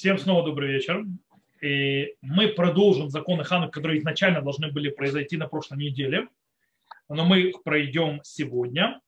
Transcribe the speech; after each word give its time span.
Всем 0.00 0.16
снова 0.16 0.42
добрый 0.42 0.72
вечер. 0.72 1.04
И 1.60 2.14
мы 2.22 2.48
продолжим 2.48 3.10
законы 3.10 3.44
Ханук, 3.44 3.70
которые 3.70 3.98
изначально 3.98 4.40
должны 4.40 4.72
были 4.72 4.88
произойти 4.88 5.36
на 5.36 5.46
прошлой 5.46 5.76
неделе. 5.76 6.28
Но 7.10 7.26
мы 7.26 7.40
их 7.42 7.62
пройдем 7.62 8.20
сегодня. 8.22 9.02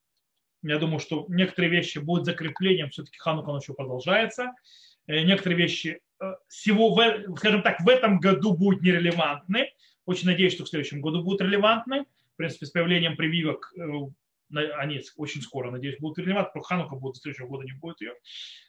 Я 0.62 0.76
думаю, 0.76 0.98
что 0.98 1.24
некоторые 1.30 1.70
вещи 1.70 1.96
будут 1.96 2.26
закреплением. 2.26 2.90
Все-таки 2.90 3.16
Ханука 3.16 3.48
он 3.48 3.60
еще 3.60 3.72
продолжается. 3.72 4.52
Э, 5.06 5.22
некоторые 5.22 5.56
вещи 5.56 6.03
э, 6.21 6.35
всего, 6.49 6.95
скажем 7.38 7.63
так, 7.63 7.81
в 7.81 7.88
этом 7.88 8.21
году 8.21 8.53
будут 8.53 8.83
нерелевантны. 8.83 9.71
Очень 10.04 10.27
надеюсь, 10.27 10.53
что 10.53 10.67
в 10.67 10.69
следующем 10.69 11.01
году 11.01 11.22
будут 11.22 11.40
релевантны. 11.40 12.04
В 12.35 12.37
принципе, 12.37 12.67
с 12.67 12.71
появлением 12.71 13.17
прививок 13.17 13.72
э, 13.79 13.81
они 14.53 15.00
очень 15.16 15.42
скоро, 15.42 15.71
надеюсь, 15.71 15.98
будут 15.98 16.18
релевантны, 16.18 16.52
про 16.52 16.62
Ханука 16.62 16.96
будет, 16.96 17.16
следующего 17.16 17.46
года 17.46 17.64
не 17.64 17.73
будет 17.73 18.00
ее. 18.00 18.14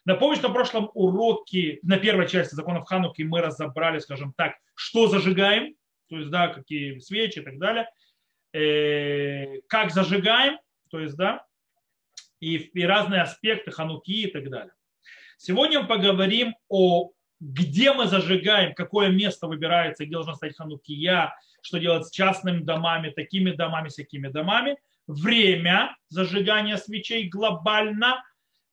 Напомню, 0.04 0.36
что 0.36 0.48
на 0.48 0.54
прошлом 0.54 0.90
уроке, 0.94 1.78
на 1.82 1.98
первой 1.98 2.28
части 2.28 2.54
законов 2.54 2.86
Хануки 2.86 3.22
мы 3.22 3.40
разобрали, 3.40 3.98
скажем 3.98 4.32
так, 4.36 4.54
что 4.74 5.08
зажигаем, 5.08 5.74
то 6.08 6.18
есть, 6.18 6.30
да, 6.30 6.48
какие 6.48 6.98
свечи 6.98 7.38
и 7.38 7.42
так 7.42 7.58
далее, 7.58 7.88
э, 8.52 9.60
как 9.68 9.90
зажигаем, 9.90 10.58
то 10.90 11.00
есть, 11.00 11.16
да, 11.16 11.44
и, 12.40 12.56
и 12.56 12.84
разные 12.84 13.22
аспекты 13.22 13.70
Хануки 13.70 14.22
и 14.22 14.30
так 14.30 14.48
далее. 14.50 14.74
Сегодня 15.36 15.80
мы 15.80 15.88
поговорим 15.88 16.54
о 16.68 17.10
где 17.40 17.92
мы 17.92 18.06
зажигаем, 18.06 18.74
какое 18.74 19.08
место 19.10 19.48
выбирается, 19.48 20.04
где 20.04 20.14
должна 20.14 20.34
стоять 20.34 20.56
ханукия, 20.56 21.36
что 21.60 21.78
делать 21.78 22.06
с 22.06 22.10
частными 22.10 22.60
домами, 22.60 23.10
такими 23.10 23.50
домами, 23.50 23.88
всякими 23.88 24.28
домами– 24.28 24.78
время 25.06 25.96
зажигания 26.08 26.76
свечей 26.76 27.28
глобально, 27.28 28.22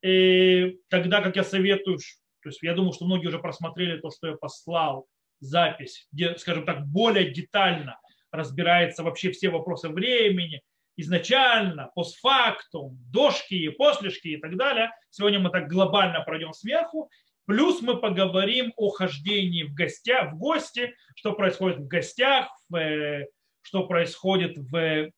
и 0.04 0.78
тогда, 0.90 1.22
как 1.22 1.36
я 1.36 1.44
советую, 1.44 1.98
то 2.42 2.50
есть 2.50 2.62
я 2.64 2.74
думаю, 2.74 2.94
что 2.94 3.06
многие 3.06 3.28
уже 3.28 3.40
просмотрели 3.40 4.00
то, 4.00 4.10
что 4.10 4.28
я 4.28 4.36
послал, 4.36 5.08
запись, 5.40 6.08
где, 6.12 6.38
скажем 6.38 6.66
так, 6.66 6.86
более 6.88 7.32
детально 7.32 8.00
разбирается 8.32 9.04
вообще 9.04 9.32
все 9.32 9.50
вопросы 9.50 9.90
времени, 9.90 10.62
изначально, 10.98 11.92
постфактум, 11.96 12.98
дошки, 13.12 13.70
послешки 13.70 14.30
и 14.30 14.38
так 14.38 14.56
далее. 14.58 14.92
Сегодня 15.10 15.40
мы 15.40 15.50
так 15.50 15.68
глобально 15.68 16.22
пройдем 16.22 16.54
сверху. 16.54 17.10
Плюс 17.46 17.82
мы 17.82 18.00
поговорим 18.00 18.72
о 18.78 18.90
хождении 18.90 19.64
в 19.64 19.74
гостях, 19.74 20.34
в 20.34 20.38
гости, 20.38 20.94
что 21.16 21.34
происходит 21.34 21.80
в 21.80 21.88
гостях, 21.88 22.50
в, 22.70 23.26
что 23.62 23.88
происходит 23.88 24.58
в 24.58 25.12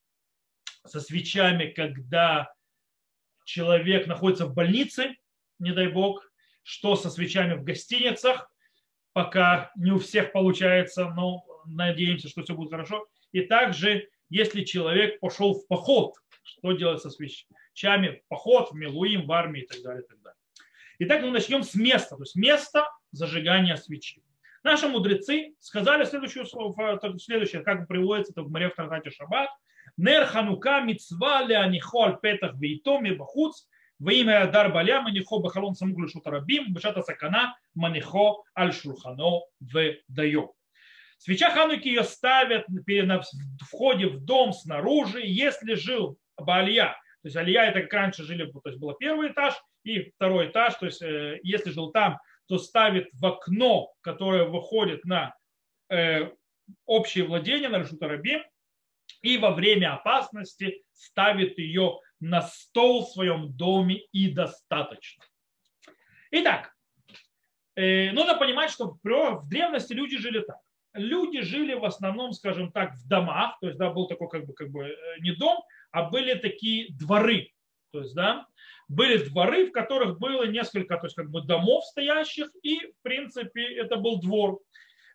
со 0.85 0.99
свечами, 0.99 1.67
когда 1.67 2.53
человек 3.45 4.07
находится 4.07 4.45
в 4.45 4.53
больнице, 4.53 5.15
не 5.59 5.71
дай 5.71 5.87
бог, 5.87 6.29
что 6.63 6.95
со 6.95 7.09
свечами 7.09 7.55
в 7.55 7.63
гостиницах, 7.63 8.49
пока 9.13 9.71
не 9.75 9.91
у 9.91 9.99
всех 9.99 10.31
получается, 10.31 11.09
но 11.09 11.45
надеемся, 11.65 12.29
что 12.29 12.43
все 12.43 12.55
будет 12.55 12.71
хорошо. 12.71 13.07
И 13.31 13.41
также, 13.41 14.09
если 14.29 14.63
человек 14.63 15.19
пошел 15.19 15.53
в 15.53 15.67
поход, 15.67 16.15
что 16.43 16.73
делать 16.73 17.01
со 17.01 17.09
свечами 17.09 18.21
в 18.23 18.27
поход, 18.27 18.71
в 18.71 18.75
Милуим, 18.75 19.25
в 19.25 19.31
армии 19.31 19.63
и 19.63 19.67
так 19.67 19.81
далее. 19.81 20.03
И 20.03 20.07
так 20.07 20.21
далее. 20.21 20.37
Итак, 20.99 21.21
мы 21.21 21.31
начнем 21.31 21.63
с 21.63 21.75
места, 21.75 22.15
то 22.15 22.23
есть 22.23 22.35
место 22.35 22.87
зажигания 23.11 23.75
свечи. 23.75 24.21
Наши 24.63 24.87
мудрецы 24.87 25.55
сказали 25.59 26.05
следующее, 26.05 26.45
следующее 27.19 27.61
как 27.63 27.87
приводится 27.87 28.31
это 28.31 28.43
в 28.43 28.51
Маре 28.51 28.69
в 28.69 28.75
Трактате 28.75 29.11
Шаббат, 29.11 29.49
Нер 29.97 30.25
Ханука 30.25 30.81
мецва 30.81 31.43
леанихо 31.43 32.03
аль 32.03 32.19
петах 32.21 32.55
вейто 32.55 32.99
мебахуц 32.99 33.67
Ваимя 33.99 34.43
Адар 34.43 34.71
Баля 34.73 35.01
Манихо 35.01 35.39
Бахалон 35.39 35.75
Самуглю 35.75 36.09
Шутарабим 36.09 36.73
Башата 36.73 37.01
Сакана 37.01 37.55
Манихо 37.75 38.43
Аль 38.57 38.73
Шурхано 38.73 39.41
в 39.59 39.95
Дайо. 40.07 40.53
Свеча 41.17 41.51
Хануки 41.51 41.87
ее 41.87 42.03
ставят 42.03 42.65
на 42.67 43.21
входе 43.61 44.07
в 44.07 44.25
дом 44.25 44.51
снаружи, 44.51 45.21
если 45.23 45.75
жил 45.75 46.17
Балия, 46.37 46.97
то 47.21 47.27
есть 47.27 47.37
Алия 47.37 47.63
это 47.65 47.81
как 47.81 47.93
раньше 47.93 48.23
жили, 48.23 48.51
то 48.51 48.61
есть 48.65 48.79
был 48.79 48.93
первый 48.95 49.31
этаж 49.31 49.53
и 49.85 50.11
второй 50.11 50.47
этаж, 50.47 50.75
то 50.75 50.85
есть 50.85 51.01
э, 51.01 51.39
если 51.43 51.71
жил 51.71 51.91
там, 51.91 52.19
то 52.47 52.57
ставит 52.57 53.07
в 53.13 53.25
окно, 53.25 53.93
которое 54.01 54.43
выходит 54.43 55.05
на 55.05 55.33
э, 55.89 56.31
общее 56.85 57.23
владение, 57.23 57.69
на 57.69 57.79
Рашутарабим, 57.79 58.41
и 59.23 59.37
во 59.37 59.51
время 59.51 59.95
опасности 59.95 60.83
ставит 60.91 61.57
ее 61.57 61.99
на 62.19 62.41
стол 62.41 63.05
в 63.05 63.09
своем 63.09 63.51
доме 63.53 64.01
и 64.11 64.29
достаточно. 64.29 65.23
Итак, 66.29 66.73
э, 67.75 68.11
нужно 68.11 68.37
понимать, 68.37 68.69
что 68.69 68.97
в 69.03 69.49
древности 69.49 69.93
люди 69.93 70.17
жили 70.17 70.41
так. 70.41 70.57
Люди 70.93 71.41
жили 71.41 71.73
в 71.73 71.85
основном, 71.85 72.33
скажем 72.33 72.71
так, 72.71 72.93
в 72.93 73.07
домах, 73.07 73.57
то 73.59 73.67
есть 73.67 73.79
да, 73.79 73.89
был 73.89 74.07
такой 74.07 74.29
как 74.29 74.45
бы, 74.45 74.53
как 74.53 74.69
бы 74.69 74.85
э, 74.85 74.95
не 75.21 75.31
дом, 75.31 75.63
а 75.91 76.03
были 76.03 76.35
такие 76.35 76.93
дворы. 76.93 77.49
То 77.91 78.01
есть, 78.01 78.13
да, 78.13 78.45
были 78.87 79.17
дворы, 79.17 79.67
в 79.67 79.71
которых 79.71 80.19
было 80.19 80.43
несколько 80.43 80.97
то 80.97 81.05
есть, 81.05 81.15
как 81.15 81.29
бы 81.29 81.41
домов 81.41 81.85
стоящих, 81.85 82.49
и, 82.61 82.79
в 82.79 83.01
принципе, 83.01 83.63
это 83.75 83.95
был 83.95 84.19
двор. 84.19 84.59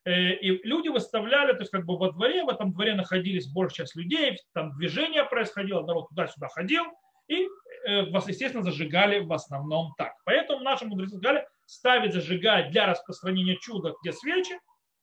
Э, 0.08 0.32
и 0.32 0.66
люди 0.66 0.88
выставляли, 0.88 1.52
то 1.52 1.58
есть 1.58 1.70
как 1.70 1.84
бы 1.84 1.98
во 1.98 2.10
дворе, 2.12 2.42
в 2.42 2.48
этом 2.48 2.72
дворе 2.72 2.94
находились 2.94 3.46
большая 3.46 3.84
часть 3.84 3.94
людей, 3.94 4.38
там 4.54 4.72
движение 4.72 5.22
происходило, 5.24 5.84
народ 5.84 6.08
туда-сюда 6.08 6.48
ходил, 6.48 6.84
и, 7.26 7.46
э, 7.86 8.06
естественно, 8.26 8.64
зажигали 8.64 9.19
в 9.19 9.30
основном 9.34 9.92
так. 9.98 10.14
Поэтому 10.24 10.62
наши 10.62 10.86
мудрецы 10.86 11.19
сказали, 11.19 11.46
ставить 11.66 12.14
зажигать 12.14 12.70
для 12.70 12.86
распространения 12.86 13.56
чуда, 13.56 13.94
где 14.00 14.12
свечи, 14.14 14.58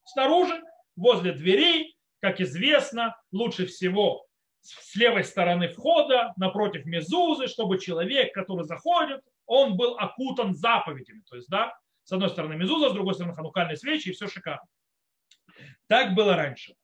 снаружи, 0.06 0.60
возле 0.96 1.34
дверей, 1.34 1.96
как 2.20 2.42
известно, 2.42 3.16
лучше 3.32 3.68
всего 3.68 4.26
с 4.62 4.96
левой 4.96 5.24
стороны 5.24 5.68
входа, 5.68 6.34
напротив 6.38 6.86
мезузы, 6.88 7.46
чтобы 7.46 7.78
человек, 7.78 8.34
который 8.34 8.66
заходит, 8.66 9.22
он 9.46 9.78
был 9.78 9.98
окутан 10.00 10.56
заповедями. 10.56 11.22
То 11.30 11.36
есть, 11.36 11.48
да, 11.50 11.78
с 12.06 12.12
одной 12.12 12.32
стороны 12.32 12.56
мезуза, 12.56 12.90
с 12.90 12.94
другой 12.94 13.14
стороны 13.14 13.36
ханукальные 13.36 13.78
свечи, 13.78 14.10
и 14.10 14.14
все 14.14 14.26
шикарно. 14.26 14.66
Так 15.88 16.16
было 16.16 16.36
раньше. 16.36 16.76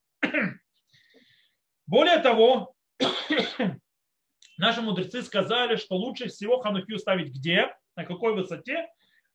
Более 1.88 2.20
того, 2.20 2.74
наши 4.58 4.82
мудрецы 4.82 5.24
сказали, 5.24 5.76
что 5.76 5.96
лучше 5.96 6.30
всего 6.30 6.60
ханукию 6.60 7.00
ставить 7.00 7.34
где, 7.34 7.76
на 7.96 8.06
какой 8.06 8.34
высоте, 8.34 8.88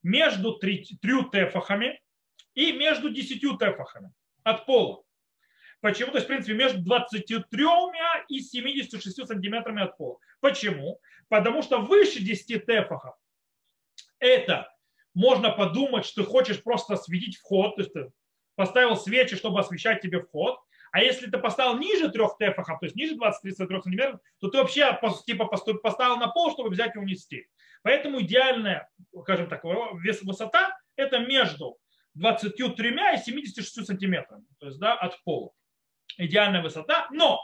между 0.02 0.54
трью 0.58 1.28
тефахами 1.30 2.00
и 2.54 2.72
между 2.72 3.10
десятью 3.10 3.56
тефахами 3.56 4.12
от 4.44 4.64
пола. 4.66 5.02
Почему? 5.80 6.10
То 6.12 6.18
есть, 6.18 6.26
в 6.26 6.28
принципе, 6.28 6.54
между 6.54 6.82
23 6.82 7.44
и 8.28 8.41
76 8.41 9.26
сантиметрами 9.26 9.82
от 9.82 9.97
пола. 9.97 10.18
Почему? 10.41 11.00
Потому 11.28 11.62
что 11.62 11.78
выше 11.78 12.20
10 12.20 12.64
тефахов 12.64 13.16
это 14.18 14.72
можно 15.14 15.50
подумать, 15.50 16.04
что 16.04 16.22
ты 16.22 16.28
хочешь 16.28 16.62
просто 16.62 16.94
осветить 16.94 17.36
вход, 17.36 17.76
то 17.76 17.82
есть 17.82 17.94
поставил 18.56 18.96
свечи, 18.96 19.36
чтобы 19.36 19.60
освещать 19.60 20.00
тебе 20.00 20.20
вход. 20.20 20.58
А 20.92 21.02
если 21.02 21.30
ты 21.30 21.38
поставил 21.38 21.78
ниже 21.78 22.10
трех 22.10 22.36
тефахов, 22.38 22.80
то 22.80 22.86
есть 22.86 22.96
ниже 22.96 23.16
20-33 23.16 23.82
сантиметров, 23.82 24.20
то 24.40 24.48
ты 24.48 24.58
вообще 24.58 24.98
типа 25.26 25.44
поставил 25.46 26.16
на 26.16 26.28
пол, 26.28 26.52
чтобы 26.52 26.70
взять 26.70 26.96
и 26.96 26.98
унести. 26.98 27.46
Поэтому 27.82 28.20
идеальная, 28.22 28.88
скажем 29.22 29.48
так, 29.48 29.62
высота 29.62 30.76
это 30.96 31.18
между 31.18 31.76
23 32.14 32.88
и 33.14 33.18
76 33.18 33.86
сантиметрами, 33.86 34.46
то 34.58 34.66
есть 34.66 34.78
да, 34.78 34.94
от 34.94 35.22
пола. 35.22 35.50
Идеальная 36.16 36.62
высота. 36.62 37.08
Но 37.12 37.40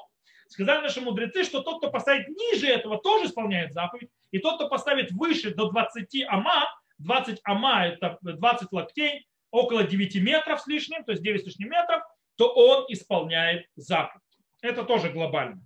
сказали 0.48 0.82
наши 0.82 1.00
мудрецы, 1.00 1.44
что 1.44 1.62
тот, 1.62 1.78
кто 1.78 1.90
поставит 1.90 2.28
ниже 2.28 2.68
этого, 2.68 2.98
тоже 2.98 3.26
исполняет 3.26 3.72
заповедь. 3.72 4.10
И 4.30 4.38
тот, 4.38 4.56
кто 4.56 4.68
поставит 4.68 5.12
выше 5.12 5.54
до 5.54 5.70
20 5.70 6.24
ама, 6.28 6.68
20 6.98 7.40
ама 7.44 7.86
это 7.86 8.18
20 8.22 8.72
локтей, 8.72 9.26
около 9.53 9.84
9 9.84 10.16
метров 10.16 10.60
с 10.60 10.66
лишним, 10.66 11.04
то 11.04 11.13
есть 11.13 11.22
9 11.22 11.43
с 11.43 11.47
лишним 11.47 11.69
метров, 11.69 12.03
то 12.37 12.53
он 12.53 12.87
исполняет 12.89 13.66
заповедь. 13.77 14.22
Это 14.63 14.83
тоже 14.83 15.10
глобально. 15.10 15.65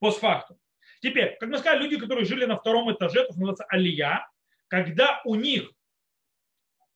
Постфактум. 0.00 0.58
Теперь, 1.00 1.36
как 1.38 1.48
мы 1.48 1.58
сказали, 1.58 1.84
люди, 1.84 1.98
которые 1.98 2.26
жили 2.26 2.44
на 2.44 2.56
втором 2.56 2.92
этаже, 2.92 3.20
это 3.20 3.30
называется 3.30 3.64
алия, 3.68 4.28
когда 4.66 5.22
у 5.24 5.36
них 5.36 5.70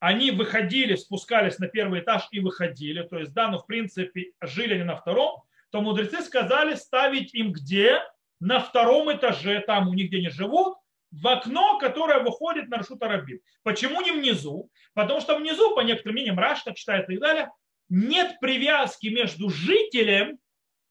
они 0.00 0.32
выходили, 0.32 0.96
спускались 0.96 1.60
на 1.60 1.68
первый 1.68 2.00
этаж 2.00 2.26
и 2.32 2.40
выходили, 2.40 3.02
то 3.04 3.18
есть, 3.18 3.32
да, 3.32 3.48
но 3.48 3.60
в 3.60 3.66
принципе 3.66 4.32
жили 4.40 4.74
они 4.74 4.82
на 4.82 4.96
втором, 4.96 5.44
то 5.70 5.80
мудрецы 5.80 6.22
сказали 6.22 6.74
ставить 6.74 7.32
им 7.34 7.52
где? 7.52 8.00
На 8.40 8.58
втором 8.58 9.12
этаже, 9.12 9.60
там 9.60 9.88
у 9.88 9.94
них 9.94 10.08
где 10.08 10.18
они 10.18 10.28
живут, 10.28 10.76
в 11.12 11.28
окно, 11.28 11.78
которое 11.78 12.20
выходит 12.20 12.68
на 12.68 12.78
Рашут 12.78 13.02
Арабим. 13.02 13.40
Почему 13.62 14.00
не 14.00 14.12
внизу? 14.12 14.70
Потому 14.94 15.20
что 15.20 15.38
внизу, 15.38 15.74
по 15.74 15.80
некоторым 15.80 16.14
мнениям, 16.14 16.38
Раш 16.38 16.62
так 16.62 16.74
читает 16.74 17.08
и 17.08 17.14
так 17.14 17.20
далее, 17.20 17.50
нет 17.90 18.40
привязки 18.40 19.08
между 19.08 19.50
жителем 19.50 20.38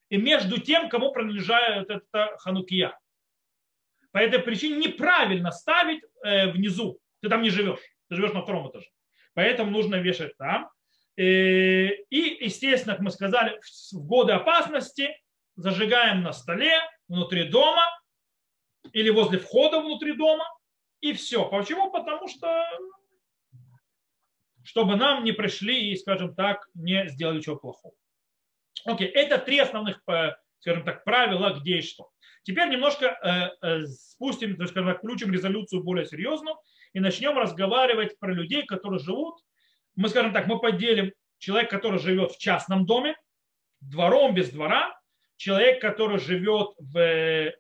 и 0.10 0.18
между 0.18 0.62
тем, 0.62 0.90
кому 0.90 1.12
принадлежает 1.12 1.90
эта 1.90 2.36
ханукия. 2.38 2.98
По 4.12 4.20
этой 4.20 4.40
причине 4.40 4.76
неправильно 4.76 5.52
ставить 5.52 6.04
э, 6.24 6.52
внизу. 6.52 7.00
Ты 7.22 7.30
там 7.30 7.42
не 7.42 7.50
живешь. 7.50 7.80
Ты 8.10 8.16
живешь 8.16 8.34
на 8.34 8.44
втором 8.44 8.70
этаже. 8.70 8.88
Поэтому 9.34 9.72
нужно 9.72 9.96
вешать 9.96 10.38
там. 10.38 10.70
Э, 11.18 11.24
и, 11.24 12.44
естественно, 12.44 12.94
как 12.94 13.04
мы 13.04 13.10
сказали, 13.10 13.60
в 13.92 14.06
годы 14.06 14.34
опасности 14.34 15.10
зажигаем 15.56 16.22
на 16.22 16.34
столе, 16.34 16.80
внутри 17.08 17.46
дома 17.46 17.84
или 18.94 19.10
возле 19.10 19.40
входа 19.40 19.80
внутри 19.80 20.14
дома, 20.14 20.46
и 21.02 21.14
все. 21.14 21.46
Почему? 21.50 21.92
Потому 21.92 22.28
что 22.28 22.66
чтобы 24.64 24.96
нам 24.96 25.24
не 25.24 25.32
пришли 25.32 25.92
и, 25.92 25.96
скажем 25.96 26.36
так, 26.36 26.68
не 26.74 27.08
сделали 27.10 27.42
чего 27.42 27.56
плохого. 27.56 27.96
Окей, 28.86 29.08
это 29.08 29.38
три 29.38 29.60
основных, 29.60 30.02
э, 30.08 30.36
скажем 30.60 30.84
так, 30.84 31.04
правила, 31.04 31.58
где 31.60 31.78
и 31.78 31.82
что. 31.82 32.10
Теперь 32.44 32.70
немножко 32.70 33.06
э, 33.06 33.68
э, 33.68 33.86
спустим, 33.86 34.56
то 34.56 34.64
есть, 34.64 34.74
скажем 34.74 34.92
так, 34.92 35.00
включим 35.00 35.32
резолюцию 35.32 35.84
более 35.84 36.06
серьезную 36.06 36.58
и 36.94 37.00
начнем 37.00 37.38
разговаривать 37.38 38.18
про 38.20 38.34
людей, 38.34 38.66
которые 38.66 39.00
живут. 39.00 39.36
Мы, 39.96 40.10
скажем 40.10 40.34
так, 40.34 40.48
мы 40.48 40.60
поделим 40.60 41.12
человек, 41.38 41.70
который 41.70 42.00
живет 42.00 42.32
в 42.32 42.40
частном 42.40 42.86
доме, 42.86 43.16
двором 43.80 44.34
без 44.34 44.52
двора, 44.52 45.00
человек, 45.38 45.82
который 45.82 46.20
живет 46.20 46.70
в 46.78 47.54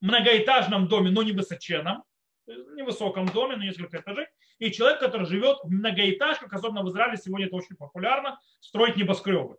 многоэтажном 0.00 0.88
доме, 0.88 1.10
но 1.10 1.22
не 1.22 1.32
высоченном, 1.32 2.04
невысоком 2.46 3.26
доме, 3.26 3.56
но 3.56 3.64
несколько 3.64 3.98
этажей, 3.98 4.26
и 4.58 4.70
человек, 4.70 5.00
который 5.00 5.26
живет 5.26 5.58
в 5.62 5.70
многоэтажках, 5.70 6.52
особенно 6.52 6.82
в 6.82 6.90
Израиле 6.90 7.16
сегодня 7.16 7.46
это 7.46 7.56
очень 7.56 7.76
популярно, 7.76 8.38
строить 8.60 8.96
небоскребы. 8.96 9.56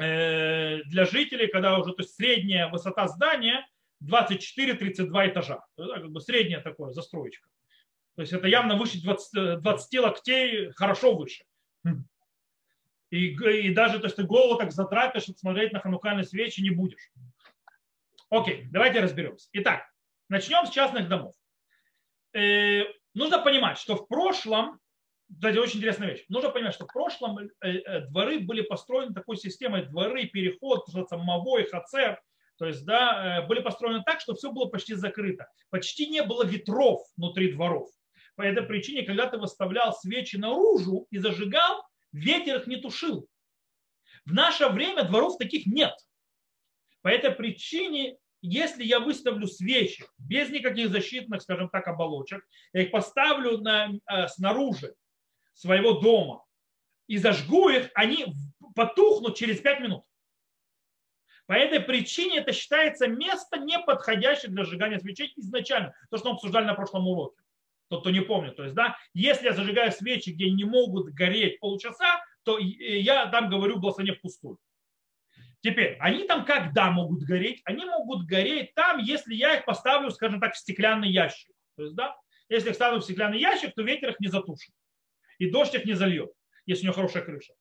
Э, 0.00 0.82
для 0.84 1.04
жителей, 1.04 1.48
когда 1.48 1.78
уже 1.78 1.92
то 1.92 2.02
есть 2.02 2.14
средняя 2.14 2.68
высота 2.68 3.08
здания 3.08 3.66
24-32 4.02 5.28
этажа. 5.28 5.64
Как 5.76 6.10
бы 6.10 6.20
средняя 6.20 6.60
такое 6.60 6.92
застроечка. 6.92 7.48
То 8.14 8.22
есть 8.22 8.32
это 8.32 8.48
явно 8.48 8.76
выше 8.76 9.02
20, 9.02 9.60
20 9.60 10.00
локтей, 10.00 10.70
хорошо 10.72 11.14
выше. 11.14 11.44
И, 13.10 13.28
и 13.28 13.74
даже 13.74 14.00
то 14.00 14.06
есть, 14.06 14.16
ты 14.16 14.24
голову 14.24 14.58
так 14.58 14.70
затрапишь, 14.70 15.24
смотреть 15.36 15.72
на 15.72 15.80
ханукальные 15.80 16.24
свечи 16.24 16.60
не 16.60 16.70
будешь. 16.70 17.10
Окей, 18.30 18.66
давайте 18.70 19.00
разберемся. 19.00 19.48
Итак, 19.52 19.82
начнем 20.28 20.66
с 20.66 20.70
частных 20.70 21.08
домов. 21.08 21.34
Э, 22.34 22.84
нужно 23.14 23.40
понимать, 23.40 23.78
что 23.78 23.96
в 23.96 24.06
прошлом 24.06 24.80
кстати, 25.30 25.58
очень 25.58 25.78
интересная 25.78 26.08
вещь. 26.08 26.24
Нужно 26.30 26.48
понимать, 26.48 26.74
что 26.74 26.86
в 26.86 26.92
прошлом 26.92 27.38
э, 27.38 27.48
э, 27.60 28.00
дворы 28.06 28.40
были 28.40 28.62
построены 28.62 29.12
такой 29.12 29.36
системой, 29.36 29.84
дворы, 29.84 30.24
переход, 30.24 30.86
мовой, 31.12 31.68
хацер, 31.68 32.18
то 32.58 32.66
есть, 32.66 32.84
да, 32.84 33.40
э, 33.40 33.46
были 33.46 33.60
построены 33.60 34.02
так, 34.04 34.20
что 34.20 34.34
все 34.34 34.50
было 34.50 34.66
почти 34.66 34.94
закрыто. 34.94 35.48
Почти 35.70 36.08
не 36.08 36.22
было 36.22 36.44
ветров 36.44 37.02
внутри 37.16 37.52
дворов. 37.52 37.88
По 38.34 38.42
этой 38.42 38.64
причине, 38.64 39.02
когда 39.02 39.28
ты 39.28 39.38
выставлял 39.38 39.92
свечи 39.92 40.36
наружу 40.36 41.06
и 41.10 41.18
зажигал, 41.18 41.82
ветер 42.12 42.56
их 42.56 42.66
не 42.66 42.76
тушил. 42.76 43.28
В 44.24 44.32
наше 44.32 44.68
время 44.68 45.04
дворов 45.04 45.38
таких 45.38 45.66
нет. 45.66 45.94
По 47.08 47.12
этой 47.12 47.30
причине, 47.30 48.18
если 48.42 48.84
я 48.84 49.00
выставлю 49.00 49.46
свечи 49.46 50.04
без 50.18 50.50
никаких 50.50 50.90
защитных, 50.90 51.40
скажем 51.40 51.70
так, 51.70 51.88
оболочек, 51.88 52.46
я 52.74 52.82
их 52.82 52.90
поставлю 52.90 53.56
на, 53.56 53.92
э, 54.12 54.28
снаружи, 54.28 54.94
своего 55.54 55.92
дома 56.00 56.44
и 57.06 57.16
зажгу 57.16 57.70
их, 57.70 57.88
они 57.94 58.34
потухнут 58.76 59.38
через 59.38 59.58
5 59.60 59.80
минут. 59.80 60.04
По 61.46 61.54
этой 61.54 61.80
причине 61.80 62.40
это 62.40 62.52
считается 62.52 63.06
место, 63.06 63.58
не 63.58 63.78
подходящее 63.78 64.50
для 64.50 64.64
сжигания 64.64 64.98
свечей 64.98 65.32
изначально. 65.36 65.94
То, 66.10 66.18
что 66.18 66.28
мы 66.28 66.34
обсуждали 66.34 66.66
на 66.66 66.74
прошлом 66.74 67.08
уроке. 67.08 67.40
Тот, 67.88 68.02
кто 68.02 68.10
не 68.10 68.20
помнит. 68.20 68.54
То 68.56 68.64
есть, 68.64 68.74
да, 68.74 68.98
если 69.14 69.46
я 69.46 69.54
зажигаю 69.54 69.92
свечи, 69.92 70.28
где 70.28 70.50
не 70.50 70.64
могут 70.64 71.14
гореть 71.14 71.58
полчаса, 71.58 72.22
то 72.42 72.58
я 72.58 73.28
там 73.28 73.48
говорю 73.48 73.78
благословение 73.78 74.18
впустую. 74.18 74.58
Теперь, 75.60 75.96
они 75.98 76.24
там 76.24 76.44
когда 76.44 76.90
могут 76.90 77.22
гореть? 77.22 77.60
Они 77.64 77.84
могут 77.84 78.26
гореть 78.26 78.74
там, 78.74 78.98
если 78.98 79.34
я 79.34 79.56
их 79.56 79.64
поставлю, 79.64 80.10
скажем 80.10 80.40
так, 80.40 80.54
в 80.54 80.58
стеклянный 80.58 81.10
ящик. 81.10 81.52
То 81.76 81.82
есть, 81.82 81.94
да, 81.94 82.16
если 82.48 82.70
их 82.70 82.74
ставлю 82.76 83.00
в 83.00 83.04
стеклянный 83.04 83.40
ящик, 83.40 83.74
то 83.74 83.82
ветер 83.82 84.10
их 84.10 84.20
не 84.20 84.28
затушит 84.28 84.72
и 85.38 85.50
дождь 85.50 85.74
их 85.74 85.84
не 85.84 85.94
зальет, 85.94 86.30
если 86.66 86.82
у 86.82 86.86
нее 86.86 86.92
хорошая 86.92 87.22
крыша. 87.22 87.54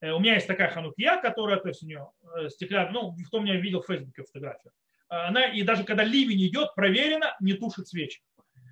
Э, 0.00 0.12
у 0.12 0.20
меня 0.20 0.34
есть 0.34 0.46
такая 0.46 0.70
ханукия, 0.70 1.20
которая, 1.20 1.58
то 1.58 1.68
есть 1.68 1.82
у 1.82 1.86
нее 1.86 2.10
э, 2.36 2.48
стеклянная, 2.50 2.92
ну, 2.92 3.16
кто 3.26 3.40
меня 3.40 3.56
видел 3.56 3.82
в 3.82 3.86
Фейсбуке 3.86 4.22
фотографию. 4.22 4.72
Она, 5.08 5.46
и 5.46 5.62
даже 5.62 5.84
когда 5.84 6.02
ливень 6.02 6.46
идет, 6.46 6.74
проверено, 6.74 7.36
не 7.40 7.54
тушит 7.54 7.88
свечи. 7.88 8.22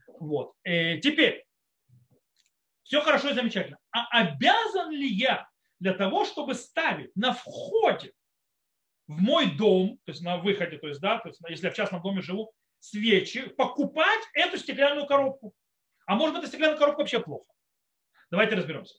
Вот. 0.06 0.54
Э, 0.64 0.98
теперь, 0.98 1.44
все 2.82 3.00
хорошо 3.00 3.30
и 3.30 3.34
замечательно. 3.34 3.78
А 3.90 4.06
обязан 4.20 4.90
ли 4.90 5.08
я 5.08 5.48
для 5.78 5.94
того, 5.94 6.24
чтобы 6.24 6.54
ставить 6.54 7.14
на 7.16 7.32
входе 7.32 8.12
в 9.16 9.20
мой 9.20 9.56
дом, 9.56 9.98
то 10.04 10.12
есть 10.12 10.22
на 10.22 10.38
выходе, 10.38 10.78
то 10.78 10.88
есть, 10.88 11.00
да, 11.00 11.18
то 11.18 11.28
есть, 11.28 11.40
если 11.48 11.66
я 11.66 11.72
в 11.72 11.76
частном 11.76 12.02
доме 12.02 12.22
живу, 12.22 12.52
свечи, 12.80 13.48
покупать 13.50 14.22
эту 14.34 14.58
стеклянную 14.58 15.06
коробку? 15.06 15.54
А 16.06 16.14
может 16.14 16.34
быть, 16.34 16.42
эта 16.42 16.48
стеклянная 16.48 16.78
коробка 16.78 17.00
вообще 17.00 17.20
плохо? 17.20 17.50
Давайте 18.30 18.56
разберемся. 18.56 18.94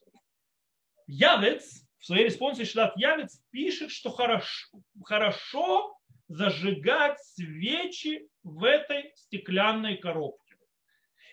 Явец 1.08 1.86
в 1.98 2.06
своей 2.06 2.26
респонсе 2.26 2.66
Шлат 2.66 2.96
Явец 2.98 3.42
пишет, 3.52 3.92
что 3.92 4.10
хорошо, 4.10 4.68
хорошо 5.04 5.98
зажигать 6.28 7.20
свечи 7.20 8.28
в 8.44 8.64
этой 8.64 9.12
стеклянной 9.16 9.98
коробке. 9.98 10.58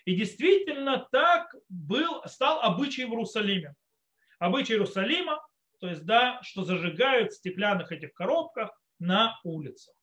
И 0.05 0.15
действительно 0.15 1.07
так 1.11 1.53
был, 1.69 2.23
стал 2.25 2.61
обычай 2.61 3.05
в 3.05 3.09
Иерусалиме. 3.09 3.75
Обычай 4.39 4.73
Иерусалима, 4.73 5.45
то 5.81 5.89
есть, 5.89 6.05
да, 6.05 6.39
что 6.43 6.63
зажигают 6.63 7.31
в 7.31 7.37
стеклянных 7.37 7.91
этих 7.91 8.13
коробках 8.13 8.69
на 8.99 9.39
улицах. 9.43 9.95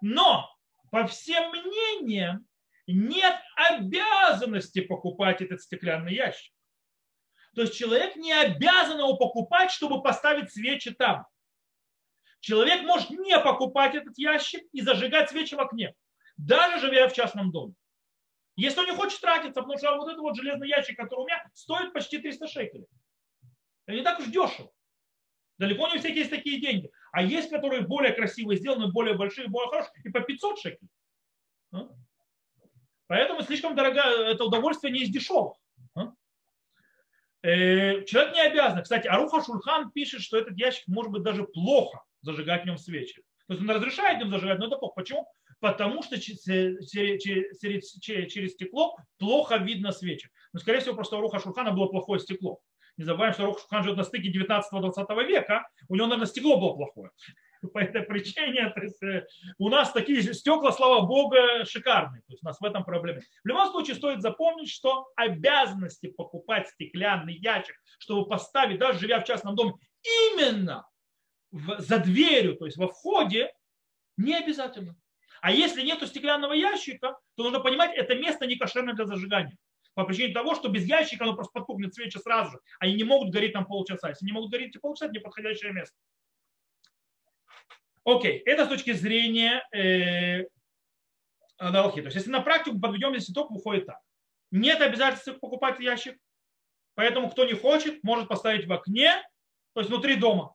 Но, 0.00 0.52
по 0.90 1.06
всем 1.06 1.50
мнениям, 1.52 2.44
нет 2.88 3.36
обязанности 3.54 4.80
покупать 4.80 5.40
этот 5.40 5.62
стеклянный 5.62 6.14
ящик. 6.14 6.52
То 7.54 7.62
есть 7.62 7.76
человек 7.76 8.16
не 8.16 8.32
обязан 8.32 8.98
его 8.98 9.16
покупать, 9.16 9.70
чтобы 9.70 10.02
поставить 10.02 10.52
свечи 10.52 10.90
там. 10.90 11.26
Человек 12.40 12.82
может 12.82 13.10
не 13.10 13.38
покупать 13.38 13.94
этот 13.94 14.18
ящик 14.18 14.64
и 14.72 14.80
зажигать 14.80 15.30
свечи 15.30 15.54
в 15.54 15.60
окне, 15.60 15.94
даже 16.36 16.80
живя 16.80 17.08
в 17.08 17.12
частном 17.12 17.52
доме. 17.52 17.74
Если 18.56 18.80
он 18.80 18.86
не 18.86 18.96
хочет 18.96 19.20
тратиться, 19.20 19.60
потому 19.60 19.78
что 19.78 19.96
вот 19.96 20.08
этот 20.08 20.20
вот 20.20 20.36
железный 20.36 20.68
ящик, 20.68 20.96
который 20.96 21.20
у 21.20 21.26
меня, 21.26 21.48
стоит 21.54 21.92
почти 21.92 22.18
300 22.18 22.48
шекелей. 22.48 22.88
Это 23.86 23.96
не 23.96 24.02
так 24.02 24.20
уж 24.20 24.26
дешево. 24.26 24.70
Далеко 25.58 25.88
не 25.88 25.96
у 25.96 25.98
всех 25.98 26.14
есть 26.16 26.30
такие 26.30 26.60
деньги. 26.60 26.90
А 27.12 27.22
есть, 27.22 27.50
которые 27.50 27.82
более 27.82 28.12
красивые 28.12 28.58
сделаны, 28.58 28.90
более 28.90 29.14
большие, 29.14 29.48
более 29.48 29.70
хорошие, 29.70 29.92
и 30.04 30.08
по 30.08 30.20
500 30.20 30.58
шекелей. 30.58 30.90
А? 31.72 31.88
Поэтому 33.06 33.42
слишком 33.42 33.74
дорогое 33.74 34.32
это 34.32 34.44
удовольствие 34.44 34.92
не 34.92 35.02
из 35.02 35.10
дешевых. 35.10 35.56
Э, 37.42 38.04
человек 38.04 38.34
не 38.34 38.40
обязан. 38.40 38.82
Кстати, 38.82 39.08
Аруха 39.08 39.42
Шульхан 39.44 39.90
пишет, 39.90 40.22
что 40.22 40.38
этот 40.38 40.56
ящик 40.56 40.86
может 40.86 41.10
быть 41.10 41.22
даже 41.22 41.44
плохо 41.44 42.02
зажигать 42.20 42.62
в 42.62 42.66
нем 42.66 42.78
свечи. 42.78 43.22
То 43.48 43.54
есть 43.54 43.62
он 43.62 43.70
разрешает 43.70 44.22
им 44.22 44.30
зажигать, 44.30 44.58
но 44.60 44.68
это 44.68 44.76
плохо. 44.76 44.94
Почему? 44.94 45.28
Потому 45.58 46.02
что 46.02 46.20
через, 46.20 46.44
стекло 48.52 48.96
плохо 49.18 49.56
видно 49.56 49.92
свечи. 49.92 50.30
Но, 50.52 50.60
скорее 50.60 50.80
всего, 50.80 50.94
просто 50.94 51.16
у 51.16 51.18
Аруха 51.18 51.40
Шульхана 51.40 51.72
было 51.72 51.86
плохое 51.86 52.20
стекло. 52.20 52.60
Не 52.96 53.04
забываем, 53.04 53.32
что 53.32 53.52
Шульхан 53.54 53.82
живет 53.82 53.96
на 53.96 54.04
стыке 54.04 54.30
19-20 54.30 55.24
века, 55.24 55.66
у 55.88 55.96
него, 55.96 56.06
наверное, 56.06 56.26
стекло 56.26 56.58
было 56.60 56.74
плохое 56.74 57.10
по 57.72 57.78
этой 57.78 58.02
причине. 58.02 58.70
То 58.70 58.80
есть, 58.82 59.02
э, 59.02 59.26
у 59.58 59.68
нас 59.68 59.92
такие 59.92 60.22
стекла, 60.34 60.72
слава 60.72 61.06
богу, 61.06 61.36
шикарные. 61.64 62.20
То 62.22 62.32
есть 62.32 62.42
у 62.42 62.46
нас 62.46 62.60
в 62.60 62.64
этом 62.64 62.84
проблема. 62.84 63.20
В 63.42 63.48
любом 63.48 63.70
случае 63.70 63.96
стоит 63.96 64.20
запомнить, 64.20 64.70
что 64.70 65.08
обязанности 65.16 66.08
покупать 66.08 66.68
стеклянный 66.68 67.34
ящик, 67.34 67.74
чтобы 67.98 68.28
поставить, 68.28 68.78
даже 68.78 69.00
живя 69.00 69.20
в 69.20 69.24
частном 69.24 69.54
доме, 69.54 69.74
именно 70.02 70.86
в, 71.50 71.80
за 71.80 71.98
дверью, 71.98 72.56
то 72.56 72.66
есть 72.66 72.76
во 72.76 72.88
входе, 72.88 73.52
не 74.16 74.34
обязательно. 74.34 74.96
А 75.40 75.50
если 75.50 75.82
нет 75.82 76.06
стеклянного 76.06 76.52
ящика, 76.52 77.18
то 77.36 77.42
нужно 77.42 77.60
понимать, 77.60 77.94
это 77.96 78.14
место 78.14 78.46
не 78.46 78.56
кошерное 78.56 78.94
для 78.94 79.06
зажигания. 79.06 79.56
По 79.94 80.04
причине 80.04 80.32
того, 80.32 80.54
что 80.54 80.68
без 80.68 80.84
ящика 80.84 81.24
оно 81.24 81.34
просто 81.34 81.52
потухнет 81.52 81.94
свечи 81.94 82.18
сразу 82.18 82.52
же. 82.52 82.60
Они 82.78 82.94
не 82.94 83.04
могут 83.04 83.30
гореть 83.30 83.52
там 83.52 83.66
полчаса. 83.66 84.08
Если 84.08 84.24
не 84.24 84.32
могут 84.32 84.50
гореть 84.50 84.80
полчаса, 84.80 85.06
это 85.06 85.14
неподходящее 85.14 85.72
место. 85.72 85.96
Окей, 88.04 88.38
это 88.38 88.64
с 88.64 88.68
точки 88.68 88.92
зрения 88.92 89.62
э, 89.72 90.46
Аллахи. 91.58 92.00
То 92.00 92.06
есть, 92.06 92.16
если 92.16 92.30
на 92.30 92.40
практику 92.40 92.80
подведем, 92.80 93.12
если 93.12 93.32
только 93.32 93.52
выходит 93.52 93.86
так. 93.86 93.98
Нет 94.50 94.80
обязательства 94.80 95.34
покупать 95.34 95.78
ящик, 95.78 96.18
поэтому 96.94 97.30
кто 97.30 97.44
не 97.44 97.54
хочет, 97.54 98.02
может 98.02 98.28
поставить 98.28 98.66
в 98.66 98.72
окне, 98.72 99.12
то 99.72 99.80
есть 99.80 99.90
внутри 99.90 100.16
дома. 100.16 100.54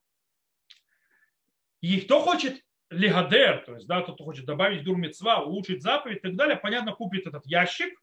И 1.82 2.01
кто 2.01 2.22
хочет 2.22 2.62
легадер, 2.89 3.63
то 3.65 3.75
есть 3.75 3.88
да, 3.88 4.01
кто 4.01 4.15
хочет 4.24 4.46
добавить 4.46 4.84
дурмецва, 4.84 5.41
улучшить 5.41 5.82
заповедь 5.82 6.17
и 6.17 6.22
так 6.22 6.36
далее, 6.36 6.58
понятно, 6.58 6.94
купит 6.94 7.27
этот 7.27 7.46
ящик, 7.46 7.94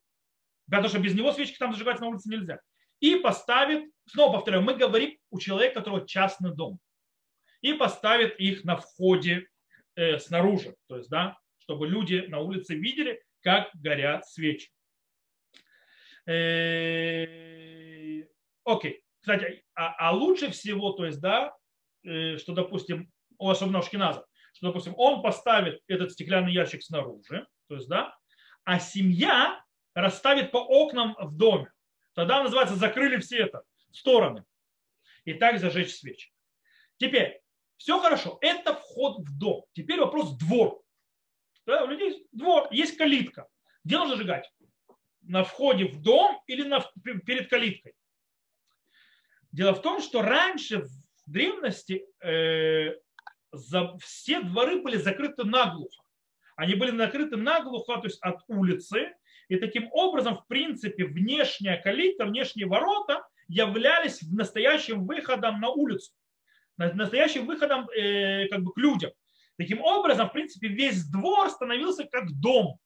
потому 0.66 0.88
что 0.88 0.99
без 0.99 1.14
него 1.14 1.33
свечки 1.33 1.59
там 1.59 1.73
зажигать 1.73 2.00
на 2.00 2.09
улице 2.09 2.30
нельзя. 2.30 2.61
и 3.00 3.16
поставит, 3.16 3.90
снова 4.06 4.35
повторяю, 4.35 4.62
мы 4.62 4.75
говорим 4.75 5.18
у 5.30 5.38
человека, 5.38 5.78
у 5.78 5.80
которого 5.80 6.06
частный 6.06 6.54
дом, 6.54 6.78
и 7.61 7.75
поставит 7.75 8.38
их 8.38 8.64
на 8.64 8.76
входе 8.76 9.47
э, 9.97 10.18
снаружи, 10.18 10.75
то 10.87 10.97
есть, 10.97 11.11
да, 11.11 11.38
чтобы 11.59 11.87
люди 11.87 12.25
на 12.28 12.40
улице 12.40 12.75
видели, 12.75 13.23
как 13.40 13.71
горят 13.75 14.26
свечи. 14.26 14.71
Э, 16.26 18.23
окей. 18.64 19.02
Кстати, 19.21 19.64
а, 19.75 20.09
а 20.09 20.12
лучше 20.12 20.50
всего, 20.50 20.92
то 20.92 21.06
есть, 21.06 21.21
да, 21.21 21.54
э, 22.04 22.37
что, 22.37 22.52
допустим, 22.52 23.11
особенно 23.38 23.78
у 23.78 23.83
Шкиназа, 23.83 24.26
что, 24.52 24.66
допустим, 24.66 24.94
он 24.97 25.23
поставит 25.23 25.80
этот 25.87 26.12
стеклянный 26.12 26.52
ящик 26.52 26.83
снаружи, 26.83 27.47
то 27.68 27.76
есть, 27.76 27.88
да, 27.88 28.14
а 28.64 28.78
семья 28.78 29.63
расставит 29.95 30.51
по 30.51 30.59
окнам 30.59 31.17
в 31.19 31.37
доме. 31.37 31.73
Тогда 32.15 32.43
называется 32.43 32.77
закрыли 32.77 33.19
все 33.19 33.39
это 33.39 33.65
стороны. 33.93 34.45
И 35.25 35.35
так 35.35 35.59
зажечь 35.59 35.95
свечи. 35.95 36.33
Теперь, 36.99 37.41
все 37.77 38.01
хорошо, 38.01 38.39
это 38.41 38.75
вход 38.75 39.19
в 39.19 39.39
дом. 39.39 39.65
Теперь 39.73 40.01
вопрос 40.01 40.37
двор. 40.37 40.83
Да, 41.67 41.85
у 41.85 41.87
людей 41.87 42.27
двор, 42.33 42.69
есть 42.71 42.97
калитка. 42.97 43.49
Где 43.85 43.99
нужно 43.99 44.17
зажигать? 44.17 44.51
На 45.23 45.45
входе 45.45 45.87
в 45.87 46.03
дом 46.03 46.41
или 46.47 46.63
на, 46.63 46.81
перед 47.03 47.49
калиткой? 47.49 47.95
Дело 49.51 49.75
в 49.75 49.83
том, 49.83 50.03
что 50.03 50.21
раньше 50.21 50.83
в 50.83 50.91
древности 51.27 52.05
э, 52.21 52.97
за, 53.53 53.97
все 53.99 54.41
дворы 54.41 54.83
были 54.83 54.97
закрыты 54.97 55.45
наглухо. 55.45 56.03
Они 56.57 56.75
были 56.75 56.91
накрыты 56.91 57.37
наглухо, 57.37 57.97
то 57.97 58.05
есть 58.07 58.21
от 58.21 58.43
улицы. 58.49 59.15
И 59.49 59.57
таким 59.57 59.89
образом, 59.93 60.37
в 60.37 60.47
принципе, 60.47 61.05
внешняя 61.05 61.77
калитка, 61.77 62.25
внешние 62.25 62.67
ворота 62.67 63.27
являлись 63.49 64.23
настоящим 64.23 65.07
выходом 65.07 65.61
на 65.61 65.71
улицу, 65.71 66.13
настоящим 66.77 67.47
выходом 67.47 67.89
э, 67.91 68.49
как 68.49 68.63
бы 68.63 68.73
к 68.73 68.79
людям. 68.79 69.13
Таким 69.57 69.81
образом, 69.83 70.29
в 70.29 70.33
принципе, 70.33 70.69
весь 70.69 71.05
двор 71.07 71.51
становился 71.51 72.05
как 72.05 72.31
дом. 72.41 72.79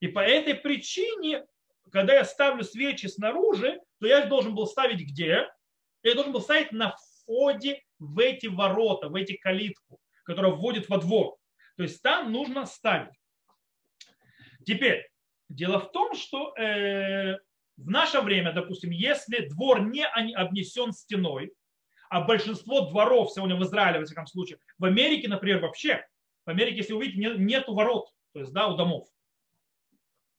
И 0.00 0.08
по 0.08 0.20
этой 0.20 0.54
причине, 0.54 1.44
когда 1.92 2.14
я 2.14 2.24
ставлю 2.24 2.64
свечи 2.64 3.06
снаружи, 3.06 3.80
то 4.00 4.06
я 4.06 4.26
должен 4.26 4.54
был 4.54 4.66
ставить 4.66 5.00
где? 5.00 5.48
Я 6.02 6.14
должен 6.14 6.32
был 6.32 6.40
ставить 6.40 6.72
на 6.72 6.96
входе 6.96 7.82
в 7.98 8.18
эти 8.18 8.46
ворота, 8.46 9.08
в 9.08 9.14
эти 9.14 9.36
калитку, 9.36 10.00
которая 10.24 10.52
вводит 10.52 10.88
во 10.88 10.98
двор. 10.98 11.36
То 11.76 11.82
есть 11.82 12.02
там 12.02 12.32
нужно 12.32 12.66
ставить. 12.66 13.14
Теперь, 14.66 15.06
дело 15.54 15.80
в 15.80 15.90
том, 15.92 16.14
что 16.14 16.54
э, 16.56 17.38
в 17.76 17.90
наше 17.90 18.20
время, 18.20 18.52
допустим, 18.52 18.90
если 18.90 19.48
двор 19.48 19.82
не 19.82 20.04
обнесен 20.06 20.92
стеной, 20.92 21.52
а 22.10 22.20
большинство 22.20 22.82
дворов 22.82 23.32
сегодня 23.32 23.56
в 23.56 23.62
Израиле, 23.64 24.00
во 24.00 24.04
всяком 24.04 24.26
случае, 24.26 24.58
в 24.78 24.84
Америке, 24.84 25.28
например, 25.28 25.60
вообще, 25.60 26.06
в 26.44 26.50
Америке, 26.50 26.78
если 26.78 26.92
увидите, 26.92 27.18
нет, 27.18 27.38
нету 27.38 27.74
ворот, 27.74 28.08
то 28.32 28.40
есть, 28.40 28.52
да, 28.52 28.68
у 28.68 28.76
домов. 28.76 29.08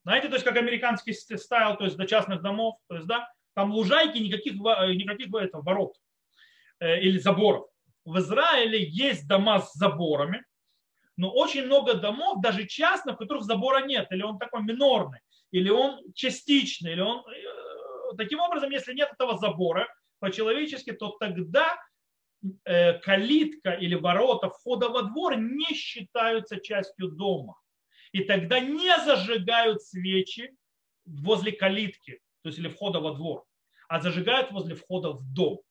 Знаете, 0.04 0.28
то 0.28 0.36
есть, 0.36 0.46
как 0.46 0.56
американский 0.56 1.14
стайл, 1.14 1.76
то 1.78 1.86
есть, 1.86 1.98
до 1.98 2.06
частных 2.06 2.42
домов, 2.42 2.78
то 2.88 2.96
есть, 2.96 3.08
да, 3.08 3.28
там 3.56 3.72
лужайки, 3.72 4.18
никаких, 4.18 4.54
никаких 4.54 5.34
это, 5.34 5.60
ворот 5.60 5.96
э, 6.80 7.02
или 7.02 7.18
заборов. 7.18 7.68
В 8.04 8.20
Израиле 8.20 8.84
есть 8.84 9.28
дома 9.28 9.60
с 9.60 9.74
заборами, 9.74 10.46
но 11.18 11.32
очень 11.32 11.66
много 11.66 11.96
домов, 11.96 12.42
даже 12.42 12.68
частных, 12.68 13.16
в 13.16 13.20
которых 13.20 13.44
забора 13.44 13.86
нет, 13.86 14.08
или 14.12 14.22
он 14.22 14.38
такой 14.38 14.64
минорный, 14.64 15.20
или 15.52 15.70
он 15.70 16.02
частичный, 16.14 16.94
или 16.94 17.02
он... 17.02 17.20
Э, 17.20 18.16
таким 18.18 18.40
образом, 18.40 18.70
если 18.72 18.94
нет 18.94 19.10
этого 19.12 19.38
забора, 19.38 19.88
по-человечески, 20.20 20.92
то 20.92 21.10
тогда 21.20 21.78
э, 22.66 23.00
калитка 23.00 23.72
или 23.72 23.96
ворота 23.96 24.50
входа 24.50 24.90
во 24.90 25.04
двор 25.04 25.38
не 25.38 25.74
считаются 25.74 26.60
частью 26.60 27.10
дома. 27.10 27.60
И 28.12 28.24
тогда 28.24 28.60
не 28.60 28.96
зажигают 29.06 29.82
свечи 29.84 30.56
возле 31.06 31.52
калитки, 31.52 32.20
то 32.42 32.50
есть 32.50 32.60
или 32.60 32.70
входа 32.70 33.00
во 33.00 33.14
двор, 33.14 33.46
а 33.88 34.00
зажигают 34.00 34.52
возле 34.52 34.76
входа 34.76 35.12
в 35.12 35.34
дом. 35.34 35.62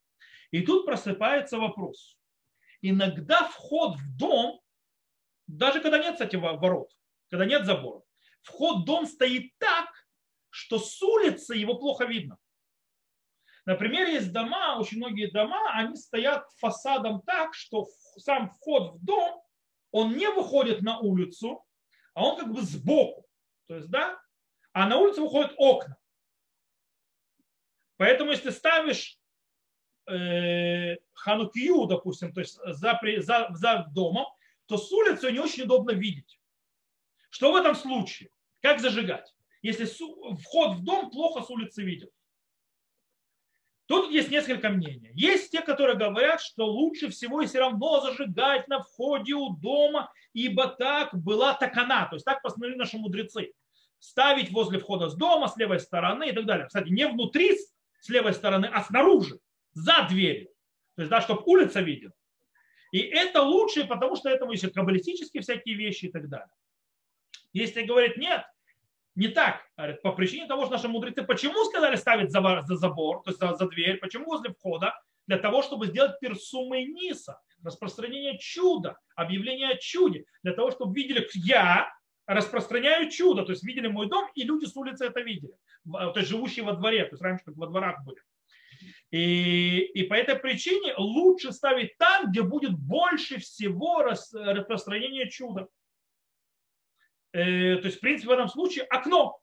И 0.50 0.60
тут 0.62 0.86
просыпается 0.86 1.58
вопрос. 1.58 2.16
Иногда 2.80 3.48
вход 3.48 3.96
в 3.96 4.16
дом, 4.16 4.60
даже 5.46 5.80
когда 5.80 5.98
нет, 5.98 6.14
кстати, 6.14 6.36
ворот, 6.36 6.90
когда 7.30 7.44
нет 7.44 7.66
забора, 7.66 8.02
вход 8.42 8.82
в 8.82 8.84
дом 8.84 9.06
стоит 9.06 9.52
так, 9.58 9.88
что 10.50 10.78
с 10.78 11.02
улицы 11.02 11.56
его 11.56 11.76
плохо 11.76 12.04
видно. 12.04 12.38
Например, 13.66 14.06
есть 14.08 14.32
дома, 14.32 14.78
очень 14.78 14.98
многие 14.98 15.30
дома, 15.30 15.72
они 15.72 15.96
стоят 15.96 16.46
фасадом 16.58 17.22
так, 17.22 17.54
что 17.54 17.86
сам 18.18 18.50
вход 18.50 18.94
в 18.94 19.04
дом, 19.04 19.42
он 19.90 20.16
не 20.16 20.28
выходит 20.30 20.82
на 20.82 20.98
улицу, 20.98 21.64
а 22.14 22.26
он 22.26 22.38
как 22.38 22.52
бы 22.52 22.60
сбоку. 22.62 23.26
То 23.66 23.76
есть, 23.76 23.88
да, 23.88 24.20
а 24.72 24.86
на 24.86 24.98
улицу 24.98 25.22
выходят 25.22 25.54
окна. 25.56 25.96
Поэтому, 27.96 28.32
если 28.32 28.50
ставишь 28.50 29.18
э, 30.06 30.96
ханукию, 31.12 31.86
допустим, 31.86 32.32
то 32.34 32.40
есть 32.40 32.58
за, 32.64 33.00
за, 33.18 33.48
за 33.50 33.86
домом, 33.92 34.26
то 34.66 34.78
с 34.78 34.90
улицы 34.92 35.30
не 35.32 35.38
очень 35.38 35.64
удобно 35.64 35.92
видеть. 35.92 36.38
Что 37.30 37.52
в 37.52 37.56
этом 37.56 37.74
случае? 37.74 38.30
Как 38.60 38.80
зажигать? 38.80 39.34
Если 39.62 39.84
вход 39.84 40.76
в 40.76 40.84
дом 40.84 41.10
плохо 41.10 41.42
с 41.42 41.50
улицы 41.50 41.82
виден. 41.82 42.08
Тут 43.86 44.10
есть 44.10 44.30
несколько 44.30 44.70
мнений. 44.70 45.10
Есть 45.14 45.50
те, 45.50 45.60
которые 45.60 45.96
говорят, 45.96 46.40
что 46.40 46.66
лучше 46.66 47.10
всего 47.10 47.42
и 47.42 47.46
все 47.46 47.58
равно 47.58 48.00
зажигать 48.00 48.66
на 48.68 48.80
входе 48.80 49.34
у 49.34 49.50
дома, 49.50 50.10
ибо 50.32 50.68
так 50.68 51.14
была 51.14 51.54
такана, 51.54 52.06
то 52.06 52.16
есть 52.16 52.24
так 52.24 52.40
постановили 52.40 52.78
наши 52.78 52.96
мудрецы. 52.96 53.52
Ставить 53.98 54.50
возле 54.52 54.78
входа 54.78 55.08
с 55.08 55.14
дома, 55.14 55.48
с 55.48 55.56
левой 55.56 55.80
стороны 55.80 56.30
и 56.30 56.32
так 56.32 56.46
далее. 56.46 56.66
Кстати, 56.66 56.88
не 56.88 57.06
внутри, 57.06 57.56
с 58.00 58.08
левой 58.08 58.32
стороны, 58.32 58.66
а 58.66 58.82
снаружи, 58.82 59.38
за 59.72 60.06
дверью. 60.08 60.50
То 60.96 61.02
есть, 61.02 61.10
да, 61.10 61.20
чтобы 61.20 61.42
улица 61.44 61.80
видела. 61.80 62.12
И 62.94 63.00
это 63.00 63.42
лучше, 63.42 63.84
потому 63.86 64.14
что 64.14 64.28
этому 64.28 64.52
есть 64.52 64.72
каббалистические 64.72 65.42
всякие 65.42 65.74
вещи 65.74 66.04
и 66.04 66.12
так 66.12 66.28
далее. 66.28 66.54
Если 67.52 67.82
говорит 67.82 68.16
нет, 68.16 68.44
не 69.16 69.26
так. 69.26 69.62
Говорит, 69.76 70.00
по 70.00 70.12
причине 70.12 70.46
того, 70.46 70.66
что 70.66 70.74
наши 70.74 70.86
мудрецы 70.86 71.24
почему 71.24 71.64
сказали 71.64 71.96
ставить 71.96 72.30
за, 72.30 72.62
за 72.64 72.76
забор, 72.76 73.22
то 73.24 73.30
есть 73.30 73.40
за, 73.40 73.52
за 73.56 73.66
дверь, 73.66 73.98
почему 73.98 74.26
возле 74.26 74.52
входа? 74.52 74.94
Для 75.26 75.38
того, 75.38 75.62
чтобы 75.62 75.86
сделать 75.86 76.20
персумой 76.20 76.84
ниса, 76.84 77.40
распространение 77.64 78.38
чуда, 78.38 78.96
объявление 79.16 79.70
о 79.70 79.76
чуде. 79.76 80.24
Для 80.44 80.52
того, 80.52 80.70
чтобы 80.70 80.94
видели, 80.94 81.28
я 81.34 81.92
распространяю 82.26 83.10
чудо, 83.10 83.42
то 83.42 83.50
есть 83.50 83.64
видели 83.64 83.88
мой 83.88 84.08
дом, 84.08 84.30
и 84.36 84.44
люди 84.44 84.66
с 84.66 84.76
улицы 84.76 85.06
это 85.06 85.20
видели. 85.20 85.56
То 85.84 86.12
есть 86.14 86.28
живущие 86.28 86.64
во 86.64 86.74
дворе, 86.74 87.06
то 87.06 87.14
есть 87.14 87.22
раньше 87.22 87.46
как 87.46 87.56
во 87.56 87.66
дворах 87.66 88.04
были. 88.04 88.20
И, 89.14 89.78
и 89.94 90.02
по 90.02 90.14
этой 90.14 90.34
причине 90.34 90.92
лучше 90.96 91.52
ставить 91.52 91.96
там, 91.98 92.32
где 92.32 92.42
будет 92.42 92.76
больше 92.76 93.38
всего 93.38 94.02
распространения 94.02 95.30
чуда. 95.30 95.68
Э, 97.30 97.76
то 97.76 97.86
есть, 97.86 97.98
в 97.98 98.00
принципе, 98.00 98.30
в 98.30 98.32
этом 98.32 98.48
случае 98.48 98.86
окно. 98.86 99.40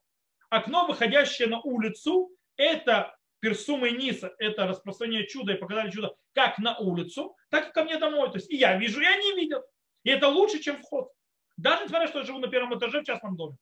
Окно, 0.49 0.87
выходящее 0.87 1.47
на 1.47 1.61
улицу, 1.61 2.31
это 2.57 3.15
персумы 3.39 3.91
ниса, 3.91 4.35
это 4.39 4.67
распространение 4.67 5.25
чуда 5.25 5.53
и 5.53 5.57
показали 5.57 5.89
чудо 5.89 6.17
как 6.33 6.57
на 6.57 6.77
улицу, 6.77 7.37
так 7.49 7.69
и 7.69 7.71
ко 7.71 7.85
мне 7.85 7.97
домой. 7.97 8.29
То 8.29 8.39
есть 8.39 8.51
и 8.51 8.57
я 8.57 8.75
вижу, 8.75 8.99
и 8.99 9.05
они 9.05 9.35
видят. 9.35 9.63
И 10.03 10.09
это 10.09 10.27
лучше, 10.27 10.59
чем 10.59 10.81
вход. 10.81 11.13
Даже 11.55 11.85
несмотря 11.85 12.09
что 12.09 12.19
я 12.19 12.25
живу 12.25 12.39
на 12.39 12.49
первом 12.49 12.77
этаже 12.77 12.99
в 12.99 13.05
частном 13.05 13.37
доме. 13.37 13.55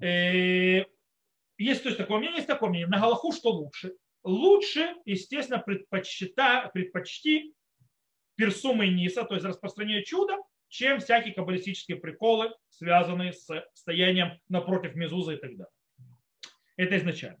Э, 0.00 0.84
есть 1.58 1.82
то 1.82 1.88
есть, 1.88 1.98
такое 1.98 2.18
мнение, 2.18 2.36
есть 2.36 2.46
такое 2.46 2.70
мнение. 2.70 2.86
На 2.86 3.00
Галаху 3.00 3.32
что 3.32 3.50
лучше? 3.50 3.96
Лучше, 4.24 4.94
естественно, 5.04 5.58
предпочита, 5.58 6.70
предпочти 6.72 7.54
персумы 8.36 8.88
ниса, 8.88 9.24
то 9.24 9.34
есть 9.34 9.44
распространение 9.44 10.04
чуда, 10.04 10.36
чем 10.68 11.00
всякие 11.00 11.34
каббалистические 11.34 11.98
приколы, 11.98 12.54
связанные 12.68 13.32
с 13.32 13.48
стоянием 13.74 14.40
напротив 14.48 14.94
Мезуза 14.94 15.32
и 15.32 15.36
так 15.36 15.50
далее. 15.50 15.72
Это 16.76 16.96
изначально. 16.96 17.38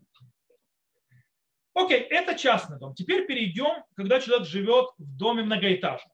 Окей, 1.74 2.00
это 2.00 2.34
частный 2.34 2.78
дом. 2.78 2.94
Теперь 2.94 3.26
перейдем, 3.26 3.84
когда 3.96 4.20
человек 4.20 4.46
живет 4.46 4.90
в 4.98 5.16
доме 5.16 5.42
многоэтажном. 5.42 6.12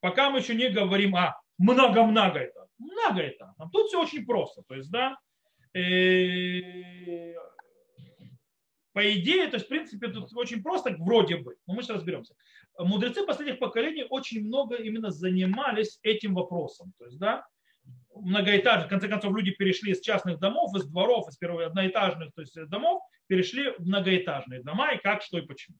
Пока 0.00 0.30
мы 0.30 0.38
еще 0.38 0.54
не 0.54 0.70
говорим 0.70 1.14
о 1.16 1.38
много-много 1.58 2.38
это. 2.38 2.66
Много 2.78 3.20
это. 3.20 3.54
Тут 3.72 3.88
все 3.88 4.00
очень 4.00 4.24
просто. 4.24 4.62
То 4.62 4.74
есть, 4.76 4.90
да, 4.90 5.18
э, 5.74 7.34
по 8.98 9.14
идее, 9.14 9.46
то 9.46 9.58
есть, 9.58 9.66
в 9.66 9.68
принципе, 9.68 10.08
тут 10.08 10.32
очень 10.34 10.60
просто, 10.60 10.96
вроде 10.98 11.36
бы, 11.36 11.54
но 11.68 11.74
мы 11.74 11.82
сейчас 11.82 11.98
разберемся 11.98 12.34
мудрецы 12.84 13.24
последних 13.24 13.60
поколений 13.60 14.04
очень 14.08 14.44
много 14.44 14.74
именно 14.74 15.12
занимались 15.12 16.00
этим 16.02 16.34
вопросом. 16.34 16.92
То 16.98 17.04
есть, 17.04 17.16
да, 17.16 17.46
многоэтажных, 18.12 18.86
в 18.86 18.90
конце 18.90 19.08
концов, 19.08 19.36
люди 19.36 19.52
перешли 19.52 19.92
из 19.92 20.00
частных 20.00 20.40
домов, 20.40 20.74
из 20.74 20.84
дворов, 20.86 21.28
из 21.28 21.36
первых 21.36 21.68
одноэтажных 21.68 22.32
то 22.34 22.40
есть 22.40 22.56
домов, 22.68 23.00
перешли 23.28 23.70
в 23.78 23.86
многоэтажные 23.86 24.62
дома, 24.62 24.92
и 24.92 24.98
как, 24.98 25.22
что 25.22 25.38
и 25.38 25.42
почему. 25.42 25.76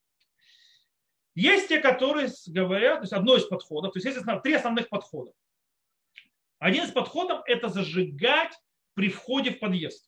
Есть 1.34 1.68
те, 1.68 1.80
которые 1.80 2.28
говорят, 2.46 2.98
то 2.98 3.02
есть 3.02 3.12
одно 3.12 3.34
из 3.34 3.46
подходов, 3.46 3.92
то 3.92 3.98
есть 3.98 4.06
есть 4.06 4.42
три 4.42 4.54
основных 4.54 4.88
подхода. 4.88 5.32
Один 6.60 6.84
из 6.84 6.92
подходов– 6.92 7.42
это 7.46 7.68
зажигать 7.68 8.52
при 8.94 9.08
входе 9.08 9.50
в 9.50 9.58
подъезд. 9.58 10.07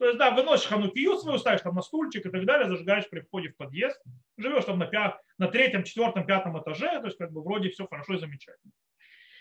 То 0.00 0.06
есть, 0.06 0.18
да, 0.18 0.30
выносишь 0.30 0.66
ханукию 0.66 1.18
свою, 1.18 1.38
ставишь 1.38 1.60
там 1.60 1.74
на 1.74 1.82
стульчик 1.82 2.24
и 2.24 2.30
так 2.30 2.46
далее, 2.46 2.66
зажигаешь 2.66 3.06
при 3.10 3.20
входе 3.20 3.50
в 3.50 3.56
подъезд, 3.58 4.02
живешь 4.38 4.64
там 4.64 4.78
на, 4.78 4.86
пят, 4.86 5.20
на 5.36 5.46
третьем, 5.46 5.84
четвертом, 5.84 6.24
пятом 6.24 6.58
этаже, 6.58 6.88
то 7.00 7.04
есть, 7.04 7.18
как 7.18 7.30
бы 7.30 7.42
вроде 7.42 7.68
все 7.68 7.86
хорошо 7.86 8.14
и 8.14 8.18
замечательно. 8.18 8.72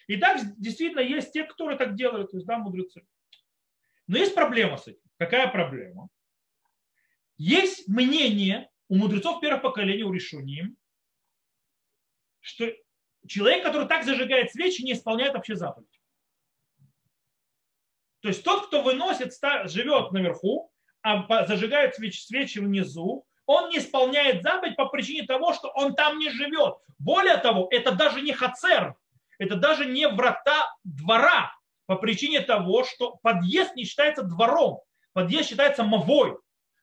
И 0.07 0.17
так 0.17 0.41
действительно 0.57 0.99
есть 0.99 1.31
те, 1.31 1.45
которые 1.45 1.77
так 1.77 1.95
делают, 1.95 2.31
то 2.31 2.37
есть, 2.37 2.45
да, 2.45 2.57
мудрецы. 2.57 3.07
Но 4.07 4.17
есть 4.17 4.35
проблема 4.35 4.75
с 4.75 4.85
этим. 4.85 4.99
Какая 5.17 5.47
проблема? 5.47 6.09
Есть 7.37 7.87
мнение 7.87 8.69
у 8.89 8.97
мудрецов 8.97 9.39
первого 9.39 9.61
поколения, 9.61 10.03
у 10.03 10.11
решуним, 10.11 10.75
что 12.41 12.69
человек, 13.25 13.63
который 13.63 13.87
так 13.87 14.03
зажигает 14.03 14.51
свечи, 14.51 14.81
не 14.81 14.91
исполняет 14.91 15.35
вообще 15.35 15.55
заповедь. 15.55 15.98
То 18.21 18.27
есть 18.27 18.43
тот, 18.43 18.67
кто 18.67 18.81
выносит, 18.81 19.33
живет 19.65 20.11
наверху, 20.11 20.71
а 21.01 21.45
зажигает 21.45 21.95
свечи, 21.95 22.21
свечи 22.21 22.59
внизу, 22.59 23.25
он 23.45 23.69
не 23.69 23.77
исполняет 23.77 24.43
заповедь 24.43 24.75
по 24.75 24.85
причине 24.85 25.25
того, 25.25 25.53
что 25.53 25.69
он 25.69 25.95
там 25.95 26.19
не 26.19 26.29
живет. 26.29 26.75
Более 26.99 27.38
того, 27.38 27.67
это 27.71 27.93
даже 27.93 28.21
не 28.21 28.33
хацер, 28.33 28.95
это 29.39 29.55
даже 29.55 29.85
не 29.85 30.07
врата 30.07 30.69
двора, 30.83 31.51
по 31.89 31.95
причине 31.95 32.41
того, 32.41 32.83
что 32.83 33.17
подъезд 33.23 33.75
не 33.75 33.85
считается 33.85 34.21
двором, 34.21 34.81
подъезд 35.13 35.49
считается 35.49 35.83
мовой. 35.83 36.38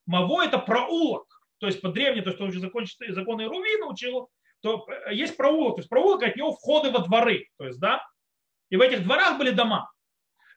Мовой 0.05 0.49
это 0.49 0.59
проулок, 0.59 1.27
то 1.59 1.69
есть 1.69 1.81
по 1.81 1.91
древней, 1.91 2.23
то 2.23 2.31
есть 2.31 2.39
кто 2.39 2.47
уже 2.47 2.59
закончит 2.59 2.97
законы 3.11 3.47
Рувина 3.47 3.87
учил, 3.87 4.29
то 4.63 4.87
э, 4.89 5.15
есть 5.15 5.37
проулок, 5.37 5.77
то 5.77 5.81
есть 5.81 5.89
проулок 5.89 6.25
от 6.25 6.35
него 6.35 6.53
входы 6.53 6.91
во 6.91 7.01
дворы, 7.01 7.47
то 7.57 7.67
есть, 7.67 7.79
да, 7.79 8.05
и 8.69 8.77
в 8.77 8.81
этих 8.81 9.05
дворах 9.05 9.39
были 9.39 9.51
дома. 9.51 9.89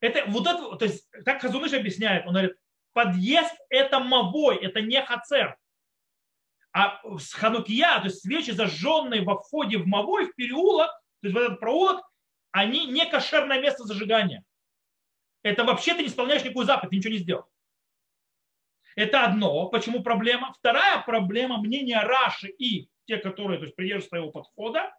Это 0.01 0.25
вот 0.27 0.47
это, 0.47 0.75
то 0.77 0.85
есть, 0.85 1.09
как 1.25 1.41
Хазуныш 1.41 1.73
объясняет, 1.73 2.25
он 2.25 2.33
говорит, 2.33 2.55
подъезд 2.93 3.55
это 3.69 3.99
мовой, 3.99 4.57
это 4.57 4.81
не 4.81 5.01
хацер. 5.01 5.57
А 6.71 7.01
с 7.17 7.33
ханукия, 7.33 7.97
то 7.99 8.05
есть 8.05 8.21
свечи, 8.21 8.51
зажженные 8.51 9.23
во 9.23 9.37
входе 9.37 9.77
в 9.77 9.87
мовой, 9.87 10.27
в 10.27 10.35
переулок, 10.35 10.91
то 11.21 11.27
есть 11.27 11.35
в 11.35 11.37
этот 11.37 11.59
проулок, 11.59 12.03
они 12.51 12.85
не 12.85 13.05
кошерное 13.05 13.59
место 13.61 13.83
зажигания. 13.83 14.43
Это 15.43 15.63
вообще 15.63 15.93
ты 15.93 16.01
не 16.01 16.07
исполняешь 16.07 16.43
никакую 16.43 16.65
заповедь, 16.65 16.91
ты 16.91 16.97
ничего 16.97 17.13
не 17.13 17.19
сделал. 17.19 17.45
Это 18.95 19.23
одно. 19.23 19.67
Почему 19.69 20.03
проблема? 20.03 20.53
Вторая 20.53 21.01
проблема 21.01 21.57
мнения 21.59 22.01
Раши 22.01 22.49
и 22.49 22.89
те, 23.05 23.17
которые 23.17 23.57
то 23.57 23.65
есть, 23.65 23.75
придерживаются 23.75 24.09
своего 24.09 24.31
подхода, 24.31 24.93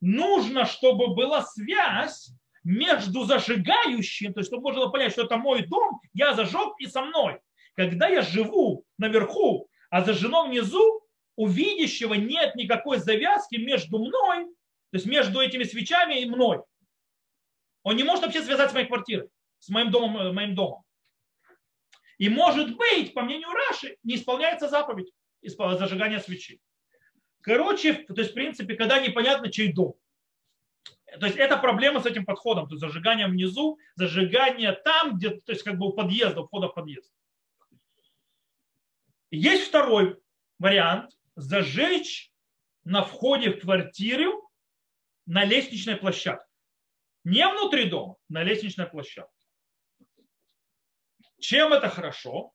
нужно, 0.00 0.64
чтобы 0.64 1.14
была 1.14 1.42
связь 1.42 2.30
между 2.64 3.24
зажигающим, 3.24 4.32
то 4.32 4.40
есть 4.40 4.50
чтобы 4.50 4.64
можно 4.64 4.80
было 4.80 4.90
понять, 4.90 5.12
что 5.12 5.22
это 5.22 5.36
мой 5.36 5.66
дом, 5.66 6.00
я 6.14 6.34
зажег 6.34 6.74
и 6.78 6.86
со 6.86 7.02
мной. 7.02 7.40
Когда 7.74 8.08
я 8.08 8.22
живу 8.22 8.84
наверху, 8.98 9.68
а 9.90 10.02
зажжено 10.02 10.46
внизу, 10.46 11.02
у 11.36 11.46
видящего 11.46 12.14
нет 12.14 12.54
никакой 12.54 12.98
завязки 12.98 13.56
между 13.56 13.98
мной, 13.98 14.46
то 14.90 14.96
есть 14.96 15.06
между 15.06 15.40
этими 15.40 15.64
свечами 15.64 16.20
и 16.20 16.26
мной. 16.26 16.60
Он 17.82 17.96
не 17.96 18.04
может 18.04 18.24
вообще 18.24 18.42
связать 18.42 18.70
с 18.70 18.74
моей 18.74 18.86
квартирой, 18.86 19.28
с 19.58 19.68
моим 19.68 19.90
домом, 19.90 20.16
э, 20.16 20.32
моим 20.32 20.54
домом. 20.54 20.82
И 22.18 22.28
может 22.28 22.76
быть, 22.76 23.12
по 23.12 23.22
мнению 23.22 23.48
Раши, 23.50 23.96
не 24.02 24.14
исполняется 24.14 24.68
заповедь 24.68 25.12
зажигания 25.42 26.20
свечи. 26.20 26.60
Короче, 27.42 27.92
то 27.92 28.14
есть, 28.16 28.30
в 28.30 28.34
принципе, 28.34 28.74
когда 28.74 29.00
непонятно, 29.00 29.50
чей 29.50 29.72
дом. 29.72 29.94
То 31.20 31.26
есть 31.26 31.38
это 31.38 31.56
проблема 31.56 32.00
с 32.00 32.06
этим 32.06 32.24
подходом, 32.24 32.66
то 32.66 32.74
есть 32.74 32.80
зажигание 32.80 33.26
внизу, 33.26 33.78
зажигание 33.94 34.72
там, 34.72 35.16
где, 35.16 35.30
то 35.30 35.52
есть 35.52 35.62
как 35.62 35.78
бы 35.78 35.88
у 35.88 35.92
подъезда, 35.92 36.40
у 36.40 36.46
входа 36.46 36.68
в 36.68 36.74
подъезд. 36.74 37.12
Есть 39.30 39.68
второй 39.68 40.20
вариант, 40.58 41.10
зажечь 41.36 42.32
на 42.84 43.02
входе 43.02 43.50
в 43.50 43.60
квартиру 43.60 44.50
на 45.26 45.44
лестничной 45.44 45.96
площадке. 45.96 46.46
Не 47.24 47.46
внутри 47.48 47.88
дома, 47.88 48.16
на 48.28 48.42
лестничной 48.42 48.86
площадке. 48.86 49.32
Чем 51.40 51.72
это 51.72 51.88
хорошо? 51.88 52.52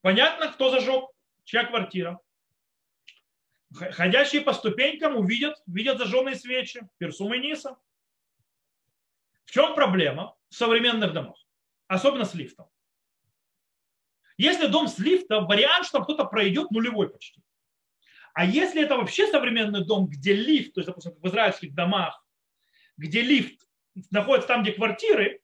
Понятно, 0.00 0.52
кто 0.52 0.70
зажег, 0.70 1.10
чья 1.44 1.64
квартира. 1.64 2.20
Ходящие 3.72 4.42
по 4.42 4.52
ступенькам 4.52 5.16
увидят, 5.16 5.62
видят 5.66 5.98
зажженные 5.98 6.34
свечи, 6.34 6.88
персумы 6.98 7.38
Ниса. 7.38 7.76
В 9.44 9.52
чем 9.52 9.74
проблема 9.74 10.36
в 10.48 10.54
современных 10.54 11.12
домах? 11.12 11.36
Особенно 11.86 12.24
с 12.24 12.34
лифтом. 12.34 12.68
Если 14.36 14.66
дом 14.66 14.88
с 14.88 14.98
лифтом, 14.98 15.46
вариант, 15.46 15.86
что 15.86 16.02
кто-то 16.02 16.24
пройдет, 16.24 16.70
нулевой 16.70 17.10
почти. 17.10 17.42
А 18.32 18.44
если 18.44 18.82
это 18.82 18.96
вообще 18.96 19.26
современный 19.26 19.84
дом, 19.84 20.08
где 20.08 20.32
лифт, 20.32 20.74
то 20.74 20.80
есть, 20.80 20.86
допустим, 20.86 21.14
в 21.20 21.28
израильских 21.28 21.74
домах, 21.74 22.24
где 22.96 23.22
лифт 23.22 23.68
находится 24.10 24.48
там, 24.48 24.62
где 24.62 24.72
квартиры, 24.72 25.42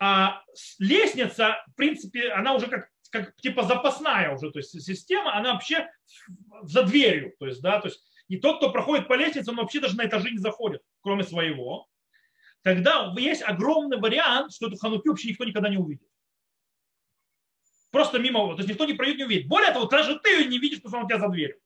а 0.00 0.42
лестница, 0.78 1.62
в 1.68 1.74
принципе, 1.74 2.30
она 2.30 2.54
уже 2.54 2.68
как 2.68 2.90
как 3.14 3.36
типа 3.36 3.62
запасная 3.62 4.34
уже, 4.34 4.50
то 4.50 4.58
есть 4.58 4.82
система, 4.82 5.36
она 5.36 5.54
вообще 5.54 5.88
за 6.62 6.82
дверью, 6.82 7.34
то 7.38 7.46
есть, 7.46 7.62
да, 7.62 7.80
то 7.80 7.86
есть 7.86 8.04
и 8.26 8.38
тот, 8.38 8.56
кто 8.56 8.72
проходит 8.72 9.06
по 9.06 9.14
лестнице, 9.14 9.50
он 9.50 9.56
вообще 9.56 9.80
даже 9.80 9.96
на 9.96 10.06
этажи 10.06 10.30
не 10.30 10.38
заходит, 10.38 10.82
кроме 11.00 11.22
своего. 11.22 11.86
Тогда 12.62 13.14
есть 13.16 13.42
огромный 13.42 13.98
вариант, 13.98 14.52
что 14.52 14.66
эту 14.66 14.76
хануки 14.76 15.06
вообще 15.06 15.28
никто 15.28 15.44
никогда 15.44 15.68
не 15.68 15.76
увидит. 15.76 16.08
Просто 17.92 18.18
мимо, 18.18 18.48
то 18.54 18.56
есть 18.56 18.68
никто 18.68 18.86
не 18.86 18.94
пройдет, 18.94 19.18
не 19.18 19.24
увидит. 19.24 19.46
Более 19.46 19.72
того, 19.72 19.84
даже 19.84 20.18
ты 20.18 20.30
ее 20.30 20.46
не 20.46 20.58
видишь, 20.58 20.78
потому 20.78 20.90
что 20.90 20.98
он 20.98 21.04
у 21.04 21.08
тебя 21.08 21.20
за 21.20 21.28
дверью. 21.28 21.60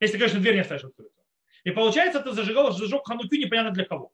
Если, 0.00 0.18
конечно, 0.18 0.40
дверь 0.40 0.54
не 0.54 0.60
оставишь 0.62 0.84
открытой. 0.84 1.22
И 1.62 1.70
получается, 1.70 2.20
ты 2.20 2.32
зажигал, 2.32 2.72
зажег 2.72 3.06
хануки 3.06 3.36
непонятно 3.36 3.70
для 3.70 3.84
кого. 3.84 4.12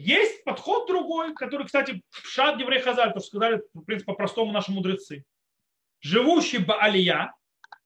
Есть 0.00 0.44
подход 0.44 0.88
другой, 0.88 1.34
который, 1.34 1.66
кстати, 1.66 2.02
Шад 2.10 2.58
Еврей 2.58 2.80
Хазаль, 2.80 3.12
то 3.12 3.20
сказали, 3.20 3.62
в 3.74 3.82
принципе, 3.82 4.12
по-простому 4.12 4.50
наши 4.50 4.72
мудрецы. 4.72 5.24
Живущий 6.00 6.58
Баалия, 6.58 7.34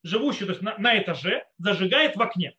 живущий 0.01 0.45
то 0.45 0.51
есть 0.51 0.61
на, 0.61 0.77
на 0.77 0.97
этаже, 0.97 1.45
зажигает 1.57 2.15
в 2.15 2.21
окне, 2.21 2.55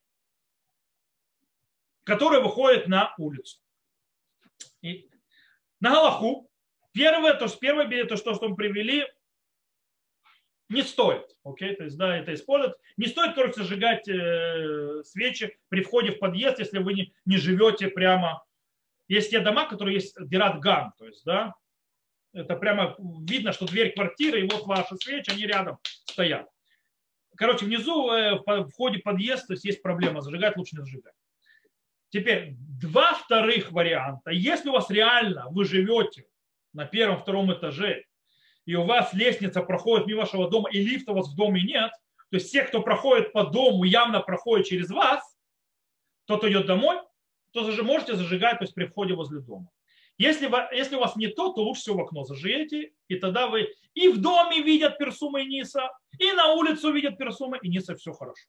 который 2.04 2.42
выходит 2.42 2.86
на 2.86 3.14
улицу. 3.16 3.58
И 4.82 5.08
на 5.80 5.90
Галаху 5.90 6.50
первое, 6.92 7.32
то 7.32 7.44
есть 7.44 7.58
первое, 7.58 8.04
то, 8.04 8.16
что, 8.16 8.34
что 8.34 8.50
мы 8.50 8.56
привели, 8.56 9.06
не 10.68 10.82
стоит. 10.82 11.34
Окей, 11.44 11.74
то 11.76 11.84
есть, 11.84 11.96
да, 11.96 12.14
это 12.18 12.34
использовать. 12.34 12.76
Не 12.98 13.06
стоит, 13.06 13.34
короче, 13.34 13.62
зажигать 13.62 14.06
э, 14.08 15.02
свечи 15.04 15.56
при 15.68 15.82
входе 15.82 16.12
в 16.12 16.18
подъезд, 16.18 16.58
если 16.58 16.78
вы 16.78 16.92
не, 16.92 17.14
не 17.24 17.38
живете 17.38 17.88
прямо 17.88 18.45
есть 19.08 19.30
те 19.30 19.40
дома, 19.40 19.68
которые 19.68 19.94
есть 19.94 20.16
дират 20.18 20.60
ган, 20.60 20.92
то 20.98 21.06
есть, 21.06 21.24
да, 21.24 21.54
это 22.32 22.56
прямо 22.56 22.96
видно, 22.98 23.52
что 23.52 23.66
дверь 23.66 23.94
квартиры, 23.94 24.40
и 24.40 24.48
вот 24.48 24.66
ваши 24.66 24.96
свечи, 24.96 25.30
они 25.30 25.46
рядом 25.46 25.78
стоят. 26.04 26.48
Короче, 27.36 27.64
внизу 27.66 28.10
э, 28.10 28.34
в 28.34 28.68
входе 28.68 28.98
подъезд, 28.98 29.46
то 29.46 29.54
есть 29.54 29.64
есть 29.64 29.82
проблема, 29.82 30.20
зажигать 30.20 30.56
лучше 30.56 30.76
не 30.76 30.82
зажигать. 30.82 31.14
Теперь 32.10 32.54
два 32.58 33.14
вторых 33.14 33.72
варианта. 33.72 34.30
Если 34.30 34.68
у 34.68 34.72
вас 34.72 34.90
реально 34.90 35.46
вы 35.50 35.64
живете 35.64 36.26
на 36.72 36.84
первом, 36.86 37.18
втором 37.18 37.52
этаже, 37.52 38.04
и 38.64 38.74
у 38.74 38.84
вас 38.84 39.12
лестница 39.12 39.62
проходит 39.62 40.06
мимо 40.06 40.20
вашего 40.20 40.50
дома, 40.50 40.70
и 40.70 40.82
лифта 40.82 41.12
у 41.12 41.16
вас 41.16 41.28
в 41.28 41.36
доме 41.36 41.62
нет, 41.62 41.90
то 42.30 42.36
есть 42.36 42.50
те, 42.50 42.62
кто 42.62 42.82
проходит 42.82 43.32
по 43.32 43.44
дому, 43.44 43.84
явно 43.84 44.20
проходит 44.20 44.66
через 44.66 44.90
вас, 44.90 45.22
тот 46.26 46.44
идет 46.44 46.66
домой, 46.66 46.98
то 47.64 47.70
же 47.70 47.82
можете 47.82 48.16
зажигать 48.16 48.58
то 48.58 48.64
есть 48.64 48.74
при 48.74 48.86
входе 48.86 49.14
возле 49.14 49.40
дома. 49.40 49.70
Если, 50.18 50.50
если 50.74 50.96
у 50.96 51.00
вас 51.00 51.16
не 51.16 51.28
то, 51.28 51.52
то 51.52 51.62
лучше 51.62 51.82
всего 51.82 51.98
в 51.98 52.00
окно 52.00 52.24
зажиете, 52.24 52.92
и 53.08 53.16
тогда 53.16 53.48
вы 53.48 53.74
и 53.94 54.08
в 54.08 54.20
доме 54.20 54.62
видят 54.62 54.98
персумы 54.98 55.42
и 55.42 55.46
ниса, 55.46 55.90
и 56.18 56.32
на 56.32 56.54
улицу 56.54 56.92
видят 56.92 57.18
персумы 57.18 57.58
и 57.62 57.68
ниса, 57.68 57.96
все 57.96 58.12
хорошо. 58.12 58.48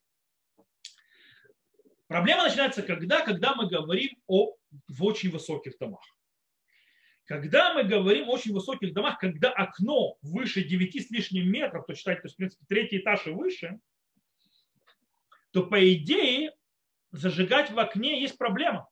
Проблема 2.07 2.43
начинается 2.43 2.83
когда? 2.83 3.21
Когда 3.21 3.53
мы 3.55 3.67
говорим 3.67 4.11
о 4.27 4.53
в 4.87 5.03
очень 5.03 5.29
высоких 5.29 5.77
домах. 5.77 6.01
Когда 7.25 7.73
мы 7.73 7.83
говорим 7.83 8.29
о 8.29 8.33
очень 8.33 8.53
высоких 8.53 8.93
домах, 8.93 9.19
когда 9.19 9.51
окно 9.51 10.17
выше 10.21 10.63
9 10.63 11.07
с 11.07 11.11
лишним 11.11 11.51
метров, 11.51 11.85
то 11.85 11.93
считайте, 11.93 12.21
то 12.21 12.25
есть, 12.27 12.35
в 12.35 12.37
принципе, 12.37 12.65
третий 12.69 12.99
этаж 12.99 13.27
и 13.27 13.31
выше, 13.31 13.79
то 15.51 15.63
по 15.63 15.93
идее 15.93 16.53
зажигать 17.11 17.71
в 17.71 17.79
окне 17.79 18.21
есть 18.21 18.37
проблема. 18.37 18.87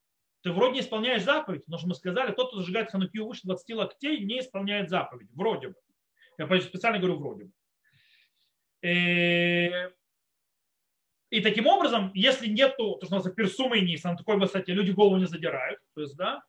Ты 0.45 0.51
вроде 0.51 0.81
исполняешь 0.81 1.23
заповедь, 1.23 1.65
потому 1.65 1.79
что 1.79 1.88
мы 1.88 1.95
сказали, 1.95 2.31
тот, 2.31 2.49
кто 2.49 2.60
зажигает 2.60 2.91
ханукию 2.91 3.25
выше 3.25 3.41
20 3.45 3.75
локтей, 3.77 4.23
не 4.23 4.41
исполняет 4.41 4.91
заповедь. 4.91 5.27
Вроде 5.34 5.69
бы. 5.69 5.75
Я 6.38 6.62
специально 6.62 6.99
говорю 6.99 7.17
вроде 7.17 7.45
бы. 7.45 8.88
Э, 8.88 9.89
и 11.31 11.41
таким 11.41 11.65
образом, 11.65 12.12
если 12.13 12.45
нету, 12.45 12.97
то, 12.99 13.08
что 13.08 13.15
называется, 13.15 13.31
персумы 13.31 13.79
низ, 13.79 14.03
на 14.03 14.15
такой 14.15 14.38
высоте 14.38 14.73
люди 14.73 14.91
голову 14.91 15.17
не 15.17 15.25
задирают, 15.25 15.79
то 15.95 16.01
есть, 16.01 16.15
да, 16.15 16.43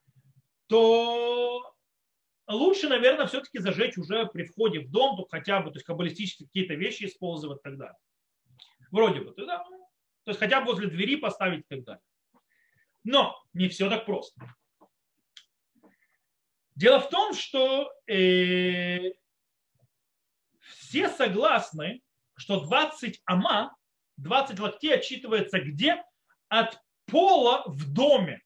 то 0.66 1.74
лучше, 2.46 2.90
наверное, 2.90 3.26
все-таки 3.26 3.60
зажечь 3.60 3.96
уже 3.96 4.26
при 4.26 4.44
входе 4.44 4.80
в 4.80 4.90
дом, 4.90 5.16
то 5.16 5.26
хотя 5.30 5.60
бы, 5.60 5.70
то 5.70 5.76
есть 5.76 5.86
каббалистические 5.86 6.48
какие-то 6.48 6.74
вещи 6.74 7.06
использовать 7.06 7.62
тогда. 7.62 7.94
Вроде 8.90 9.22
бы, 9.22 9.30
то, 9.30 9.46
да, 9.46 9.64
то 9.64 10.32
есть 10.32 10.38
хотя 10.38 10.60
бы 10.60 10.66
возле 10.66 10.88
двери 10.88 11.16
поставить 11.16 11.60
и 11.60 11.76
так 11.76 11.84
далее. 11.84 12.02
Но 13.06 13.40
не 13.52 13.68
все 13.68 13.88
так 13.88 14.04
просто. 14.04 14.44
Дело 16.74 16.98
в 16.98 17.08
том, 17.08 17.34
что 17.34 17.88
э, 18.08 19.12
все 20.58 21.08
согласны, 21.08 22.02
что 22.34 22.60
20 22.66 23.22
ама 23.24 23.74
20 24.16 24.58
локтей 24.58 24.94
отчитывается 24.94 25.60
где? 25.60 26.02
От 26.48 26.80
пола 27.04 27.62
в 27.66 27.92
доме. 27.92 28.42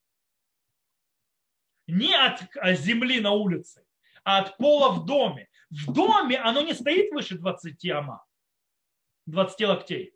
Не 1.87 2.15
от 2.15 2.43
земли 2.77 3.19
на 3.21 3.33
улице, 3.33 3.87
а 4.25 4.41
от 4.41 4.59
пола 4.59 4.93
в 4.93 5.07
доме. 5.07 5.49
В 5.71 5.91
доме 5.91 6.39
оно 6.39 6.61
не 6.61 6.75
стоит 6.75 7.11
выше 7.13 7.39
20 7.39 7.91
ама, 7.93 8.27
20 9.25 9.61
локтей. 9.63 10.15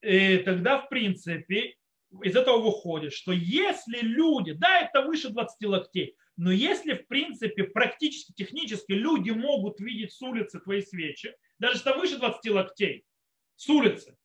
И 0.00 0.38
тогда, 0.38 0.80
в 0.80 0.88
принципе, 0.88 1.76
из 2.22 2.36
этого 2.36 2.58
выходит, 2.58 3.12
что 3.12 3.32
если 3.32 3.98
люди, 4.00 4.52
да, 4.52 4.80
это 4.80 5.02
выше 5.02 5.30
20 5.30 5.68
локтей, 5.68 6.16
но 6.36 6.50
если, 6.50 6.94
в 6.94 7.06
принципе, 7.06 7.64
практически, 7.64 8.32
технически 8.32 8.92
люди 8.92 9.30
могут 9.30 9.80
видеть 9.80 10.12
с 10.12 10.22
улицы 10.22 10.60
твои 10.60 10.82
свечи, 10.82 11.34
даже 11.58 11.78
что 11.78 11.94
выше 11.94 12.18
20 12.18 12.50
локтей, 12.50 13.04
с 13.56 13.68
улицы. 13.68 14.16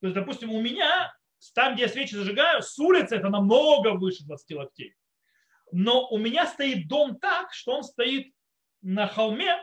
То 0.00 0.08
есть, 0.08 0.14
допустим, 0.14 0.52
у 0.52 0.60
меня, 0.60 1.12
там, 1.54 1.74
где 1.74 1.84
я 1.84 1.88
свечи 1.88 2.14
зажигаю, 2.14 2.62
с 2.62 2.78
улицы 2.78 3.16
это 3.16 3.28
намного 3.30 3.94
выше 3.94 4.24
20 4.24 4.56
локтей. 4.56 4.94
Но 5.72 6.08
у 6.08 6.18
меня 6.18 6.46
стоит 6.46 6.86
дом 6.88 7.18
так, 7.18 7.52
что 7.52 7.72
он 7.72 7.82
стоит 7.82 8.32
на 8.82 9.06
холме, 9.06 9.56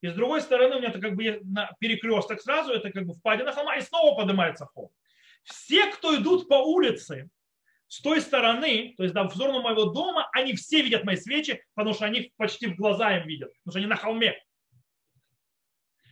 и 0.00 0.08
с 0.08 0.14
другой 0.14 0.40
стороны 0.40 0.76
у 0.76 0.78
меня 0.78 0.90
это 0.90 1.00
как 1.00 1.14
бы 1.14 1.40
на 1.42 1.70
перекресток 1.78 2.40
сразу, 2.40 2.72
это 2.72 2.90
как 2.90 3.04
бы 3.04 3.14
впадина 3.14 3.52
холма, 3.52 3.76
и 3.76 3.82
снова 3.82 4.16
поднимается 4.16 4.64
холм. 4.66 4.90
Все, 5.48 5.86
кто 5.86 6.16
идут 6.16 6.48
по 6.48 6.54
улице 6.54 7.30
с 7.86 8.00
той 8.00 8.20
стороны, 8.20 8.94
то 8.96 9.02
есть 9.02 9.14
да, 9.14 9.24
в 9.24 9.34
сторону 9.34 9.62
моего 9.62 9.86
дома, 9.86 10.28
они 10.32 10.54
все 10.54 10.82
видят 10.82 11.04
мои 11.04 11.16
свечи, 11.16 11.62
потому 11.74 11.94
что 11.94 12.04
они 12.04 12.32
почти 12.36 12.66
в 12.66 12.76
глаза 12.76 13.16
им 13.16 13.26
видят, 13.26 13.50
потому 13.64 13.72
что 13.72 13.78
они 13.78 13.86
на 13.86 13.96
холме. 13.96 14.38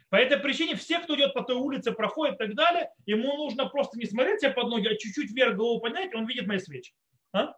По 0.08 0.16
этой 0.16 0.38
причине 0.38 0.76
все, 0.76 1.00
кто 1.00 1.16
идет 1.16 1.34
по 1.34 1.42
той 1.42 1.56
улице, 1.56 1.92
проходит 1.92 2.36
и 2.36 2.38
так 2.38 2.54
далее, 2.54 2.90
ему 3.04 3.36
нужно 3.36 3.66
просто 3.66 3.98
не 3.98 4.06
смотреть 4.06 4.40
себе 4.40 4.52
под 4.52 4.68
ноги, 4.68 4.86
а 4.88 4.96
чуть-чуть 4.96 5.32
вверх 5.32 5.56
голову 5.56 5.80
поднять, 5.80 6.12
и 6.12 6.16
он 6.16 6.26
видит 6.26 6.46
мои 6.46 6.58
свечи. 6.58 6.94
А? 7.32 7.54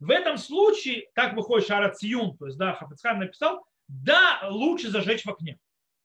В 0.00 0.10
этом 0.10 0.36
случае, 0.36 1.08
так 1.14 1.34
выходит 1.34 1.68
Шарациюн, 1.68 2.36
то 2.36 2.46
есть, 2.46 2.58
да, 2.58 2.74
Хафицхайм 2.74 3.20
написал, 3.20 3.64
да, 3.88 4.40
лучше 4.48 4.90
зажечь 4.90 5.24
в 5.24 5.30
окне. 5.30 5.58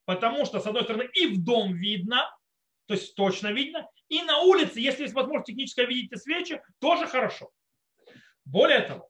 Потому 0.06 0.46
что, 0.46 0.60
с 0.60 0.68
одной 0.68 0.84
стороны, 0.84 1.10
и 1.14 1.28
в 1.28 1.44
дом 1.44 1.74
видно, 1.74 2.30
то 2.86 2.94
есть 2.94 3.16
точно 3.16 3.52
видно, 3.52 3.88
и 4.10 4.22
на 4.22 4.40
улице, 4.42 4.80
если 4.80 5.04
есть 5.04 5.14
возможность 5.14 5.48
технически 5.48 5.82
видите 5.82 6.18
свечи, 6.18 6.62
тоже 6.80 7.08
хорошо. 7.08 7.50
Более 8.46 8.82
того, 8.82 9.10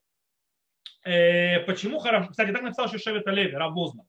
э, 1.04 1.60
почему 1.62 2.00
хорошо? 2.00 2.30
Кстати, 2.30 2.52
так 2.52 2.62
написал 2.62 2.88
Шевет 2.88 3.28
Олеви, 3.28 3.52
Равозна. 3.56 4.06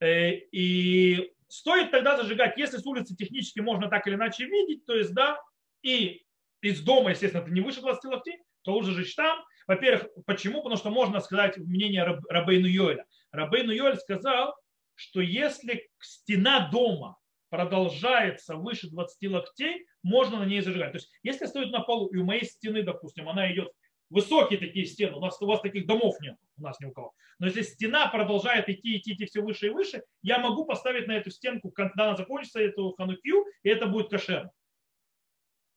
Э, 0.00 0.32
и 0.32 1.32
стоит 1.48 1.90
тогда 1.90 2.16
зажигать, 2.16 2.56
если 2.56 2.78
с 2.78 2.86
улицы 2.86 3.16
технически 3.16 3.60
можно 3.60 3.88
так 3.88 4.06
или 4.06 4.14
иначе 4.14 4.44
видеть, 4.44 4.86
то 4.86 4.94
есть, 4.94 5.12
да, 5.12 5.40
и 5.82 6.24
из 6.60 6.80
дома, 6.82 7.10
естественно, 7.10 7.42
это 7.42 7.50
не 7.50 7.60
выше 7.60 7.80
20 7.80 8.04
локтей, 8.04 8.38
то 8.62 8.72
лучше 8.72 8.92
жечь 8.92 9.14
там. 9.14 9.44
Во-первых, 9.66 10.08
почему? 10.26 10.62
Потому 10.62 10.76
что 10.76 10.90
можно 10.90 11.20
сказать 11.20 11.56
мнение 11.58 12.04
Рабейну 12.28 12.66
Йоэля. 12.66 13.04
Рабейну 13.32 13.72
Йоэль 13.72 13.98
сказал, 13.98 14.54
что 14.94 15.20
если 15.20 15.88
стена 16.00 16.68
дома 16.70 17.17
продолжается 17.50 18.56
выше 18.56 18.88
20 18.90 19.30
локтей, 19.30 19.86
можно 20.02 20.38
на 20.38 20.44
ней 20.44 20.60
зажигать. 20.60 20.92
То 20.92 20.98
есть, 20.98 21.10
если 21.22 21.46
стоит 21.46 21.70
на 21.70 21.80
полу, 21.80 22.08
и 22.08 22.16
у 22.16 22.24
моей 22.24 22.44
стены, 22.44 22.82
допустим, 22.82 23.28
она 23.28 23.52
идет 23.52 23.72
высокие 24.10 24.58
такие 24.58 24.86
стены, 24.86 25.16
у, 25.16 25.20
нас, 25.20 25.40
у 25.40 25.46
вас 25.46 25.60
таких 25.60 25.86
домов 25.86 26.16
нет, 26.20 26.36
у 26.56 26.62
нас 26.62 26.78
ни 26.80 26.86
у 26.86 26.92
кого. 26.92 27.14
Но 27.38 27.46
если 27.46 27.62
стена 27.62 28.08
продолжает 28.08 28.68
идти, 28.68 28.96
идти, 28.96 29.14
идти 29.14 29.26
все 29.26 29.40
выше 29.40 29.66
и 29.66 29.70
выше, 29.70 30.02
я 30.22 30.38
могу 30.38 30.64
поставить 30.64 31.06
на 31.06 31.12
эту 31.12 31.30
стенку, 31.30 31.70
когда 31.70 32.08
она 32.08 32.16
закончится, 32.16 32.60
эту 32.60 32.92
ханукью, 32.92 33.44
и 33.62 33.68
это 33.68 33.86
будет 33.86 34.10
кошерно. 34.10 34.50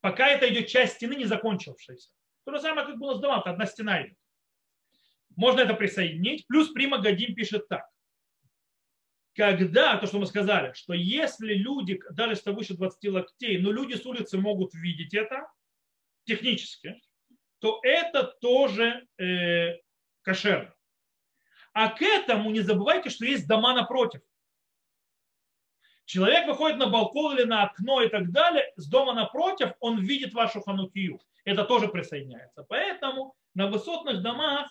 Пока 0.02 0.30
это 0.30 0.52
идет 0.52 0.68
часть 0.68 0.96
стены, 0.96 1.16
не 1.16 1.26
закончившаяся. 1.26 2.10
То 2.46 2.54
же 2.54 2.60
самое, 2.60 2.88
как 2.88 2.98
было 2.98 3.14
с 3.14 3.20
домом, 3.20 3.42
одна 3.46 3.66
стена 3.66 4.02
идет. 4.02 4.18
Можно 5.36 5.62
это 5.62 5.76
присоединить. 5.76 6.48
Плюс 6.48 6.70
Прима 6.70 6.98
Гадим 6.98 7.36
пишет 7.36 7.68
так. 7.68 7.86
Когда, 9.34 9.98
то, 9.98 10.08
что 10.08 10.20
мы 10.20 10.26
сказали, 10.26 10.74
что 10.74 10.94
если 10.94 11.54
люди, 11.54 12.02
даже 12.12 12.34
если 12.34 12.52
выше 12.52 12.74
20 12.76 13.12
локтей, 13.12 13.60
но 13.60 13.72
люди 13.72 13.94
с 13.94 14.06
улицы 14.06 14.38
могут 14.38 14.74
видеть 14.74 15.14
это 15.14 15.50
технически, 16.26 17.02
то 17.60 17.80
это 17.84 18.24
тоже 18.42 19.08
э, 19.18 19.78
кошерно. 20.22 20.76
А 21.74 21.90
к 21.90 22.02
этому 22.02 22.52
не 22.52 22.60
забывайте, 22.60 23.10
что 23.10 23.24
есть 23.24 23.48
дома 23.48 23.74
напротив. 23.74 24.22
Человек 26.04 26.48
выходит 26.48 26.78
на 26.78 26.88
балкон 26.88 27.38
или 27.38 27.46
на 27.46 27.64
окно 27.64 28.02
и 28.02 28.10
так 28.10 28.32
далее, 28.32 28.74
с 28.76 28.90
дома 28.90 29.14
напротив 29.14 29.72
он 29.80 30.02
видит 30.02 30.34
вашу 30.34 30.60
ханукию. 30.62 31.22
Это 31.46 31.64
тоже 31.64 31.88
присоединяется. 31.88 32.64
Поэтому 32.68 33.34
на 33.54 33.68
высотных 33.68 34.22
домах 34.22 34.70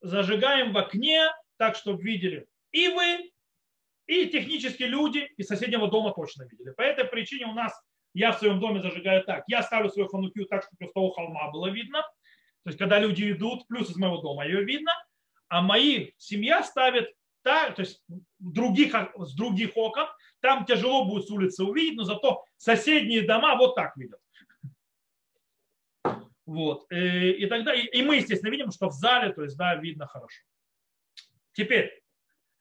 зажигаем 0.00 0.72
в 0.72 0.78
окне, 0.78 1.30
так, 1.58 1.76
чтобы 1.76 2.02
видели 2.02 2.48
и 2.72 2.88
вы, 2.88 3.30
и 4.06 4.26
технические 4.26 4.88
люди 4.88 5.30
из 5.36 5.46
соседнего 5.46 5.88
дома 5.88 6.12
точно 6.12 6.44
видели. 6.44 6.72
По 6.72 6.82
этой 6.82 7.04
причине 7.04 7.46
у 7.46 7.54
нас 7.54 7.72
я 8.14 8.32
в 8.32 8.38
своем 8.38 8.60
доме 8.60 8.80
зажигаю 8.80 9.24
так. 9.24 9.44
Я 9.46 9.62
ставлю 9.62 9.90
свою 9.90 10.08
ханукию 10.08 10.46
так, 10.46 10.64
чтобы 10.64 10.90
с 10.90 10.92
того 10.92 11.10
холма 11.10 11.50
было 11.50 11.68
видно. 11.68 12.02
То 12.64 12.68
есть, 12.68 12.78
когда 12.78 12.98
люди 12.98 13.32
идут, 13.32 13.66
плюс 13.68 13.90
из 13.90 13.96
моего 13.96 14.18
дома 14.18 14.44
ее 14.44 14.64
видно. 14.64 14.92
А 15.48 15.62
мои 15.62 16.10
семья 16.18 16.62
ставит 16.62 17.12
так, 17.42 17.74
то 17.74 17.82
есть 17.82 18.02
других, 18.38 18.94
с 19.16 19.34
других 19.34 19.76
окон, 19.76 20.06
там 20.40 20.64
тяжело 20.64 21.04
будет 21.04 21.26
с 21.26 21.30
улицы 21.30 21.64
увидеть, 21.64 21.96
но 21.96 22.04
зато 22.04 22.44
соседние 22.56 23.22
дома 23.22 23.56
вот 23.56 23.74
так 23.74 23.96
видят. 23.96 24.20
Вот. 26.46 26.86
Э, 26.90 27.30
и 27.30 27.46
тогда, 27.46 27.74
и 27.74 28.02
мы, 28.02 28.16
естественно, 28.16 28.50
видим, 28.50 28.70
что 28.70 28.88
в 28.88 28.92
зале, 28.92 29.32
то 29.32 29.42
есть, 29.42 29.56
да, 29.56 29.74
видно 29.76 30.06
хорошо. 30.06 30.42
Теперь, 31.52 32.01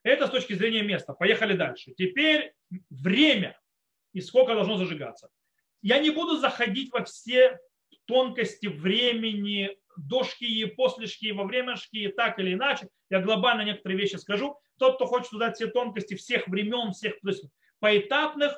это 0.03 0.27
с 0.27 0.31
точки 0.31 0.53
зрения 0.53 0.83
места. 0.83 1.13
Поехали 1.13 1.55
дальше. 1.55 1.93
Теперь 1.97 2.53
время 2.89 3.59
и 4.13 4.21
сколько 4.21 4.53
должно 4.53 4.77
зажигаться. 4.77 5.29
Я 5.81 5.99
не 5.99 6.09
буду 6.09 6.37
заходить 6.37 6.91
во 6.91 7.03
все 7.03 7.59
тонкости 8.05 8.67
времени, 8.67 9.77
до 9.97 10.23
шкии, 10.23 10.65
после 10.65 11.07
шкии, 11.07 11.31
во 11.31 11.43
время 11.43 11.75
шкии, 11.75 12.07
так 12.07 12.39
или 12.39 12.53
иначе. 12.53 12.87
Я 13.09 13.21
глобально 13.21 13.63
некоторые 13.63 13.99
вещи 13.99 14.15
скажу. 14.15 14.57
Тот, 14.79 14.95
кто 14.95 15.05
хочет 15.05 15.33
узнать 15.33 15.55
все 15.55 15.67
тонкости 15.67 16.15
всех 16.15 16.47
времен, 16.47 16.91
всех 16.91 17.19
то 17.21 17.29
есть 17.29 17.45
поэтапных, 17.79 18.53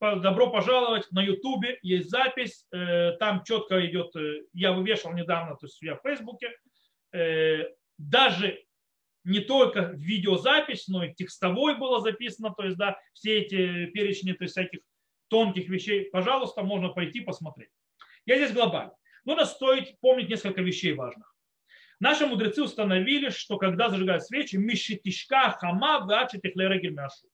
добро 0.00 0.50
пожаловать 0.50 1.10
на 1.12 1.22
ютубе, 1.22 1.78
есть 1.82 2.10
запись, 2.10 2.66
э, 2.72 3.12
там 3.18 3.42
четко 3.44 3.84
идет, 3.86 4.14
э, 4.16 4.42
я 4.52 4.72
вывешивал 4.72 5.14
недавно, 5.14 5.56
то 5.56 5.66
есть 5.66 5.80
я 5.80 5.96
в 5.96 6.02
фейсбуке, 6.02 6.50
э, 7.12 7.64
даже 7.96 8.62
не 9.24 9.40
только 9.40 9.92
видеозапись, 9.94 10.86
но 10.88 11.04
и 11.04 11.14
текстовой 11.14 11.76
было 11.76 12.00
записано, 12.00 12.54
то 12.54 12.64
есть, 12.64 12.76
да, 12.76 12.98
все 13.12 13.38
эти 13.40 13.86
перечни, 13.86 14.32
то 14.32 14.44
есть 14.44 14.52
всяких 14.52 14.80
тонких 15.28 15.68
вещей, 15.68 16.10
пожалуйста, 16.10 16.62
можно 16.62 16.90
пойти 16.90 17.20
посмотреть. 17.20 17.70
Я 18.26 18.36
здесь 18.36 18.52
глобально. 18.52 18.94
Нужно 19.24 19.46
стоит 19.46 19.98
помнить 20.00 20.28
несколько 20.28 20.60
вещей 20.60 20.92
важных. 20.92 21.34
Наши 22.00 22.26
мудрецы 22.26 22.62
установили, 22.62 23.30
что 23.30 23.56
когда 23.56 23.88
зажигают 23.88 24.24
свечи, 24.24 24.56
мишитишка 24.56 25.50
хама 25.50 26.04
вачи 26.04 26.38
мяшу. 26.44 27.28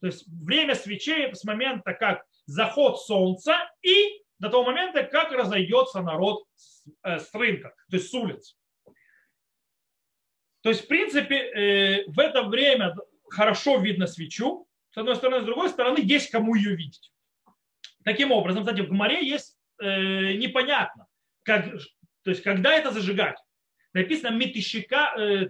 То 0.00 0.06
есть 0.06 0.26
время 0.26 0.74
свечей 0.74 1.34
с 1.34 1.44
момента, 1.44 1.92
как 1.94 2.24
заход 2.46 3.00
солнца 3.00 3.56
и 3.82 4.22
до 4.38 4.48
того 4.48 4.64
момента, 4.64 5.04
как 5.04 5.32
разойдется 5.32 6.02
народ 6.02 6.44
с, 6.54 6.84
э, 7.04 7.18
с 7.20 7.32
рынка, 7.34 7.74
то 7.90 7.96
есть 7.96 8.10
с 8.10 8.14
улиц. 8.14 8.56
То 10.62 10.70
есть, 10.70 10.84
в 10.84 10.88
принципе, 10.88 11.36
э, 11.36 12.04
в 12.06 12.18
это 12.18 12.42
время 12.44 12.94
хорошо 13.28 13.78
видно 13.78 14.06
свечу, 14.06 14.66
с 14.92 14.98
одной 14.98 15.16
стороны, 15.16 15.42
с 15.42 15.44
другой 15.44 15.70
стороны, 15.70 15.98
есть 16.02 16.30
кому 16.30 16.54
ее 16.54 16.76
видеть. 16.76 17.12
Таким 18.04 18.30
образом, 18.30 18.62
кстати, 18.64 18.80
в 18.82 18.88
Гумаре 18.88 19.26
есть 19.26 19.56
э, 19.80 20.34
непонятно. 20.34 21.06
Как, 21.42 21.64
то 22.22 22.30
есть, 22.30 22.42
когда 22.42 22.74
это 22.74 22.90
зажигать? 22.90 23.38
Написано 23.92 24.34
митишика, 24.34 25.14
э, 25.18 25.48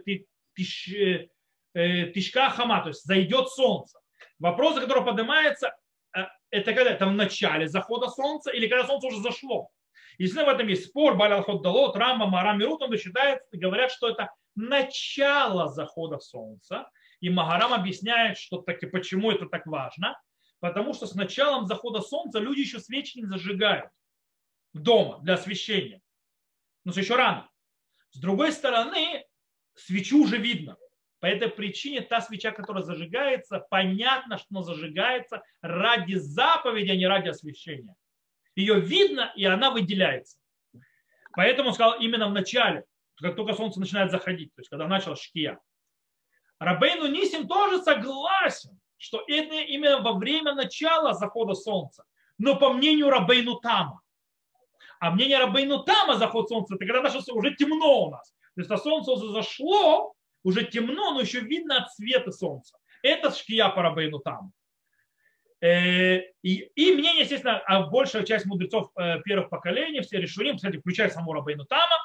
э, 1.75 2.13
хама, 2.51 2.83
то 2.83 2.89
есть 2.89 3.05
зайдет 3.05 3.49
солнце. 3.49 3.99
Вопрос, 4.39 4.81
который 4.81 5.05
поднимается, 5.05 5.75
это 6.51 6.75
когда? 6.75 6.91
Это 6.91 7.07
в 7.07 7.13
начале 7.13 7.69
захода 7.69 8.09
солнца 8.09 8.51
или 8.51 8.69
когда 8.69 8.87
солнце 8.87 9.07
уже 9.07 9.21
зашло? 9.21 9.71
Если 10.19 10.43
в 10.43 10.49
этом 10.49 10.69
есть 10.69 10.87
спор, 10.87 11.17
Балялхот 11.17 11.63
Далот, 11.63 11.97
Рама, 11.97 12.27
Марам 12.27 12.59
Мирут, 12.59 12.83
он 12.83 12.97
считает, 12.99 13.41
говорят, 13.53 13.91
что 13.91 14.09
это 14.09 14.31
начало 14.55 15.69
захода 15.69 16.19
солнца. 16.19 16.89
И 17.21 17.31
Магарам 17.31 17.73
объясняет, 17.73 18.39
что 18.39 18.59
таки, 18.59 18.87
почему 18.87 19.31
это 19.31 19.47
так 19.47 19.67
важно. 19.67 20.21
Потому 20.61 20.95
что 20.95 21.07
с 21.07 21.15
началом 21.15 21.67
захода 21.67 22.01
солнца 22.01 22.39
люди 22.39 22.61
еще 22.61 22.79
свечи 22.79 23.19
не 23.19 23.27
зажигают 23.27 23.91
дома 24.73 25.19
для 25.23 25.35
освещения. 25.35 26.01
Но 26.85 26.93
еще 26.93 27.17
рано. 27.17 27.49
С 28.11 28.19
другой 28.21 28.53
стороны, 28.53 29.25
свечу 29.75 30.25
уже 30.25 30.39
видно. 30.39 30.77
По 31.21 31.27
этой 31.27 31.49
причине 31.49 32.01
та 32.01 32.21
свеча, 32.21 32.51
которая 32.51 32.83
зажигается, 32.83 33.65
понятно, 33.71 34.39
что 34.39 34.47
она 34.51 34.63
зажигается 34.63 35.43
ради 35.61 36.15
заповеди, 36.15 36.91
а 36.91 36.97
не 36.97 37.07
ради 37.07 37.29
освещения. 37.29 37.95
Ее 38.57 38.81
видно, 38.81 39.33
и 39.37 39.45
она 39.45 39.71
выделяется. 39.71 40.39
Поэтому 41.35 41.73
сказал 41.73 42.01
именно 42.01 42.29
в 42.29 42.33
начале, 42.33 42.85
как 43.21 43.37
только 43.37 43.55
солнце 43.55 43.81
начинает 43.81 44.11
заходить, 44.11 44.55
то 44.55 44.61
есть 44.61 44.71
когда 44.71 44.87
начал 44.87 45.17
шкия. 45.17 45.59
Рабейну 46.59 47.07
Нисим 47.07 47.49
тоже 47.49 47.83
согласен, 47.83 48.79
что 48.97 49.23
это 49.27 49.55
именно 49.57 50.01
во 50.01 50.13
время 50.13 50.55
начала 50.55 51.13
захода 51.13 51.55
солнца. 51.55 52.05
Но 52.39 52.57
по 52.57 52.73
мнению 52.73 53.11
Рабейну 53.11 53.57
Тама. 53.57 54.01
А 55.01 55.11
мнение 55.11 55.39
Рабейну 55.39 55.83
Тама 55.83 56.15
заход 56.15 56.49
солнца, 56.49 56.75
это 56.77 56.87
когда 56.87 57.03
наше 57.03 57.19
уже 57.33 57.55
темно 57.57 58.05
у 58.05 58.11
нас. 58.11 58.33
То 58.55 58.61
есть 58.61 58.71
а 58.71 58.79
солнце 58.79 59.11
уже 59.11 59.33
зашло, 59.33 60.15
уже 60.45 60.65
темно, 60.65 61.15
но 61.15 61.21
еще 61.21 61.41
видно 61.41 61.79
от 61.79 61.93
света 61.93 62.31
солнца. 62.31 62.79
Это 63.03 63.33
шкия 63.33 63.69
по 63.69 63.83
Рабейну 63.83 64.21
Таму. 64.21 64.53
Э, 65.61 66.19
и, 66.43 66.71
и 66.75 66.95
мнение, 66.95 67.23
естественно, 67.23 67.59
а 67.67 67.87
большая 67.87 68.25
часть 68.25 68.47
мудрецов 68.47 68.91
э, 68.97 69.21
первых 69.23 69.49
поколений, 69.49 70.01
все 70.01 70.21
решили, 70.21 70.55
кстати, 70.55 70.79
включая 70.79 71.09
саму 71.09 71.33
Рабейну 71.33 71.65
Тама, 71.65 71.97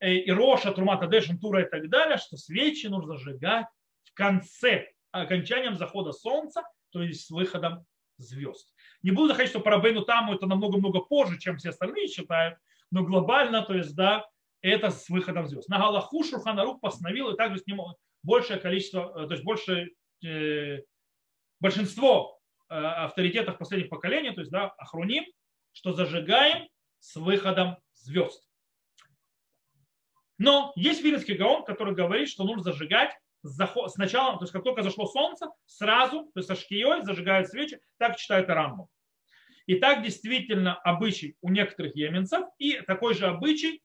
и 0.00 0.30
Роша, 0.30 0.72
Трумата 0.72 1.06
Дэшин, 1.06 1.38
Тура 1.38 1.62
и 1.62 1.68
так 1.68 1.88
далее, 1.88 2.18
что 2.18 2.36
свечи 2.36 2.86
нужно 2.86 3.16
зажигать 3.16 3.66
в 4.04 4.14
конце, 4.14 4.90
окончанием 5.10 5.76
захода 5.76 6.12
солнца, 6.12 6.62
то 6.90 7.02
есть 7.02 7.26
с 7.26 7.30
выходом 7.30 7.86
звезд. 8.18 8.74
Не 9.02 9.10
буду 9.10 9.28
заходить, 9.28 9.50
что 9.50 9.60
по 9.60 9.70
Рабейну 9.70 10.02
Таму 10.02 10.34
это 10.34 10.46
намного-много 10.46 11.00
позже, 11.00 11.38
чем 11.38 11.56
все 11.56 11.70
остальные 11.70 12.08
считают, 12.08 12.58
но 12.90 13.04
глобально, 13.04 13.62
то 13.62 13.74
есть, 13.74 13.94
да, 13.94 14.26
это 14.60 14.90
с 14.90 15.08
выходом 15.08 15.46
звезд. 15.46 15.68
На 15.68 15.78
Галаху 15.78 16.24
Шурханарух 16.24 16.80
постановил, 16.80 17.30
и 17.30 17.36
также 17.36 17.58
с 17.58 17.66
ним 17.66 17.80
большее 18.22 18.58
количество, 18.58 19.26
то 19.26 19.32
есть 19.32 19.44
больше, 19.44 19.90
э, 20.24 20.80
большинство 21.60 22.40
Э, 22.74 23.04
авторитетах 23.04 23.58
последних 23.58 23.90
поколений, 23.90 24.32
то 24.32 24.40
есть 24.40 24.50
да, 24.50 24.74
Ахруним, 24.78 25.24
что 25.72 25.92
зажигаем 25.92 26.66
с 26.98 27.14
выходом 27.16 27.76
звезд. 27.94 28.42
Но 30.38 30.72
есть 30.76 31.02
Вилинский 31.02 31.36
Гаон, 31.36 31.64
который 31.64 31.94
говорит, 31.94 32.28
что 32.28 32.44
нужно 32.44 32.62
зажигать 32.62 33.16
с 33.42 33.96
началом, 33.96 34.38
то 34.38 34.44
есть 34.44 34.52
как 34.52 34.64
только 34.64 34.82
зашло 34.82 35.06
солнце, 35.06 35.48
сразу, 35.66 36.24
то 36.32 36.40
есть 36.40 36.48
со 36.48 36.54
шкией 36.54 37.04
зажигают 37.04 37.48
свечи, 37.48 37.78
так 37.98 38.16
читает 38.16 38.48
Рамбов. 38.48 38.88
И 39.66 39.76
так 39.76 40.02
действительно 40.02 40.74
обычай 40.74 41.36
у 41.42 41.50
некоторых 41.50 41.94
еменцев 41.94 42.46
и 42.58 42.80
такой 42.80 43.14
же 43.14 43.26
обычай 43.26 43.82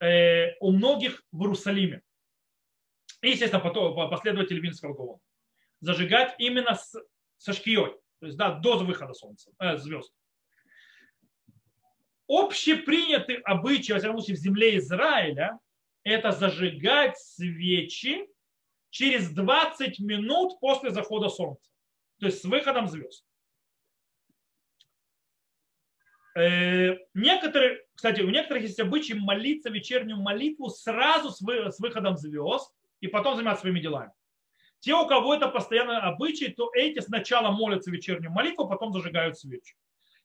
э, 0.00 0.56
у 0.60 0.72
многих 0.72 1.22
в 1.32 1.42
Иерусалиме. 1.42 2.02
И, 3.22 3.30
естественно, 3.30 3.60
последователь 4.08 4.60
Вильнского 4.60 4.94
Гаона. 4.94 5.20
Зажигать 5.80 6.34
именно 6.38 6.74
с 6.74 6.94
со 7.38 7.52
шкией, 7.52 7.92
то 8.20 8.26
есть 8.26 8.38
да, 8.38 8.52
до 8.52 8.78
выхода 8.78 9.12
солнца, 9.12 9.52
э, 9.58 9.76
звезд. 9.76 10.12
Общепринятый 12.28 13.36
обычай, 13.36 13.92
во 13.92 13.98
всяком 13.98 14.18
случае, 14.18 14.36
в 14.36 14.40
земле 14.40 14.78
Израиля, 14.78 15.58
это 16.06 16.30
зажигать 16.30 17.18
свечи 17.18 18.28
через 18.90 19.28
20 19.30 19.98
минут 19.98 20.60
после 20.60 20.90
захода 20.90 21.28
солнца, 21.28 21.68
то 22.20 22.26
есть 22.26 22.40
с 22.40 22.44
выходом 22.44 22.86
звезд. 22.86 23.26
Э, 26.36 26.96
некоторые, 27.12 27.84
кстати, 27.92 28.20
у 28.20 28.30
некоторых 28.30 28.62
есть 28.62 28.78
обычай 28.78 29.14
молиться 29.14 29.68
вечернюю 29.68 30.18
молитву 30.18 30.68
сразу 30.68 31.30
с 31.32 31.80
выходом 31.80 32.16
звезд 32.16 32.72
и 33.00 33.08
потом 33.08 33.34
заниматься 33.34 33.62
своими 33.62 33.80
делами. 33.80 34.12
Те, 34.78 34.94
у 34.94 35.08
кого 35.08 35.34
это 35.34 35.48
постоянно 35.48 36.02
обычай, 36.02 36.52
то 36.52 36.70
эти 36.72 37.00
сначала 37.00 37.50
молятся 37.50 37.90
вечернюю 37.90 38.30
молитву, 38.30 38.68
потом 38.68 38.92
зажигают 38.92 39.38
свечи. 39.38 39.74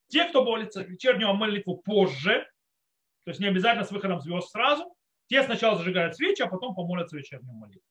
Те, 0.09 0.25
кто 0.25 0.43
молится 0.43 0.83
вечернюю 0.83 1.33
молитву 1.33 1.77
позже, 1.77 2.47
то 3.23 3.31
есть 3.31 3.39
не 3.39 3.47
обязательно 3.47 3.83
с 3.83 3.91
выходом 3.91 4.21
звезд 4.21 4.51
сразу, 4.51 4.95
те 5.31 5.43
сначала 5.43 5.77
зажигают 5.77 6.17
свечи, 6.17 6.41
а 6.41 6.47
потом 6.47 6.75
помолятся 6.75 7.15
вечернюю 7.15 7.53
молитву. 7.53 7.87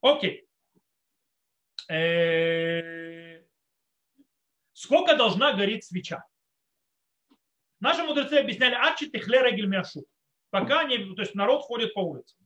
Окей. 0.00 0.48
Э, 1.88 3.40
сколько 4.72 5.16
должна 5.16 5.52
гореть 5.52 5.84
свеча? 5.84 6.24
Наши 7.78 8.02
мудрецы 8.02 8.34
объясняли, 8.34 8.74
ачи 8.74 9.08
техлера 9.08 9.52
гельмяшу. 9.52 10.06
Пока 10.50 10.82
не, 10.82 10.98
то 11.14 11.22
есть 11.22 11.36
народ 11.36 11.62
ходит 11.62 11.94
по 11.94 12.00
улицам. 12.00 12.44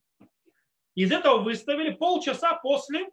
Из 0.95 1.11
этого 1.11 1.39
выставили 1.39 1.95
полчаса 1.95 2.55
после 2.57 3.09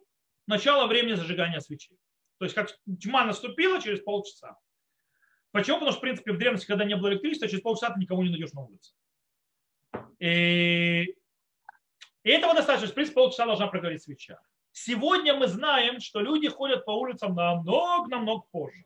начала 0.46 0.86
времени 0.86 1.14
зажигания 1.14 1.60
свечей. 1.60 1.96
То 2.36 2.44
есть 2.44 2.54
как 2.54 2.68
тьма 3.00 3.24
наступила 3.24 3.80
через 3.80 4.00
полчаса. 4.00 4.58
Почему? 5.52 5.78
Потому 5.78 5.92
что, 5.92 6.00
в 6.00 6.02
принципе, 6.02 6.32
в 6.32 6.38
древности, 6.38 6.66
когда 6.66 6.84
не 6.84 6.96
было 6.96 7.08
электричества, 7.08 7.48
через 7.48 7.62
полчаса 7.62 7.94
ты 7.94 8.00
никого 8.00 8.22
не 8.22 8.28
найдешь 8.28 8.52
на 8.52 8.60
улице. 8.60 8.92
И, 10.18 11.14
и 12.22 12.30
этого 12.30 12.54
достаточно. 12.54 12.88
В 12.88 12.94
принципе, 12.94 13.14
полчаса 13.14 13.46
должна 13.46 13.66
прогореть 13.68 14.02
свеча. 14.02 14.38
Сегодня 14.72 15.34
мы 15.34 15.48
знаем, 15.48 16.00
что 16.00 16.20
люди 16.20 16.48
ходят 16.48 16.84
по 16.84 16.92
улицам 16.92 17.34
намного-намного 17.34 18.44
позже. 18.50 18.84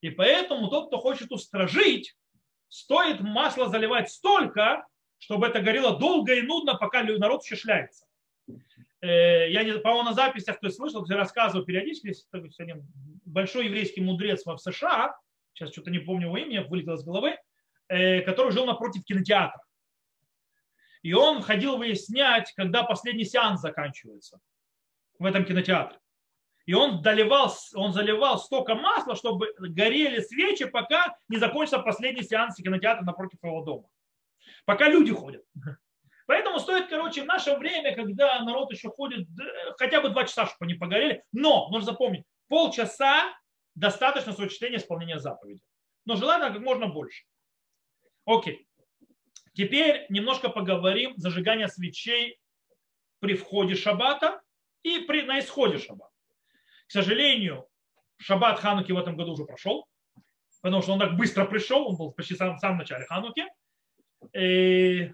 И 0.00 0.10
поэтому 0.10 0.68
тот, 0.68 0.88
кто 0.88 0.98
хочет 0.98 1.32
устражить, 1.32 2.16
стоит 2.68 3.20
масло 3.20 3.68
заливать 3.68 4.10
столько, 4.10 4.86
чтобы 5.18 5.46
это 5.46 5.60
горело 5.60 5.98
долго 5.98 6.34
и 6.34 6.42
нудно, 6.42 6.74
пока 6.74 7.02
народ 7.02 7.44
счешляется. 7.44 8.06
Э, 9.00 9.50
я, 9.50 9.64
не, 9.64 9.78
по-моему, 9.78 10.10
на 10.10 10.14
записях 10.14 10.58
кто 10.58 10.68
слышал, 10.70 11.04
кто 11.04 11.16
рассказывал 11.16 11.64
периодически, 11.64 12.12
сегодня 12.12 12.82
большой 13.24 13.66
еврейский 13.66 14.00
мудрец 14.00 14.44
в 14.44 14.56
США, 14.58 15.16
сейчас 15.52 15.72
что-то 15.72 15.90
не 15.90 15.98
помню 15.98 16.26
его 16.26 16.36
имя, 16.36 16.64
вылетело 16.64 16.94
из 16.94 17.04
головы, 17.04 17.36
э, 17.88 18.20
который 18.22 18.52
жил 18.52 18.66
напротив 18.66 19.04
кинотеатра. 19.04 19.60
И 21.02 21.12
он 21.12 21.42
ходил 21.42 21.76
выяснять, 21.76 22.52
когда 22.54 22.82
последний 22.82 23.24
сеанс 23.24 23.60
заканчивается 23.60 24.40
в 25.18 25.24
этом 25.24 25.44
кинотеатре. 25.44 25.98
И 26.66 26.74
он, 26.74 27.00
доливал, 27.00 27.52
он 27.74 27.92
заливал 27.92 28.38
столько 28.38 28.74
масла, 28.74 29.14
чтобы 29.14 29.54
горели 29.58 30.20
свечи, 30.20 30.64
пока 30.64 31.16
не 31.28 31.38
закончится 31.38 31.78
последний 31.78 32.24
сеанс 32.24 32.56
кинотеатра 32.56 33.04
напротив 33.04 33.38
его 33.42 33.62
дома 33.62 33.88
пока 34.64 34.88
люди 34.88 35.12
ходят. 35.12 35.42
Поэтому 36.26 36.58
стоит, 36.58 36.88
короче, 36.88 37.22
в 37.22 37.26
наше 37.26 37.56
время, 37.56 37.94
когда 37.94 38.42
народ 38.42 38.72
еще 38.72 38.90
ходит, 38.90 39.28
хотя 39.78 40.00
бы 40.00 40.10
два 40.10 40.24
часа, 40.24 40.46
чтобы 40.46 40.66
они 40.66 40.74
погорели, 40.74 41.22
но 41.32 41.68
нужно 41.68 41.92
запомнить, 41.92 42.24
полчаса 42.48 43.32
достаточно 43.76 44.32
с 44.32 44.38
учтения 44.38 44.78
исполнения 44.78 45.20
заповеди. 45.20 45.62
Но 46.04 46.16
желательно 46.16 46.52
как 46.52 46.62
можно 46.62 46.88
больше. 46.88 47.24
Окей. 48.24 48.66
Теперь 49.56 50.04
немножко 50.10 50.50
поговорим 50.50 51.14
зажигание 51.16 51.68
свечей 51.68 52.38
при 53.20 53.34
входе 53.34 53.74
шаббата 53.74 54.42
и 54.82 54.98
при, 54.98 55.22
на 55.22 55.40
исходе 55.40 55.78
шаббата. 55.78 56.12
К 56.86 56.90
сожалению, 56.90 57.66
шаббат 58.18 58.60
Хануки 58.60 58.92
в 58.92 58.98
этом 58.98 59.16
году 59.16 59.32
уже 59.32 59.46
прошел, 59.46 59.86
потому 60.60 60.82
что 60.82 60.92
он 60.92 60.98
так 60.98 61.16
быстро 61.16 61.46
пришел, 61.46 61.88
он 61.88 61.96
был 61.96 62.12
почти 62.12 62.34
в 62.34 62.36
самом, 62.36 62.76
начале 62.76 63.06
Хануки. 63.06 63.46
И 64.34 65.10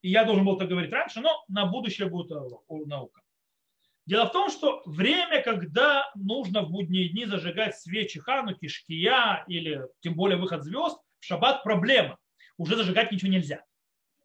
я 0.00 0.24
должен 0.24 0.46
был 0.46 0.56
это 0.56 0.66
говорить 0.66 0.90
раньше, 0.90 1.20
но 1.20 1.44
на 1.48 1.66
будущее 1.66 2.08
будет 2.08 2.30
наука. 2.70 3.20
Дело 4.06 4.24
в 4.24 4.32
том, 4.32 4.50
что 4.50 4.82
время, 4.86 5.42
когда 5.42 6.10
нужно 6.14 6.62
в 6.62 6.70
будние 6.70 7.10
дни 7.10 7.26
зажигать 7.26 7.78
свечи 7.78 8.18
хануки, 8.20 8.68
шкия 8.68 9.44
или 9.48 9.82
тем 10.00 10.14
более 10.14 10.38
выход 10.38 10.64
звезд, 10.64 10.98
в 11.20 11.26
шаббат 11.26 11.62
проблема. 11.62 12.18
Уже 12.62 12.76
зажигать 12.76 13.10
ничего 13.12 13.30
нельзя. 13.30 13.64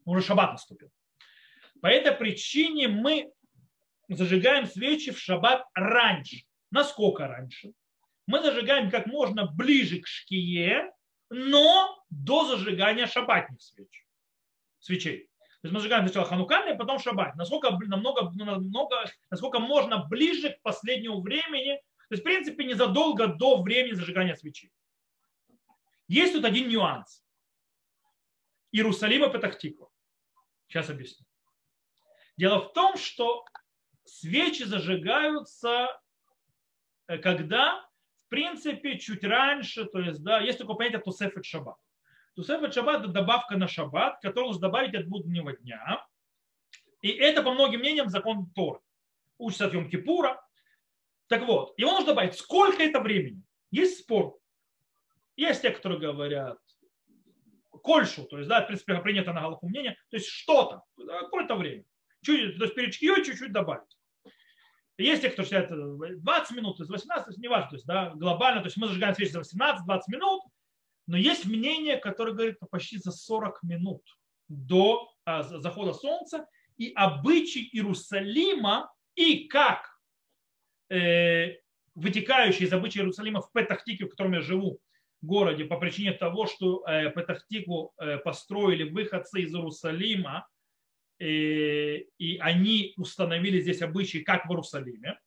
Уже 0.06 0.21
шаббат 0.21 0.52
наступил. 0.52 0.91
По 1.82 1.88
этой 1.88 2.12
причине 2.12 2.88
мы 2.88 3.32
зажигаем 4.08 4.67
свечи 4.67 5.12
в 5.12 5.19
шаббат 5.19 5.65
раньше. 5.73 6.43
Насколько 6.71 7.28
раньше? 7.28 7.73
мы 8.28 8.41
зажигаем 8.41 8.91
как 8.91 9.08
можно 9.08 9.47
ближе 9.47 10.02
к 10.02 10.08
шкие, 10.08 10.91
но 11.30 11.97
до 12.10 12.45
зажигания 12.45 13.08
шабатных 13.08 13.62
свеч, 13.62 14.06
свечей. 14.80 15.30
То 15.62 15.67
есть 15.67 15.73
мы 15.73 15.80
зажигаем 15.80 16.06
сначала 16.06 16.28
ханукальные, 16.28 16.76
потом 16.76 17.00
шаббат. 17.00 17.36
Насколько, 17.36 17.71
намного, 17.71 18.30
намного, 18.36 19.06
насколько 19.32 19.60
можно 19.60 20.06
ближе 20.06 20.52
к 20.52 20.62
последнему 20.62 21.21
времени, 21.21 21.78
то 22.10 22.13
есть, 22.13 22.21
в 22.21 22.26
принципе, 22.26 22.63
незадолго 22.65 23.28
до 23.28 23.62
времени 23.62 23.93
зажигания 23.93 24.36
свечи. 24.36 24.71
Есть 26.08 26.34
тут 26.34 26.45
один 26.45 26.69
нюанс. 26.69 27.23
Иерусалима 28.71 29.30
Петахтиква. 29.30 29.89
Сейчас 30.67 30.89
объясню. 30.89 31.25
Дело 32.38 32.60
в 32.60 32.73
том, 32.73 32.97
что 32.97 33.45
свечи 34.06 34.63
зажигаются, 34.63 35.88
э, 37.08 37.17
когда, 37.17 37.88
в 38.25 38.30
принципе, 38.30 38.99
чуть 38.99 39.23
раньше, 39.23 39.86
то 39.86 39.99
есть, 39.99 40.23
да, 40.23 40.39
есть 40.39 40.60
такое 40.60 40.75
понятие 40.75 41.01
Тусефет 41.01 41.45
Шаббат. 41.45 41.77
Тусефет 42.36 42.73
Шаббат– 42.73 42.99
это 43.03 43.10
добавка 43.10 43.58
на 43.58 43.67
Шаббат, 43.67 44.19
которую 44.21 44.49
нужно 44.49 44.62
добавить 44.62 44.93
от 44.93 45.08
буднего 45.08 45.53
дня. 45.53 46.06
И 47.01 47.10
это, 47.10 47.41
по 47.41 47.53
многим 47.53 47.80
мнениям, 47.80 48.10
закон 48.10 48.51
Торы. 48.53 48.80
Учится 49.38 49.67
от 49.67 49.73
Йом 49.73 49.89
Кипура. 49.89 50.43
Так 51.27 51.43
вот, 51.47 51.77
его 51.77 51.91
нужно 51.91 52.08
добавить. 52.08 52.36
Сколько 52.36 52.84
это 52.84 52.99
времени? 52.99 53.43
Есть 53.71 54.01
спор. 54.01 54.38
Есть 55.36 55.62
те, 55.62 55.71
которые 55.71 55.99
говорят, 55.99 56.60
кольшу, 57.88 58.26
то 58.26 58.38
есть, 58.38 58.50
да, 58.50 58.62
в 58.62 58.67
принципе, 58.67 59.00
принято 59.00 59.32
на 59.32 59.41
голову 59.41 59.67
мнение, 59.67 59.97
то 60.10 60.17
есть 60.17 60.28
что-то, 60.28 60.84
какое-то 60.97 61.56
время. 61.56 61.86
Чуть, 62.21 62.58
то 62.58 62.65
есть 62.65 62.76
перед 62.76 62.93
чьей 62.93 63.23
чуть-чуть 63.23 63.54
добавить. 63.54 63.97
Есть 64.97 65.21
те, 65.21 65.30
кто 65.30 65.43
считает 65.43 65.69
20 65.69 66.58
минут, 66.58 66.78
то 66.78 66.84
есть 66.84 66.91
18, 66.91 67.26
то 67.26 67.30
есть 67.30 67.39
не 67.39 67.47
важно, 67.47 67.69
то 67.69 67.76
есть, 67.76 67.86
да, 67.86 68.10
глобально, 68.10 68.62
то 68.62 68.67
есть 68.67 68.78
мы 68.78 68.88
зажигаем 68.88 69.15
свечи 69.15 69.32
за 69.32 69.39
18-20 69.39 70.02
минут, 70.10 70.41
но 71.06 71.15
есть 71.15 71.45
мнение, 71.45 71.95
которое 71.97 72.34
говорит 72.34 72.60
почти 72.69 72.97
за 72.97 73.12
40 73.12 73.63
минут 73.63 74.04
до 74.50 75.10
а, 75.23 75.43
захода 75.43 75.93
солнца, 75.93 76.45
и 76.78 76.91
обычай 76.93 77.69
Иерусалима, 77.71 78.91
и 79.15 79.47
как 79.47 79.88
э, 80.89 81.56
вытекающий 81.95 82.65
из 82.65 82.73
обычая 82.73 83.00
Иерусалима 83.00 83.41
в 83.41 83.52
Петахтике, 83.52 84.06
в 84.06 84.10
котором 84.10 84.34
я 84.34 84.41
живу, 84.41 84.80
городе 85.21 85.65
по 85.65 85.77
причине 85.77 86.13
того, 86.13 86.47
что 86.47 86.86
э, 86.88 87.12
Петахтику 87.12 87.93
э, 87.97 88.17
построили 88.17 88.89
выходцы 88.89 89.41
из 89.41 89.53
Иерусалима, 89.53 90.47
э, 91.19 91.25
и 91.25 92.38
они 92.39 92.93
установили 92.97 93.60
здесь 93.60 93.82
обычаи, 93.82 94.19
как 94.19 94.45
в 94.45 94.51
Иерусалиме. 94.51 95.19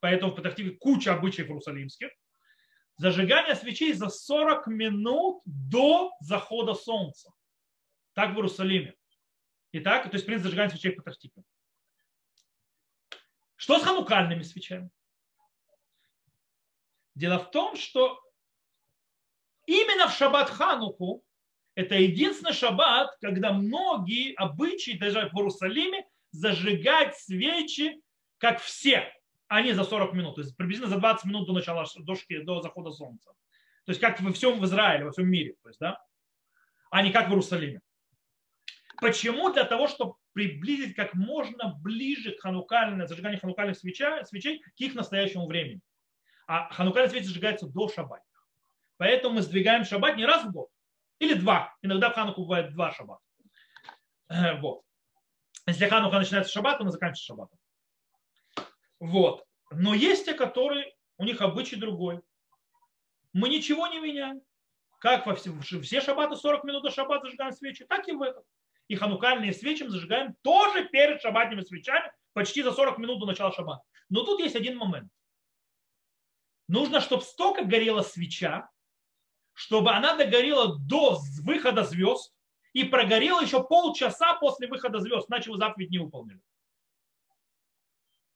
Поэтому 0.00 0.32
в 0.32 0.36
Петахтике 0.36 0.72
куча 0.72 1.14
обычаев 1.14 1.48
иерусалимских. 1.48 2.10
Зажигание 2.96 3.54
свечей 3.54 3.92
за 3.94 4.08
40 4.08 4.66
минут 4.66 5.42
до 5.46 6.12
захода 6.20 6.74
солнца. 6.74 7.32
Так 8.12 8.32
в 8.32 8.34
Иерусалиме. 8.34 8.94
Итак, 9.72 10.04
то 10.04 10.14
есть 10.14 10.26
принцип 10.26 10.44
зажигания 10.44 10.70
свечей 10.70 10.92
в 10.92 10.96
Петахтике. 10.96 11.42
Что 13.56 13.78
с 13.78 13.82
ханукальными 13.82 14.42
свечами? 14.42 14.90
Дело 17.14 17.38
в 17.38 17.50
том, 17.50 17.76
что 17.76 18.23
Именно 19.66 20.08
в 20.08 20.16
шаббат 20.16 20.50
Хануху, 20.50 21.22
это 21.74 21.96
единственный 21.96 22.52
шаббат, 22.52 23.16
когда 23.20 23.52
многие 23.52 24.34
обычаи, 24.34 24.92
даже 24.92 25.28
в 25.32 25.36
Иерусалиме, 25.36 26.06
зажигать 26.30 27.16
свечи, 27.16 28.00
как 28.38 28.60
все, 28.60 29.12
а 29.48 29.62
не 29.62 29.72
за 29.72 29.84
40 29.84 30.12
минут, 30.14 30.34
то 30.36 30.40
есть 30.42 30.56
приблизительно 30.56 30.94
за 30.94 31.00
20 31.00 31.24
минут 31.26 31.46
до 31.46 31.52
начала 31.52 31.86
дошки, 31.98 32.40
до 32.42 32.60
захода 32.60 32.90
солнца. 32.90 33.30
То 33.84 33.90
есть 33.90 34.00
как 34.00 34.20
во 34.20 34.32
всем 34.32 34.60
в 34.60 34.64
Израиле, 34.64 35.04
во 35.04 35.12
всем 35.12 35.28
мире, 35.28 35.54
то 35.62 35.68
есть, 35.68 35.80
да? 35.80 35.98
а 36.90 37.02
не 37.02 37.10
как 37.10 37.26
в 37.26 37.30
Иерусалиме. 37.30 37.80
Почему? 39.00 39.52
Для 39.52 39.64
того, 39.64 39.88
чтобы 39.88 40.14
приблизить 40.32 40.94
как 40.94 41.14
можно 41.14 41.74
ближе 41.82 42.32
к 42.32 42.40
ханукальному, 42.40 43.06
зажиганию 43.06 43.40
ханукальных 43.40 43.76
свечей, 43.76 44.24
свечей 44.24 44.60
к 44.60 44.80
их 44.80 44.94
настоящему 44.94 45.46
времени. 45.46 45.80
А 46.46 46.72
ханукальные 46.72 47.10
свечи 47.10 47.26
зажигаются 47.26 47.66
до 47.66 47.88
шаббата. 47.88 48.24
Поэтому 49.04 49.34
мы 49.34 49.42
сдвигаем 49.42 49.84
шаббат 49.84 50.16
не 50.16 50.24
раз 50.24 50.44
в 50.44 50.50
год, 50.50 50.70
или 51.18 51.34
два. 51.34 51.76
Иногда 51.82 52.08
в 52.08 52.14
Хануку 52.14 52.40
бывает 52.40 52.72
два 52.72 52.90
шаббата. 52.90 53.20
Э, 54.30 54.58
вот. 54.60 54.80
Если 55.66 55.86
Ханука 55.86 56.18
начинается 56.18 56.50
с 56.50 56.54
шаббата, 56.54 56.84
мы 56.84 56.90
заканчиваем 56.90 57.26
шаббатом. 57.26 57.58
Вот. 59.00 59.44
Но 59.70 59.92
есть 59.92 60.24
те, 60.24 60.32
которые, 60.32 60.94
у 61.18 61.24
них 61.24 61.42
обычай 61.42 61.76
другой. 61.76 62.22
Мы 63.34 63.50
ничего 63.50 63.88
не 63.88 64.00
меняем. 64.00 64.40
Как 65.00 65.26
во 65.26 65.34
все, 65.34 65.52
все 65.82 66.00
шаббаты 66.00 66.36
40 66.36 66.64
минут 66.64 66.82
до 66.82 66.90
шаббата 66.90 67.26
зажигаем 67.26 67.52
свечи, 67.52 67.84
так 67.84 68.08
и 68.08 68.12
в 68.12 68.22
этот. 68.22 68.46
И 68.88 68.96
ханукальные 68.96 69.52
свечи 69.52 69.82
мы 69.82 69.90
зажигаем 69.90 70.34
тоже 70.40 70.88
перед 70.88 71.20
шаббатными 71.20 71.60
свечами, 71.60 72.10
почти 72.32 72.62
за 72.62 72.72
40 72.72 72.96
минут 72.96 73.20
до 73.20 73.26
начала 73.26 73.52
шаббата. 73.52 73.82
Но 74.08 74.24
тут 74.24 74.40
есть 74.40 74.56
один 74.56 74.78
момент. 74.78 75.12
Нужно, 76.68 77.02
чтобы 77.02 77.22
столько 77.22 77.64
горела 77.66 78.00
свеча, 78.00 78.70
чтобы 79.54 79.92
она 79.92 80.16
догорела 80.16 80.78
до 80.78 81.18
выхода 81.42 81.84
звезд 81.84 82.34
и 82.72 82.84
прогорела 82.84 83.40
еще 83.40 83.64
полчаса 83.64 84.34
после 84.34 84.68
выхода 84.68 85.00
звезд, 85.00 85.30
иначе 85.30 85.50
вы 85.50 85.56
заповедь 85.56 85.90
не 85.90 85.98
выполнили. 85.98 86.40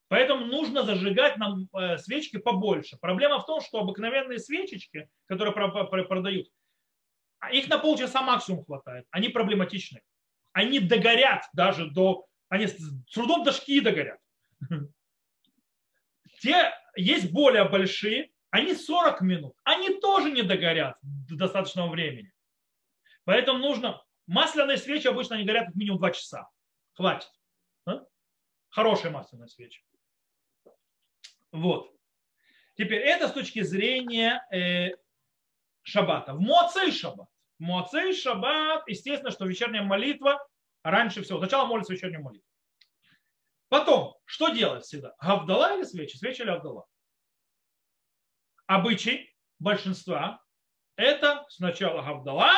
Поэтому 0.09 0.47
нужно 0.47 0.85
зажигать 0.85 1.37
нам 1.37 1.69
э, 1.75 1.99
свечки 1.99 2.39
побольше. 2.39 2.97
Проблема 2.99 3.41
в 3.41 3.47
том, 3.47 3.61
что 3.61 3.81
обыкновенные 3.81 4.39
свечечки, 4.39 5.11
которые 5.27 5.53
продают, 5.53 6.49
а 7.41 7.53
их 7.53 7.69
на 7.69 7.79
полчаса 7.79 8.23
максимум 8.23 8.65
хватает. 8.65 9.07
Они 9.11 9.29
проблематичны. 9.29 10.01
Они 10.53 10.81
догорят 10.81 11.45
даже 11.53 11.91
до... 11.91 12.27
Они 12.49 12.67
с 12.67 12.77
трудом 13.13 13.45
до 13.45 13.53
шки 13.53 13.81
догорят. 13.81 14.19
Те 16.41 16.73
есть 16.97 17.31
более 17.31 17.69
большие, 17.69 18.33
они 18.51 18.75
40 18.75 19.21
минут, 19.21 19.57
они 19.65 20.01
тоже 20.01 20.31
не 20.31 20.43
догорят 20.43 20.97
до 21.03 21.37
достаточного 21.37 21.91
времени. 21.91 22.33
Поэтому 23.25 23.59
нужно, 23.59 24.03
масляные 24.27 24.79
свечи 24.79 25.07
обычно 25.07 25.37
они 25.37 25.45
горят 25.45 25.67
как 25.67 25.75
минимум 25.75 25.99
2 25.99 26.11
часа. 26.13 26.49
Хватит. 26.95 27.31
А? 27.87 28.05
Хорошие 28.71 29.11
масляные 29.11 29.49
свечи. 29.49 29.85
Вот. 31.53 31.95
Теперь 32.77 33.03
это 33.03 33.29
с 33.29 33.33
точки 33.33 33.63
зрения 33.63 34.43
э, 34.53 34.97
шаббата. 35.83 36.33
В 36.33 36.41
Моцей 36.41 36.93
шаббат. 36.93 37.29
В 37.59 37.63
Моцей 37.63 38.15
шаббат, 38.15 38.87
естественно, 38.87 39.31
что 39.31 39.47
вечерняя 39.47 39.83
молитва 39.83 40.39
раньше 40.83 41.23
всего. 41.23 41.39
Сначала 41.39 41.67
молится 41.67 41.93
вечернюю 41.93 42.23
молитву. 42.23 42.49
Потом, 43.69 44.17
что 44.25 44.49
делать 44.49 44.85
всегда? 44.85 45.15
Гавдала 45.21 45.77
или 45.77 45.85
свечи? 45.85 46.17
Свечи 46.17 46.43
или 46.43 46.51
Авдала? 46.51 46.87
Обычай 48.69 49.35
большинства– 49.59 50.41
это 50.97 51.45
сначала 51.49 52.03
Гавдала, 52.03 52.53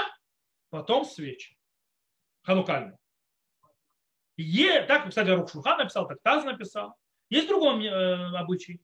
потом 0.69 1.05
свечи. 1.07 1.57
Ханукальные. 2.43 2.99
Е, 4.37 4.83
так, 4.83 5.09
кстати, 5.09 5.29
Рукшухан 5.29 5.79
написал, 5.79 6.09
так 6.09 6.19
Таз 6.23 6.45
написал. 6.45 6.95
Есть 7.29 7.49
другой 7.49 7.85
э, 7.85 8.37
обычай. 8.37 8.83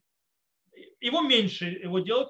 Его 1.00 1.22
меньше 1.22 1.66
его 1.66 1.98
делать. 2.00 2.28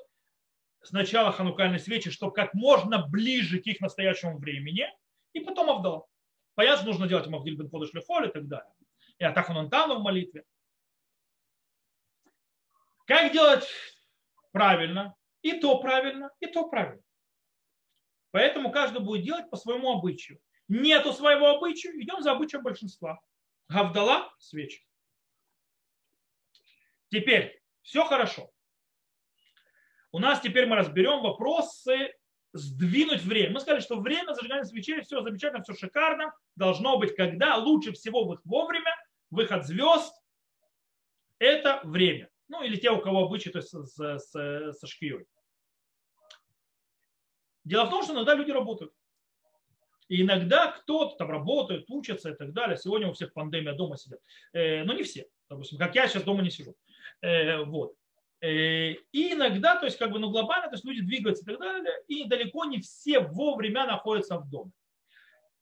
Сначала 0.83 1.33
ханукальные 1.33 1.81
свечи, 1.81 2.11
чтобы 2.11 2.33
как 2.33 2.55
можно 2.55 3.05
ближе 3.07 3.61
к 3.61 3.67
их 3.67 3.81
настоящему 3.81 4.39
времени, 4.39 4.89
и 5.33 5.41
потом 5.41 5.69
Авдала. 5.69 6.07
Понятно, 6.55 6.87
нужно 6.87 7.09
делать 7.09 7.27
Мавдиль 7.27 7.57
бен 7.57 7.69
Ходыш 7.69 7.93
Лехоль 7.93 8.29
и 8.29 8.33
так 8.33 8.47
далее. 8.47 8.73
И 9.19 9.25
Атаханантану 9.25 9.99
в 9.99 10.03
молитве. 10.03 10.45
Как 13.07 13.33
делать 13.33 13.69
правильно, 14.57 15.15
и 15.43 15.61
то 15.61 15.79
правильно, 15.81 16.31
и 16.41 16.47
то 16.47 16.67
правильно. 16.71 17.03
Поэтому 18.31 18.73
каждый 18.73 19.03
будет 19.03 19.23
делать 19.23 19.51
по 19.51 19.57
своему 19.59 19.93
обычаю. 19.93 20.41
Нету 20.69 21.13
своего 21.13 21.49
обычая, 21.49 21.93
идем 22.01 22.23
за 22.23 22.33
обычаем 22.33 22.63
большинства. 22.65 23.21
Гавдала– 23.69 24.33
свечи. 24.39 24.83
Теперь, 27.11 27.63
все 27.83 28.07
хорошо. 28.07 28.51
У 30.11 30.19
нас 30.19 30.41
теперь 30.41 30.65
мы 30.67 30.77
разберем 30.77 31.21
вопросы 31.21 32.15
сдвинуть 32.55 33.23
время. 33.23 33.53
Мы 33.53 33.61
сказали, 33.61 33.81
что 33.81 34.01
время 34.01 34.33
зажигания 34.33 34.65
свечей, 34.65 35.03
все 35.03 35.21
замечательно, 35.21 35.63
все 35.63 35.75
шикарно. 35.75 36.33
Должно 36.55 36.97
быть, 36.97 37.15
когда 37.15 37.57
лучше 37.57 37.93
всего 37.93 38.41
вовремя, 38.45 38.95
выход 39.29 39.67
звезд, 39.67 40.15
это 41.39 41.83
время. 41.85 42.31
Ну, 42.49 42.63
или 42.63 42.77
те, 42.77 42.91
у 42.91 43.01
кого 43.01 43.25
обычай, 43.25 43.51
то 43.51 43.59
есть 43.59 43.71
с, 43.71 43.97
с, 43.97 44.73
со 44.73 44.87
шкией. 44.87 45.27
Дело 47.65 47.87
в 47.87 47.91
том, 47.91 48.03
что 48.03 48.15
иногда 48.15 48.35
люди 48.35 48.53
работают. 48.53 48.93
И 50.09 50.23
иногда 50.23 50.71
кто-то 50.71 51.17
там 51.17 51.31
работает, 51.31 51.87
учится 51.89 52.31
и 52.31 52.35
так 52.35 52.53
далее. 52.53 52.77
Сегодня 52.77 53.09
у 53.09 53.13
всех 53.13 53.33
пандемия 53.33 53.75
дома 53.75 53.97
сидят. 53.97 54.21
Э, 54.53 54.85
но 54.85 54.93
не 54.93 55.03
все. 55.03 55.27
Допустим, 55.49 55.79
как 55.79 55.95
я 55.97 56.07
сейчас 56.07 56.23
дома 56.23 56.43
не 56.43 56.51
сижу. 56.51 56.77
Э, 57.23 57.65
вот. 57.65 57.95
Э, 58.41 58.93
и 58.93 59.33
иногда, 59.33 59.77
то 59.77 59.87
есть 59.87 59.99
как 59.99 60.13
бы, 60.13 60.21
ну 60.21 60.31
глобально, 60.31 60.69
то 60.69 60.75
есть 60.75 60.85
люди 60.85 61.01
двигаются 61.01 61.43
и 61.43 61.47
так 61.47 61.59
далее, 61.59 61.93
и 62.07 62.25
далеко 62.25 62.65
не 62.67 62.81
все 62.81 63.19
вовремя 63.19 63.87
находятся 63.87 64.39
в 64.39 64.49
доме. 64.49 64.71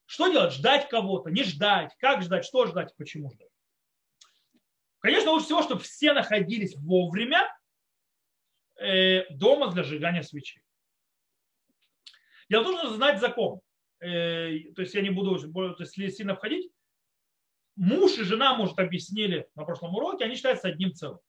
Что 0.04 0.28
делать? 0.28 0.52
Ждать 0.52 0.88
кого-то, 0.90 1.30
не 1.30 1.44
ждать, 1.44 1.94
как 1.98 2.22
ждать, 2.22 2.44
что 2.44 2.66
ждать, 2.66 2.94
почему 2.98 3.30
ждать. 3.30 3.48
Конечно, 5.04 5.32
лучше 5.32 5.44
всего, 5.44 5.62
чтобы 5.62 5.82
все 5.82 6.14
находились 6.14 6.74
вовремя 6.76 7.54
э, 8.80 9.28
дома 9.34 9.70
для 9.70 9.82
сжигания 9.82 10.22
свечей. 10.22 10.62
Что 12.50 12.62
нужно 12.62 12.88
знать 12.94 13.20
закон. 13.20 13.60
Э, 14.00 14.60
то 14.74 14.80
есть 14.80 14.94
я 14.94 15.02
не 15.02 15.10
буду 15.10 15.38
то 15.52 15.82
есть, 15.82 16.16
сильно 16.16 16.34
входить. 16.34 16.72
Муж 17.76 18.16
и 18.16 18.22
жена, 18.22 18.56
может, 18.56 18.78
объяснили 18.78 19.46
на 19.54 19.66
прошлом 19.66 19.94
уроке, 19.94 20.24
они 20.24 20.36
считаются 20.36 20.68
одним 20.68 20.94
целым. 20.94 21.20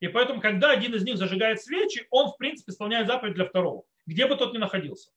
И 0.00 0.08
поэтому, 0.08 0.40
когда 0.40 0.70
один 0.70 0.94
из 0.94 1.04
них 1.04 1.18
зажигает 1.18 1.60
свечи, 1.60 2.06
он, 2.08 2.30
в 2.30 2.38
принципе, 2.38 2.72
исполняет 2.72 3.08
заповедь 3.08 3.34
для 3.34 3.44
второго, 3.44 3.84
где 4.06 4.26
бы 4.26 4.36
тот 4.36 4.54
ни 4.54 4.58
находился. 4.58 5.12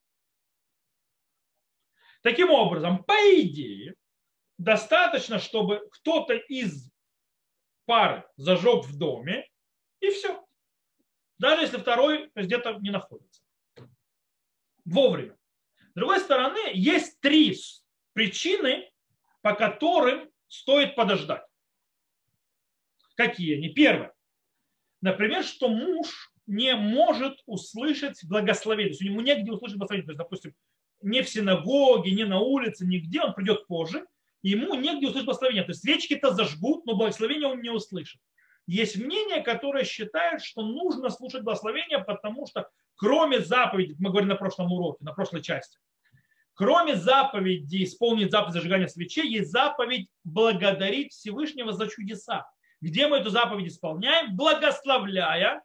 Таким 2.23 2.49
образом, 2.51 3.05
по 3.05 3.15
идее, 3.39 3.95
достаточно, 4.57 5.39
чтобы 5.39 5.87
кто-то 5.91 6.33
из 6.33 6.92
пары 7.85 8.25
зажег 8.37 8.85
в 8.85 8.97
доме, 8.97 9.47
и 9.99 10.09
все. 10.09 10.45
Даже 11.37 11.63
если 11.63 11.77
второй 11.77 12.31
где-то 12.35 12.73
не 12.79 12.89
находится. 12.89 13.41
Вовремя. 14.85 15.37
С 15.91 15.93
другой 15.95 16.19
стороны, 16.19 16.71
есть 16.73 17.19
три 17.19 17.57
причины, 18.13 18.91
по 19.41 19.53
которым 19.53 20.29
стоит 20.47 20.95
подождать. 20.95 21.45
Какие 23.15 23.57
они? 23.57 23.69
Первое. 23.69 24.13
Например, 25.01 25.43
что 25.43 25.69
муж 25.69 26.31
не 26.45 26.75
может 26.75 27.41
услышать 27.45 28.23
благословение. 28.25 28.89
То 28.89 28.93
есть 28.93 29.01
ему 29.01 29.21
негде 29.21 29.51
услышать 29.51 29.77
благословение. 29.77 30.05
То 30.05 30.11
есть, 30.11 30.17
допустим, 30.17 30.55
не 31.01 31.21
в 31.21 31.29
синагоге, 31.29 32.11
не 32.11 32.25
на 32.25 32.39
улице, 32.39 32.85
нигде, 32.85 33.21
он 33.21 33.33
придет 33.33 33.67
позже, 33.67 34.05
ему 34.43 34.75
негде 34.75 35.07
услышать 35.07 35.25
благословение. 35.25 35.63
То 35.63 35.71
есть 35.71 35.81
свечки-то 35.81 36.33
зажгут, 36.33 36.85
но 36.85 36.95
благословение 36.95 37.47
он 37.47 37.61
не 37.61 37.69
услышит. 37.69 38.21
Есть 38.67 38.97
мнение, 38.97 39.41
которое 39.41 39.83
считает, 39.83 40.41
что 40.43 40.61
нужно 40.61 41.09
слушать 41.09 41.41
благословение, 41.41 41.99
потому 41.99 42.45
что 42.45 42.69
кроме 42.95 43.39
заповеди, 43.39 43.95
мы 43.99 44.09
говорим 44.09 44.29
на 44.29 44.35
прошлом 44.35 44.71
уроке, 44.71 45.03
на 45.03 45.13
прошлой 45.13 45.41
части, 45.41 45.79
кроме 46.53 46.95
заповеди 46.95 47.83
исполнить 47.83 48.31
заповедь 48.31 48.53
зажигания 48.53 48.87
свечей, 48.87 49.27
есть 49.27 49.51
заповедь 49.51 50.07
благодарить 50.23 51.11
Всевышнего 51.11 51.73
за 51.73 51.87
чудеса 51.87 52.45
где 52.83 53.07
мы 53.07 53.17
эту 53.17 53.29
заповедь 53.29 53.71
исполняем, 53.71 54.35
благословляя, 54.35 55.63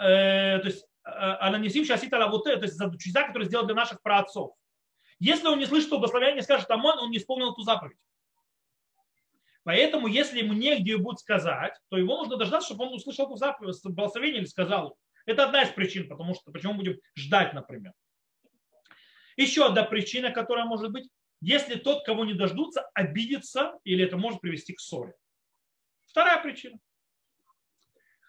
э, 0.00 0.58
то 0.58 0.66
есть 0.66 0.84
э, 1.04 1.08
ананисим 1.08 1.84
шасита 1.84 2.18
лавуте, 2.18 2.56
то 2.56 2.64
есть 2.64 2.74
за 2.74 2.90
чудеса, 2.98 3.22
которые 3.28 3.46
сделал 3.46 3.64
для 3.64 3.76
наших 3.76 4.02
праотцов. 4.02 4.52
Если 5.22 5.46
он 5.46 5.60
не 5.60 5.66
слышит 5.66 5.86
что 5.86 5.98
благословение, 5.98 6.42
скажет 6.42 6.68
Амон, 6.68 6.98
он 6.98 7.12
не 7.12 7.18
исполнил 7.18 7.52
эту 7.52 7.62
заповедь. 7.62 7.96
Поэтому, 9.62 10.08
если 10.08 10.40
ему 10.40 10.52
негде 10.52 10.96
будет 10.96 11.20
сказать, 11.20 11.78
то 11.90 11.96
его 11.96 12.16
нужно 12.16 12.36
дождаться, 12.36 12.66
чтобы 12.66 12.86
он 12.86 12.94
услышал 12.94 13.26
эту 13.26 13.36
заповедь, 13.36 13.80
благословение 13.84 14.40
или 14.40 14.48
сказал. 14.48 14.98
Это 15.24 15.44
одна 15.44 15.62
из 15.62 15.68
причин, 15.68 16.08
потому 16.08 16.34
что 16.34 16.50
почему 16.50 16.74
будем 16.74 16.98
ждать, 17.16 17.54
например. 17.54 17.92
Еще 19.36 19.64
одна 19.64 19.84
причина, 19.84 20.32
которая 20.32 20.64
может 20.64 20.90
быть, 20.90 21.08
если 21.40 21.76
тот, 21.76 22.04
кого 22.04 22.24
не 22.24 22.34
дождутся, 22.34 22.90
обидится, 22.92 23.78
или 23.84 24.04
это 24.04 24.16
может 24.16 24.40
привести 24.40 24.72
к 24.72 24.80
ссоре. 24.80 25.14
Вторая 26.08 26.42
причина. 26.42 26.80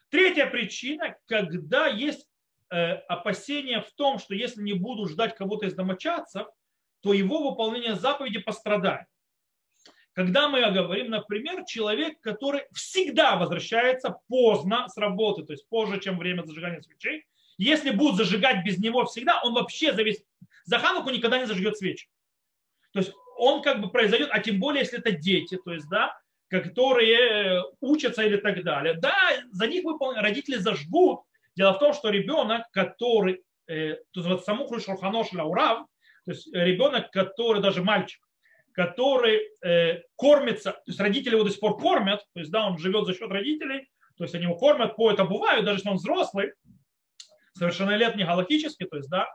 Третья 0.10 0.46
причина, 0.46 1.18
когда 1.26 1.88
есть 1.88 2.30
э, 2.70 2.76
опасение 3.08 3.82
в 3.82 3.92
том, 3.94 4.20
что 4.20 4.36
если 4.36 4.62
не 4.62 4.74
буду 4.74 5.08
ждать 5.08 5.36
кого-то 5.36 5.66
из 5.66 5.74
домочадцев, 5.74 6.48
то 7.04 7.14
его 7.14 7.50
выполнение 7.50 7.96
заповеди 7.96 8.40
пострадает. 8.40 9.08
Когда 10.14 10.48
мы 10.48 10.62
говорим, 10.72 11.10
например, 11.10 11.66
человек, 11.66 12.20
который 12.22 12.62
всегда 12.72 13.36
возвращается 13.36 14.20
поздно 14.28 14.88
с 14.88 14.96
работы, 14.98 15.44
то 15.44 15.54
есть 15.54 15.68
позже, 15.68 16.00
чем 16.00 16.18
время 16.18 16.44
зажигания 16.44 16.82
свечей, 16.82 17.26
если 17.58 17.92
будут 17.92 18.16
зажигать 18.16 18.64
без 18.64 18.78
него 18.80 19.06
всегда, 19.06 19.42
он 19.44 19.54
вообще 19.54 19.94
за 19.94 20.04
весь 20.04 20.24
за 20.66 20.80
Хануку 20.80 21.10
никогда 21.10 21.40
не 21.40 21.46
зажгет 21.46 21.78
свечи. 21.78 22.08
То 22.94 23.00
есть 23.00 23.12
он 23.38 23.62
как 23.62 23.82
бы 23.82 23.90
произойдет, 23.90 24.30
а 24.32 24.40
тем 24.40 24.60
более, 24.60 24.82
если 24.82 25.00
это 25.00 25.12
дети, 25.12 25.58
то 25.58 25.74
есть, 25.74 25.90
да, 25.90 26.18
которые 26.48 27.18
э, 27.18 27.62
учатся 27.82 28.24
или 28.24 28.38
так 28.38 28.64
далее. 28.64 28.94
Да, 28.94 29.16
за 29.52 29.68
них 29.68 29.84
родители 30.16 30.56
зажгут. 30.56 31.22
Дело 31.56 31.74
в 31.74 31.80
том, 31.80 31.94
что 31.94 32.10
ребенок, 32.10 32.70
который, 32.72 33.44
э, 33.68 33.96
то 34.12 34.20
есть 34.20 34.28
вот 34.28 34.46
саму 34.46 34.68
Шурханош 34.80 35.34
Лаурав, 35.34 35.88
то 36.26 36.32
есть 36.32 36.54
ребенок, 36.54 37.12
который, 37.12 37.62
даже 37.62 37.84
мальчик, 37.84 38.22
который 38.72 39.42
э, 39.62 40.02
кормится, 40.16 40.72
то 40.72 40.84
есть 40.88 41.00
родители 41.00 41.36
его 41.36 41.44
до 41.44 41.52
сих 41.52 41.60
пор 41.60 41.78
кормят, 41.78 42.26
то 42.34 42.40
есть 42.40 42.52
да, 42.52 42.68
он 42.68 42.78
живет 42.78 43.06
за 43.06 43.14
счет 43.14 43.30
родителей, 43.30 43.90
то 44.18 44.24
есть 44.24 44.36
они 44.36 44.46
его 44.46 44.56
кормят, 44.56 44.96
поют, 44.96 45.20
обувают, 45.20 45.66
даже 45.66 45.80
если 45.80 45.90
он 45.90 45.96
взрослый, 45.98 46.54
совершеннолетний 47.54 48.26
галактический, 48.26 48.88
то 48.88 48.98
есть 48.98 49.10
да, 49.10 49.28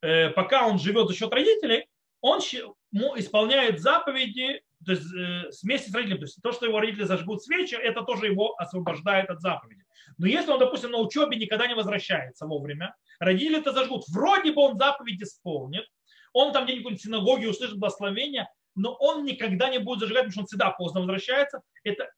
э, 0.00 0.30
пока 0.30 0.66
он 0.66 0.78
живет 0.78 1.08
за 1.08 1.14
счет 1.14 1.32
родителей, 1.32 1.86
он 2.20 2.40
исполняет 2.40 3.80
заповеди 3.80 4.62
то 4.84 4.92
есть 4.92 5.14
э, 5.14 5.50
вместе 5.62 5.90
с 5.90 5.94
родителями, 5.94 6.20
то 6.20 6.24
есть 6.24 6.42
то, 6.42 6.52
что 6.52 6.66
его 6.66 6.80
родители 6.80 7.04
зажгут 7.04 7.42
свечи, 7.42 7.74
это 7.74 8.02
тоже 8.02 8.26
его 8.26 8.54
освобождает 8.58 9.30
от 9.30 9.40
заповеди. 9.40 9.82
Но 10.18 10.26
если 10.26 10.50
он, 10.50 10.58
допустим, 10.58 10.90
на 10.90 10.98
учебе 10.98 11.36
никогда 11.36 11.66
не 11.66 11.74
возвращается 11.74 12.46
вовремя, 12.46 12.94
родители 13.18 13.58
это 13.58 13.72
зажгут, 13.72 14.04
вроде 14.08 14.52
бы 14.52 14.62
он 14.62 14.78
заповедь 14.78 15.22
исполнит, 15.22 15.84
он 16.32 16.52
там 16.52 16.64
где-нибудь 16.64 16.98
в 16.98 17.02
синагоге 17.02 17.48
услышит 17.48 17.78
благословение, 17.78 18.48
но 18.74 18.94
он 18.94 19.24
никогда 19.24 19.68
не 19.68 19.78
будет 19.78 20.00
зажигать, 20.00 20.24
потому 20.24 20.32
что 20.32 20.40
он 20.40 20.46
всегда 20.46 20.70
поздно 20.70 21.00
возвращается. 21.00 21.62
Это 21.84 22.10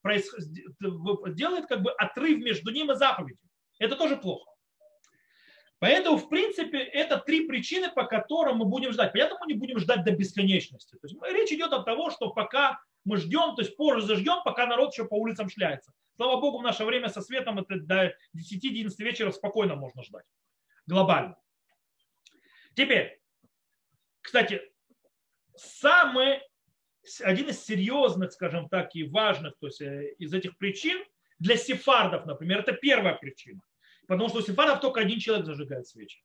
делает 1.32 1.66
как 1.66 1.82
бы 1.82 1.90
отрыв 1.92 2.38
между 2.38 2.70
ним 2.70 2.92
и 2.92 2.94
заповедью. 2.94 3.38
Это 3.78 3.96
тоже 3.96 4.16
плохо. 4.16 4.50
Поэтому, 5.80 6.16
в 6.16 6.28
принципе, 6.28 6.78
это 6.78 7.18
три 7.18 7.46
причины, 7.46 7.90
по 7.90 8.04
которым 8.04 8.58
мы 8.58 8.64
будем 8.64 8.92
ждать. 8.92 9.12
Поэтому 9.12 9.40
мы 9.40 9.52
не 9.52 9.58
будем 9.58 9.78
ждать 9.78 10.04
до 10.04 10.12
бесконечности. 10.12 10.96
То 10.96 11.08
есть 11.08 11.16
речь 11.22 11.52
идет 11.52 11.72
о 11.72 11.82
том, 11.82 12.10
что 12.10 12.30
пока 12.30 12.78
мы 13.04 13.18
ждем, 13.18 13.54
то 13.54 13.62
есть 13.62 13.76
позже 13.76 14.00
зажгем, 14.00 14.42
пока 14.44 14.66
народ 14.66 14.92
еще 14.92 15.04
по 15.04 15.14
улицам 15.14 15.50
шляется. 15.50 15.92
Слава 16.16 16.40
Богу, 16.40 16.58
в 16.58 16.62
наше 16.62 16.84
время 16.84 17.08
со 17.08 17.20
светом 17.20 17.58
это 17.58 17.80
до 17.80 18.14
10-11 18.36 18.88
вечера 18.98 19.30
спокойно 19.32 19.74
можно 19.74 20.02
ждать. 20.02 20.24
Глобально. 20.86 21.36
Теперь, 22.74 23.20
кстати, 24.24 24.60
самый, 25.54 26.40
один 27.22 27.48
из 27.48 27.64
серьезных, 27.64 28.32
скажем 28.32 28.68
так, 28.68 28.96
и 28.96 29.04
важных 29.04 29.56
то 29.60 29.66
есть, 29.66 29.80
э, 29.80 30.14
из 30.18 30.34
этих 30.34 30.58
причин 30.58 31.04
для 31.38 31.56
сефардов, 31.56 32.26
например, 32.26 32.60
это 32.60 32.72
первая 32.72 33.14
причина– 33.14 33.60
Потому 34.06 34.28
что 34.28 34.38
у 34.38 34.42
сефардов 34.42 34.80
только 34.80 35.00
один 35.00 35.18
человек 35.18 35.46
зажигает 35.46 35.86
свечи. 35.86 36.22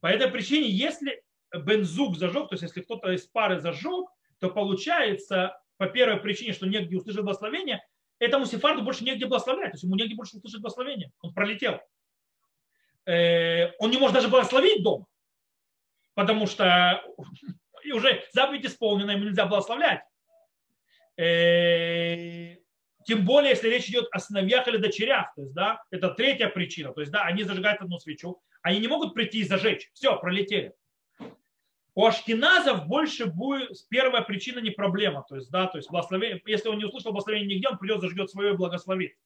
По 0.00 0.06
этой 0.06 0.30
причине, 0.30 0.68
если 0.68 1.22
бензук 1.54 2.16
зажег, 2.16 2.48
то 2.48 2.54
есть 2.54 2.62
если 2.62 2.80
кто-то 2.80 3.12
из 3.12 3.26
пары 3.26 3.60
зажег, 3.60 4.08
то 4.38 4.50
получается, 4.50 5.60
по 5.76 5.86
первой 5.86 6.20
причине, 6.20 6.52
что 6.52 6.66
негде 6.66 6.96
услышать 6.96 7.22
благословение, 7.22 7.84
этому 8.18 8.46
сефарду 8.46 8.82
больше 8.82 9.04
негде 9.04 9.26
благословлять, 9.26 9.70
то 9.70 9.74
есть 9.74 9.84
ему 9.84 9.94
негде 9.94 10.14
больше 10.14 10.36
услышать 10.36 10.60
благословение. 10.60 11.12
Он 11.20 11.32
пролетел. 11.32 11.80
Э, 13.04 13.72
он 13.78 13.90
не 13.90 13.98
может 13.98 14.14
даже 14.14 14.28
благословить 14.28 14.82
дома, 14.82 15.06
потому 16.14 16.46
что 16.46 17.04
уже 17.92 18.24
заповедь 18.32 18.66
исполнена, 18.66 19.12
ему 19.12 19.24
нельзя 19.24 19.46
благословлять. 19.46 20.02
Э, 21.16 22.56
тем 23.04 23.24
более, 23.24 23.50
если 23.50 23.68
речь 23.68 23.88
идет 23.88 24.08
о 24.12 24.18
сыновьях 24.18 24.68
или 24.68 24.76
дочерях. 24.76 25.34
То 25.34 25.42
есть, 25.42 25.54
да, 25.54 25.82
это 25.90 26.10
третья 26.10 26.48
причина. 26.48 26.92
То 26.92 27.00
есть, 27.00 27.12
да, 27.12 27.22
они 27.22 27.42
зажигают 27.42 27.80
одну 27.80 27.98
свечу. 27.98 28.40
Они 28.62 28.78
не 28.78 28.88
могут 28.88 29.14
прийти 29.14 29.40
и 29.40 29.44
зажечь. 29.44 29.90
Все, 29.92 30.16
пролетели. 30.18 30.74
У 31.94 32.06
ашкеназов 32.06 32.86
больше 32.86 33.26
будет 33.26 33.70
первая 33.90 34.22
причина 34.22 34.60
не 34.60 34.70
проблема. 34.70 35.24
То 35.28 35.36
есть, 35.36 35.50
да, 35.50 35.66
то 35.66 35.78
есть 35.78 35.90
благословение, 35.90 36.40
если 36.46 36.68
он 36.68 36.78
не 36.78 36.84
услышал 36.84 37.12
благословение 37.12 37.56
нигде, 37.56 37.68
он 37.68 37.78
придет, 37.78 38.00
зажгет 38.00 38.30
свое 38.30 38.54
и 38.54 38.56
благословит. 38.56 39.16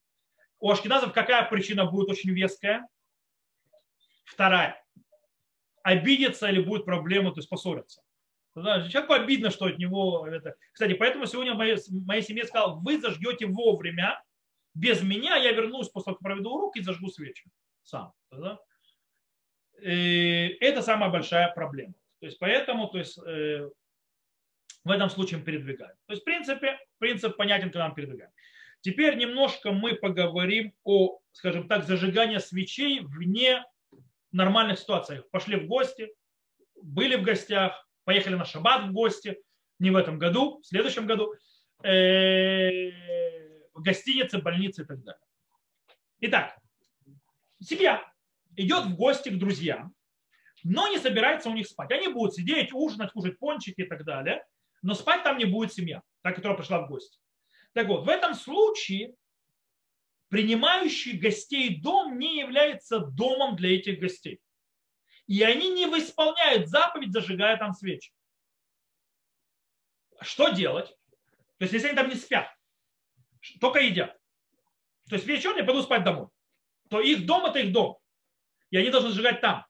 У 0.58 0.70
ашкеназов 0.70 1.12
какая 1.12 1.48
причина 1.48 1.84
будет 1.84 2.08
очень 2.08 2.30
веская? 2.30 2.88
Вторая. 4.24 4.82
Обидеться 5.86 6.48
или 6.48 6.60
будет 6.60 6.84
проблема, 6.84 7.30
то 7.30 7.38
есть 7.38 7.48
поссориться. 7.48 8.02
Да, 8.56 8.88
человеку 8.88 9.12
обидно, 9.12 9.50
что 9.50 9.66
от 9.66 9.78
него 9.78 10.26
это. 10.26 10.56
Кстати, 10.72 10.94
поэтому 10.94 11.26
сегодня 11.26 11.54
моей, 11.54 11.76
моей 11.90 12.22
семье 12.22 12.44
сказал, 12.44 12.80
вы 12.80 12.98
зажгете 13.00 13.46
вовремя, 13.46 14.20
без 14.74 15.00
меня 15.02 15.36
я 15.36 15.52
вернусь 15.52 15.88
после 15.88 16.06
того, 16.06 16.16
как 16.16 16.24
проведу 16.24 16.50
урок 16.50 16.76
и 16.76 16.82
зажгу 16.82 17.08
свечи 17.08 17.44
сам. 17.84 18.12
Да? 18.32 18.58
И 19.80 20.56
это 20.60 20.82
самая 20.82 21.08
большая 21.08 21.52
проблема. 21.54 21.94
То 22.18 22.26
есть 22.26 22.40
поэтому 22.40 22.88
то 22.88 22.98
есть, 22.98 23.16
э, 23.18 23.70
в 24.82 24.90
этом 24.90 25.08
случае 25.08 25.38
мы 25.38 25.44
передвигаем. 25.44 25.94
То 26.06 26.14
есть 26.14 26.22
в 26.22 26.24
принципе 26.24 26.80
принцип 26.98 27.36
понятен, 27.36 27.70
когда 27.70 27.88
мы 27.88 27.94
передвигаем. 27.94 28.32
Теперь 28.80 29.16
немножко 29.16 29.70
мы 29.70 29.94
поговорим 29.94 30.72
о, 30.82 31.20
скажем 31.30 31.68
так, 31.68 31.84
зажигании 31.84 32.38
свечей 32.38 32.98
вне 33.04 33.62
нормальных 34.32 34.78
ситуациях. 34.78 35.28
Пошли 35.30 35.56
в 35.56 35.66
гости, 35.66 36.12
были 36.82 37.16
в 37.16 37.22
гостях, 37.22 37.88
поехали 38.04 38.34
на 38.34 38.44
шаббат 38.44 38.88
в 38.88 38.92
гости, 38.92 39.38
не 39.78 39.90
в 39.90 39.96
этом 39.96 40.18
году, 40.18 40.60
в 40.60 40.66
следующем 40.66 41.06
году, 41.06 41.34
э, 41.82 42.90
в 43.74 43.82
гостинице, 43.82 44.38
больнице 44.38 44.82
и 44.82 44.84
так 44.86 45.02
далее. 45.02 45.20
Итак, 46.20 46.56
семья 47.60 48.02
идет 48.56 48.86
в 48.86 48.96
гости 48.96 49.28
к 49.28 49.38
друзьям, 49.38 49.94
но 50.64 50.88
не 50.88 50.98
собирается 50.98 51.50
у 51.50 51.52
них 51.52 51.66
спать. 51.66 51.90
Они 51.92 52.08
будут 52.08 52.34
сидеть, 52.34 52.72
ужинать, 52.72 53.12
кушать 53.12 53.38
пончики 53.38 53.82
и 53.82 53.86
так 53.86 54.04
далее, 54.04 54.44
но 54.82 54.94
спать 54.94 55.22
там 55.22 55.38
не 55.38 55.44
будет 55.44 55.72
семья, 55.72 56.02
та, 56.22 56.32
которая 56.32 56.56
пришла 56.56 56.80
в 56.80 56.88
гости. 56.88 57.18
Так 57.72 57.88
вот, 57.88 58.06
в 58.06 58.08
этом 58.08 58.34
случае 58.34 59.14
принимающий 60.28 61.18
гостей 61.18 61.80
дом 61.80 62.18
не 62.18 62.38
является 62.38 63.00
домом 63.00 63.56
для 63.56 63.76
этих 63.76 64.00
гостей. 64.00 64.40
И 65.26 65.42
они 65.42 65.70
не 65.70 65.84
исполняют 65.98 66.68
заповедь, 66.68 67.12
зажигая 67.12 67.56
там 67.56 67.72
свечи. 67.72 68.12
Что 70.20 70.48
делать? 70.48 70.88
То 71.58 71.64
есть, 71.64 71.72
если 71.72 71.88
они 71.88 71.96
там 71.96 72.08
не 72.08 72.14
спят, 72.14 72.48
только 73.60 73.80
едят. 73.80 74.16
То 75.08 75.16
есть 75.16 75.26
вечером 75.26 75.56
я 75.56 75.64
пойду 75.64 75.82
спать 75.82 76.04
домой. 76.04 76.28
То 76.90 77.00
их 77.00 77.26
дом 77.26 77.46
это 77.46 77.58
их 77.58 77.72
дом. 77.72 77.98
И 78.70 78.76
они 78.76 78.90
должны 78.90 79.10
сжигать 79.10 79.40
там. 79.40 79.66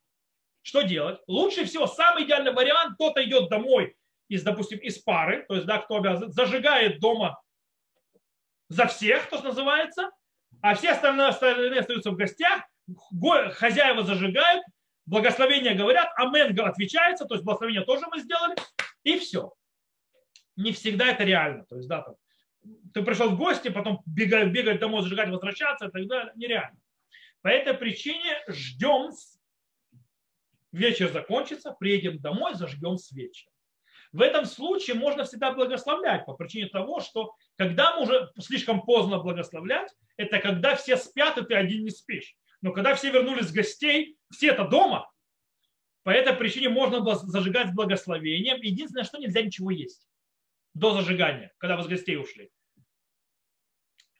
Что 0.63 0.83
делать? 0.83 1.21
Лучше 1.27 1.65
всего, 1.65 1.87
самый 1.87 2.25
идеальный 2.25 2.53
вариант, 2.53 2.95
кто-то 2.95 3.25
идет 3.25 3.49
домой 3.49 3.97
из, 4.29 4.43
допустим, 4.43 4.79
из 4.79 4.99
пары, 4.99 5.45
то 5.47 5.55
есть, 5.55 5.67
да, 5.67 5.79
кто 5.79 5.97
обязан, 5.97 6.33
зажигает 6.33 7.01
дома 7.01 7.41
за 8.69 8.87
всех, 8.87 9.29
то, 9.29 9.39
что 9.39 9.49
называется, 9.49 10.11
а 10.63 10.75
все 10.75 10.91
остальные, 10.91 11.29
остальные 11.29 11.81
остаются 11.81 12.11
в 12.11 12.17
гостях, 12.17 12.63
хозяева 13.55 14.05
зажигают, 14.05 14.65
благословения 15.07 15.75
говорят, 15.75 16.11
амен 16.17 16.59
отвечается, 16.61 17.25
то 17.25 17.35
есть 17.35 17.45
благословение 17.45 17.85
тоже 17.85 18.05
мы 18.11 18.21
сделали, 18.21 18.57
и 19.03 19.19
все. 19.19 19.53
Не 20.57 20.73
всегда 20.73 21.07
это 21.09 21.25
реально. 21.25 21.65
То 21.67 21.77
есть, 21.77 21.89
да, 21.89 22.03
там, 22.03 22.15
ты 22.95 23.03
пришел 23.03 23.31
в 23.31 23.37
гости, 23.37 23.69
потом 23.69 24.03
бегать, 24.07 24.49
бегать 24.53 24.81
домой, 24.81 25.03
зажигать, 25.03 25.29
возвращаться 25.29 25.87
и 25.87 25.91
так 25.91 26.07
далее, 26.07 26.33
нереально. 26.37 26.79
По 27.43 27.49
этой 27.49 27.75
причине 27.75 28.43
ждем 28.49 29.13
вечер 30.73 31.13
закончится, 31.13 31.73
приедем 31.73 32.19
домой, 32.19 32.55
зажгем 32.55 32.97
свечи. 32.99 33.49
В 34.13 34.23
этом 34.23 34.47
случае 34.47 34.97
можно 34.97 35.25
всегда 35.25 35.53
благословлять 35.53 36.25
по 36.25 36.35
причине 36.35 36.69
того, 36.69 37.01
что 37.01 37.35
когда 37.57 37.95
мы 37.97 38.03
уже 38.03 38.33
слишком 38.39 38.83
поздно 38.83 39.19
благословлять, 39.19 39.95
это 40.17 40.39
когда 40.39 40.77
все 40.77 40.97
спят, 40.97 41.39
и 41.39 41.45
ты 41.45 41.55
один 41.55 41.85
не 41.85 41.91
спишь. 41.91 42.37
Но 42.63 42.73
когда 42.73 42.95
все 42.95 43.11
вернулись 43.11 43.47
с 43.47 43.53
гостей, 43.53 44.19
все 44.31 44.49
это 44.49 44.67
дома, 44.67 45.11
по 46.03 46.11
этой 46.11 46.35
причине 46.35 46.69
можно 46.69 47.05
зажигать 47.17 47.71
с 47.71 47.75
благословением. 47.75 48.61
Единственное, 48.61 49.05
что 49.05 49.19
нельзя 49.19 49.43
ничего 49.43 49.71
есть 49.71 50.09
до 50.73 50.93
зажигания, 50.93 51.53
когда 51.59 51.77
вы 51.77 51.83
с 51.83 51.89
гостей 51.89 52.17
ушли. 52.17 52.51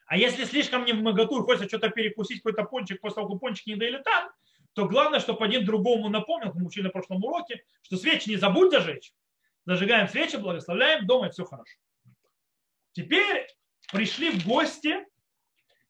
А 0.07 0.17
если 0.17 0.45
слишком 0.45 0.85
не 0.85 0.93
в 0.93 1.01
моготу 1.01 1.43
хочется 1.43 1.67
что-то 1.67 1.89
перекусить, 1.89 2.37
какой-то 2.37 2.63
пончик, 2.63 3.01
после 3.01 3.15
того, 3.15 3.29
как 3.29 3.41
пончик 3.41 3.67
не 3.67 3.75
доели 3.75 4.01
там, 4.01 4.29
то 4.73 4.87
главное, 4.87 5.19
чтобы 5.19 5.45
один 5.45 5.65
другому 5.65 6.09
напомнил, 6.09 6.53
мы 6.53 6.65
учили 6.65 6.83
на 6.83 6.89
прошлом 6.89 7.23
уроке, 7.23 7.63
что 7.81 7.97
свечи 7.97 8.29
не 8.29 8.37
забудь 8.37 8.71
зажечь. 8.71 9.13
Зажигаем 9.65 10.07
свечи, 10.07 10.37
благословляем, 10.37 11.05
дома 11.05 11.27
и 11.27 11.31
все 11.31 11.45
хорошо. 11.45 11.77
Теперь 12.93 13.47
пришли 13.91 14.31
в 14.31 14.45
гости, 14.45 15.05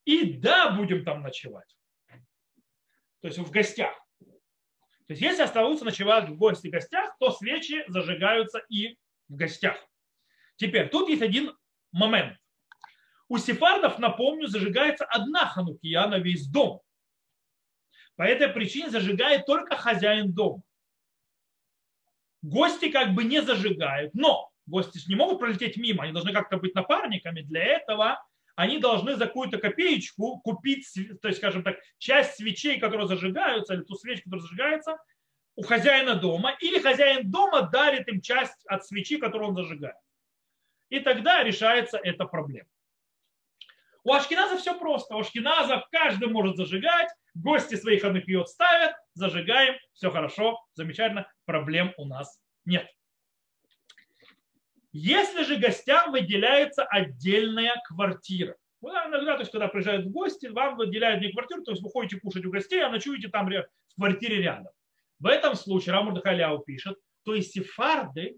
и 0.08 0.24
да, 0.32 0.72
будем 0.72 1.04
там 1.04 1.22
ночевать. 1.22 1.76
То 3.20 3.28
есть 3.28 3.40
в 3.40 3.52
гостях. 3.52 3.94
То 4.20 5.14
есть 5.14 5.22
если 5.22 5.42
оставаются 5.42 5.84
ночевать 5.84 6.30
в 6.30 6.38
гости 6.38 6.70
в 6.70 6.72
гостях, 6.72 7.14
то 7.20 7.30
свечи 7.32 7.84
зажигаются 7.90 8.60
и 8.70 8.98
в 9.28 9.36
гостях. 9.36 9.76
Теперь 10.56 10.88
тут 10.88 11.10
есть 11.10 11.22
один 11.22 11.54
момент. 11.92 12.38
У 13.28 13.38
сефардов, 13.38 14.00
напомню, 14.00 14.48
зажигается 14.48 15.04
одна 15.04 15.46
ханукия 15.46 16.08
на 16.08 16.20
весь 16.20 16.48
дом. 16.48 16.82
По 18.16 18.24
этой 18.24 18.48
причине 18.48 18.90
зажигает 18.90 19.46
только 19.46 19.76
хозяин 19.76 20.34
дома. 20.34 20.64
Гости 22.42 22.90
как 22.90 23.14
бы 23.14 23.26
не 23.26 23.42
зажигают, 23.42 24.14
но 24.14 24.50
гости 24.68 25.02
не 25.10 25.16
могут 25.16 25.40
пролететь 25.40 25.76
мимо, 25.76 26.06
они 26.06 26.14
должны 26.14 26.32
как-то 26.32 26.56
быть 26.56 26.76
напарниками. 26.76 27.42
Для 27.42 27.62
этого 27.62 28.26
они 28.58 28.80
должны 28.80 29.16
за 29.16 29.28
какую-то 29.28 29.60
копеечку 29.60 30.40
купить, 30.40 30.92
то 31.22 31.28
есть, 31.28 31.38
скажем 31.38 31.64
так, 31.64 31.78
часть 32.00 32.38
свечей, 32.38 32.80
которые 32.80 33.08
зажигаются, 33.08 33.76
или 33.76 33.84
ту 33.84 33.94
свечку, 33.94 34.32
которая 34.32 34.42
зажигается, 34.42 34.98
у 35.56 35.62
хозяина 35.62 36.16
дома, 36.16 36.58
или 36.60 36.80
хозяин 36.80 37.30
дома 37.30 37.62
дарит 37.62 38.08
им 38.08 38.20
часть 38.20 38.66
от 38.66 38.84
свечи, 38.84 39.18
которую 39.18 39.50
он 39.50 39.56
зажигает. 39.56 39.96
И 40.90 41.00
тогда 41.00 41.44
решается 41.44 42.00
эта 42.02 42.26
проблема. 42.26 42.68
У 44.04 44.12
Ашкиназа 44.12 44.58
все 44.58 44.78
просто. 44.80 45.16
У 45.16 45.20
Ашкиназа 45.20 45.86
каждый 45.92 46.28
может 46.28 46.58
зажигать, 46.58 47.10
гости 47.36 47.76
своих 47.76 48.04
анахиот 48.04 48.50
ставят, 48.50 48.96
зажигаем, 49.14 49.76
все 49.94 50.10
хорошо, 50.10 50.60
замечательно, 50.74 51.32
проблем 51.46 51.94
у 51.98 52.06
нас 52.06 52.40
нет. 52.66 52.90
Если 54.92 55.44
же 55.44 55.58
гостям 55.58 56.12
выделяется 56.12 56.84
отдельная 56.84 57.76
квартира, 57.86 58.56
ну, 58.82 58.90
иногда, 58.90 59.34
то 59.34 59.40
есть, 59.40 59.52
когда 59.52 59.68
приезжают 59.68 60.06
в 60.06 60.12
гости, 60.12 60.48
вам 60.48 60.78
выделяют 60.78 61.22
не 61.22 61.32
квартиру, 61.32 61.64
то 61.64 61.72
есть 61.72 61.84
вы 61.84 61.90
ходите 61.90 62.20
кушать 62.20 62.46
у 62.46 62.52
гостей, 62.52 62.82
а 62.84 62.90
ночуете 62.90 63.28
там 63.28 63.50
в 63.50 63.96
квартире 63.96 64.42
рядом. 64.42 64.72
В 65.20 65.26
этом 65.26 65.56
случае 65.56 65.94
Рамур 65.94 66.20
Халяу 66.22 66.60
пишет, 66.60 66.98
то 67.24 67.34
есть 67.34 67.52
сефарды 67.52 68.38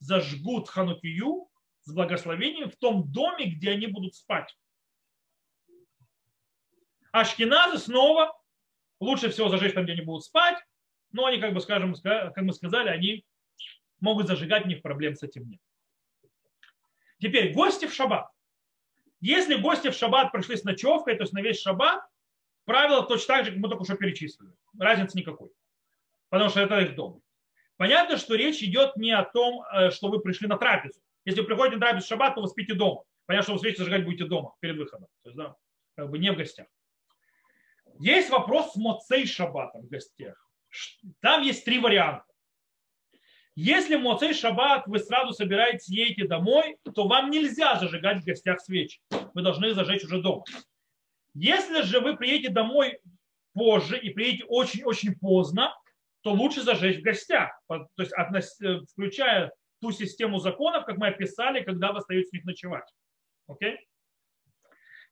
зажгут 0.00 0.68
ханукию 0.68 1.48
с 1.82 1.94
благословением 1.94 2.70
в 2.70 2.76
том 2.76 3.10
доме, 3.10 3.46
где 3.46 3.70
они 3.70 3.86
будут 3.86 4.14
спать. 4.14 4.56
Ашкиназы 7.12 7.78
снова 7.78 8.36
лучше 9.00 9.30
всего 9.30 9.48
зажечь 9.48 9.74
там, 9.74 9.84
где 9.84 9.92
они 9.92 10.02
будут 10.02 10.24
спать, 10.24 10.58
но 11.12 11.26
они, 11.26 11.38
как 11.38 11.54
бы 11.54 11.60
скажем, 11.60 11.94
как 11.94 12.36
мы 12.38 12.52
сказали, 12.52 12.88
они 12.88 13.24
могут 14.02 14.26
зажигать, 14.26 14.66
у 14.66 14.68
них 14.68 14.82
проблем 14.82 15.14
с 15.14 15.22
этим 15.22 15.48
нет. 15.48 15.60
Теперь 17.18 17.52
гости 17.52 17.86
в 17.86 17.94
шаббат. 17.94 18.28
Если 19.20 19.54
гости 19.54 19.90
в 19.90 19.94
шаббат 19.94 20.32
пришли 20.32 20.56
с 20.56 20.64
ночевкой, 20.64 21.14
то 21.14 21.22
есть 21.22 21.32
на 21.32 21.40
весь 21.40 21.60
шаббат, 21.60 22.04
правило 22.64 23.06
точно 23.06 23.36
так 23.36 23.44
же, 23.44 23.52
как 23.52 23.60
мы 23.60 23.68
только 23.68 23.84
что 23.84 23.96
перечислили. 23.96 24.52
Разницы 24.78 25.16
никакой. 25.16 25.50
Потому 26.28 26.50
что 26.50 26.60
это 26.60 26.80
их 26.80 26.96
дом. 26.96 27.22
Понятно, 27.76 28.16
что 28.16 28.34
речь 28.34 28.62
идет 28.62 28.96
не 28.96 29.12
о 29.12 29.24
том, 29.24 29.62
э, 29.72 29.90
что 29.90 30.08
вы 30.08 30.20
пришли 30.20 30.48
на 30.48 30.58
трапезу. 30.58 31.00
Если 31.24 31.40
вы 31.40 31.46
приходите 31.46 31.76
на 31.76 31.86
трапезу 31.86 32.06
в 32.06 32.08
шаббат, 32.08 32.34
то 32.34 32.42
вы 32.42 32.48
спите 32.48 32.74
дома. 32.74 33.04
Понятно, 33.26 33.44
что 33.44 33.52
вы 33.54 33.58
свечи 33.60 33.78
зажигать 33.78 34.04
будете 34.04 34.24
дома 34.24 34.54
перед 34.60 34.76
выходом. 34.76 35.08
То 35.22 35.28
есть, 35.28 35.36
да, 35.36 35.56
как 35.94 36.10
бы 36.10 36.18
не 36.18 36.32
в 36.32 36.36
гостях. 36.36 36.66
Есть 38.00 38.30
вопрос 38.30 38.72
с 38.72 38.76
Моцей 38.76 39.26
Шаббатом 39.26 39.82
в 39.82 39.88
гостях. 39.88 40.50
Там 41.20 41.42
есть 41.42 41.64
три 41.64 41.78
варианта. 41.78 42.31
Если 43.54 43.96
в 43.96 44.00
Моцей 44.00 44.32
Шаббат 44.32 44.86
вы 44.86 44.98
сразу 44.98 45.32
собираетесь 45.32 45.88
едете 45.88 46.26
домой, 46.26 46.78
то 46.94 47.06
вам 47.06 47.30
нельзя 47.30 47.78
зажигать 47.78 48.22
в 48.22 48.24
гостях 48.24 48.60
свечи. 48.60 49.00
Вы 49.34 49.42
должны 49.42 49.74
зажечь 49.74 50.04
уже 50.04 50.22
дома. 50.22 50.44
Если 51.34 51.82
же 51.82 52.00
вы 52.00 52.16
приедете 52.16 52.50
домой 52.50 52.98
позже 53.52 53.98
и 53.98 54.10
приедете 54.10 54.44
очень-очень 54.44 55.14
поздно, 55.16 55.74
то 56.22 56.32
лучше 56.32 56.62
зажечь 56.62 57.00
в 57.00 57.02
гостях. 57.02 57.50
То 57.68 57.84
есть 57.98 58.62
э, 58.62 58.80
включая 58.90 59.52
ту 59.80 59.92
систему 59.92 60.38
законов, 60.38 60.86
как 60.86 60.96
мы 60.96 61.08
описали, 61.08 61.62
когда 61.62 61.92
вы 61.92 61.98
остаетесь 61.98 62.30
в 62.30 62.32
них 62.32 62.44
ночевать. 62.44 62.88
Окей? 63.48 63.78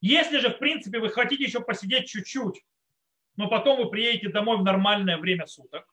Если 0.01 0.39
же, 0.39 0.51
в 0.51 0.59
принципе, 0.59 0.99
вы 0.99 1.11
хотите 1.11 1.45
еще 1.45 1.61
посидеть 1.61 2.07
чуть-чуть, 2.07 2.63
но 3.37 3.49
потом 3.49 3.79
вы 3.79 3.91
приедете 3.91 4.31
домой 4.31 4.57
в 4.57 4.63
нормальное 4.63 5.19
время 5.19 5.47
суток, 5.47 5.87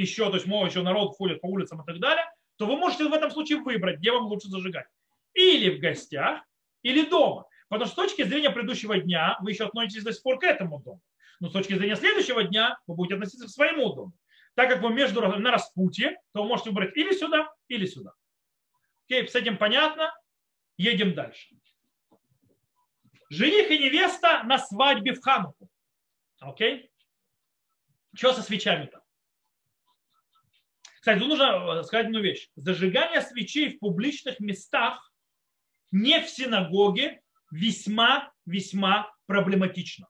еще, 0.00 0.28
то 0.28 0.36
есть 0.36 0.46
мол, 0.46 0.66
еще 0.66 0.82
народ 0.82 1.16
ходит 1.16 1.40
по 1.40 1.46
улицам 1.46 1.82
и 1.82 1.84
так 1.84 2.00
далее, 2.00 2.24
то 2.56 2.66
вы 2.66 2.76
можете 2.76 3.08
в 3.08 3.12
этом 3.12 3.30
случае 3.30 3.58
выбрать, 3.58 3.98
где 3.98 4.12
вам 4.12 4.26
лучше 4.26 4.48
зажигать. 4.48 4.86
Или 5.34 5.76
в 5.76 5.80
гостях, 5.80 6.42
или 6.82 7.04
дома. 7.04 7.46
Потому 7.68 7.86
что 7.86 7.92
с 7.92 8.06
точки 8.06 8.22
зрения 8.22 8.50
предыдущего 8.50 8.98
дня 8.98 9.38
вы 9.40 9.52
еще 9.52 9.66
относитесь 9.66 10.02
до 10.02 10.12
сих 10.12 10.22
пор 10.22 10.38
к 10.38 10.44
этому 10.44 10.80
дому. 10.80 11.00
Но 11.38 11.48
с 11.48 11.52
точки 11.52 11.74
зрения 11.74 11.96
следующего 11.96 12.42
дня 12.44 12.78
вы 12.86 12.96
будете 12.96 13.14
относиться 13.14 13.46
к 13.46 13.50
своему 13.50 13.92
дому. 13.94 14.12
Так 14.54 14.68
как 14.68 14.82
вы 14.82 14.92
между 14.92 15.20
на 15.20 15.50
распутье, 15.50 16.18
то 16.32 16.42
вы 16.42 16.48
можете 16.48 16.70
выбрать 16.70 16.96
или 16.96 17.12
сюда, 17.12 17.52
или 17.68 17.86
сюда. 17.86 18.12
Окей, 19.06 19.26
с 19.28 19.34
этим 19.34 19.56
понятно. 19.56 20.12
Едем 20.76 21.14
дальше. 21.14 21.54
Жених 23.30 23.70
и 23.70 23.78
невеста 23.78 24.42
на 24.44 24.58
свадьбе 24.58 25.14
в 25.14 25.20
Хануку. 25.20 25.68
Окей? 26.40 26.90
Что 28.14 28.32
со 28.32 28.42
свечами-то? 28.42 28.99
Кстати, 31.00 31.18
тут 31.18 31.28
нужно 31.28 31.80
э, 31.80 31.82
сказать 31.82 32.06
одну 32.06 32.20
вещь. 32.20 32.50
Зажигание 32.56 33.22
свечей 33.22 33.74
в 33.74 33.78
публичных 33.78 34.38
местах, 34.38 35.12
не 35.90 36.20
в 36.20 36.28
синагоге, 36.28 37.22
весьма-весьма 37.50 39.10
проблематично. 39.26 40.06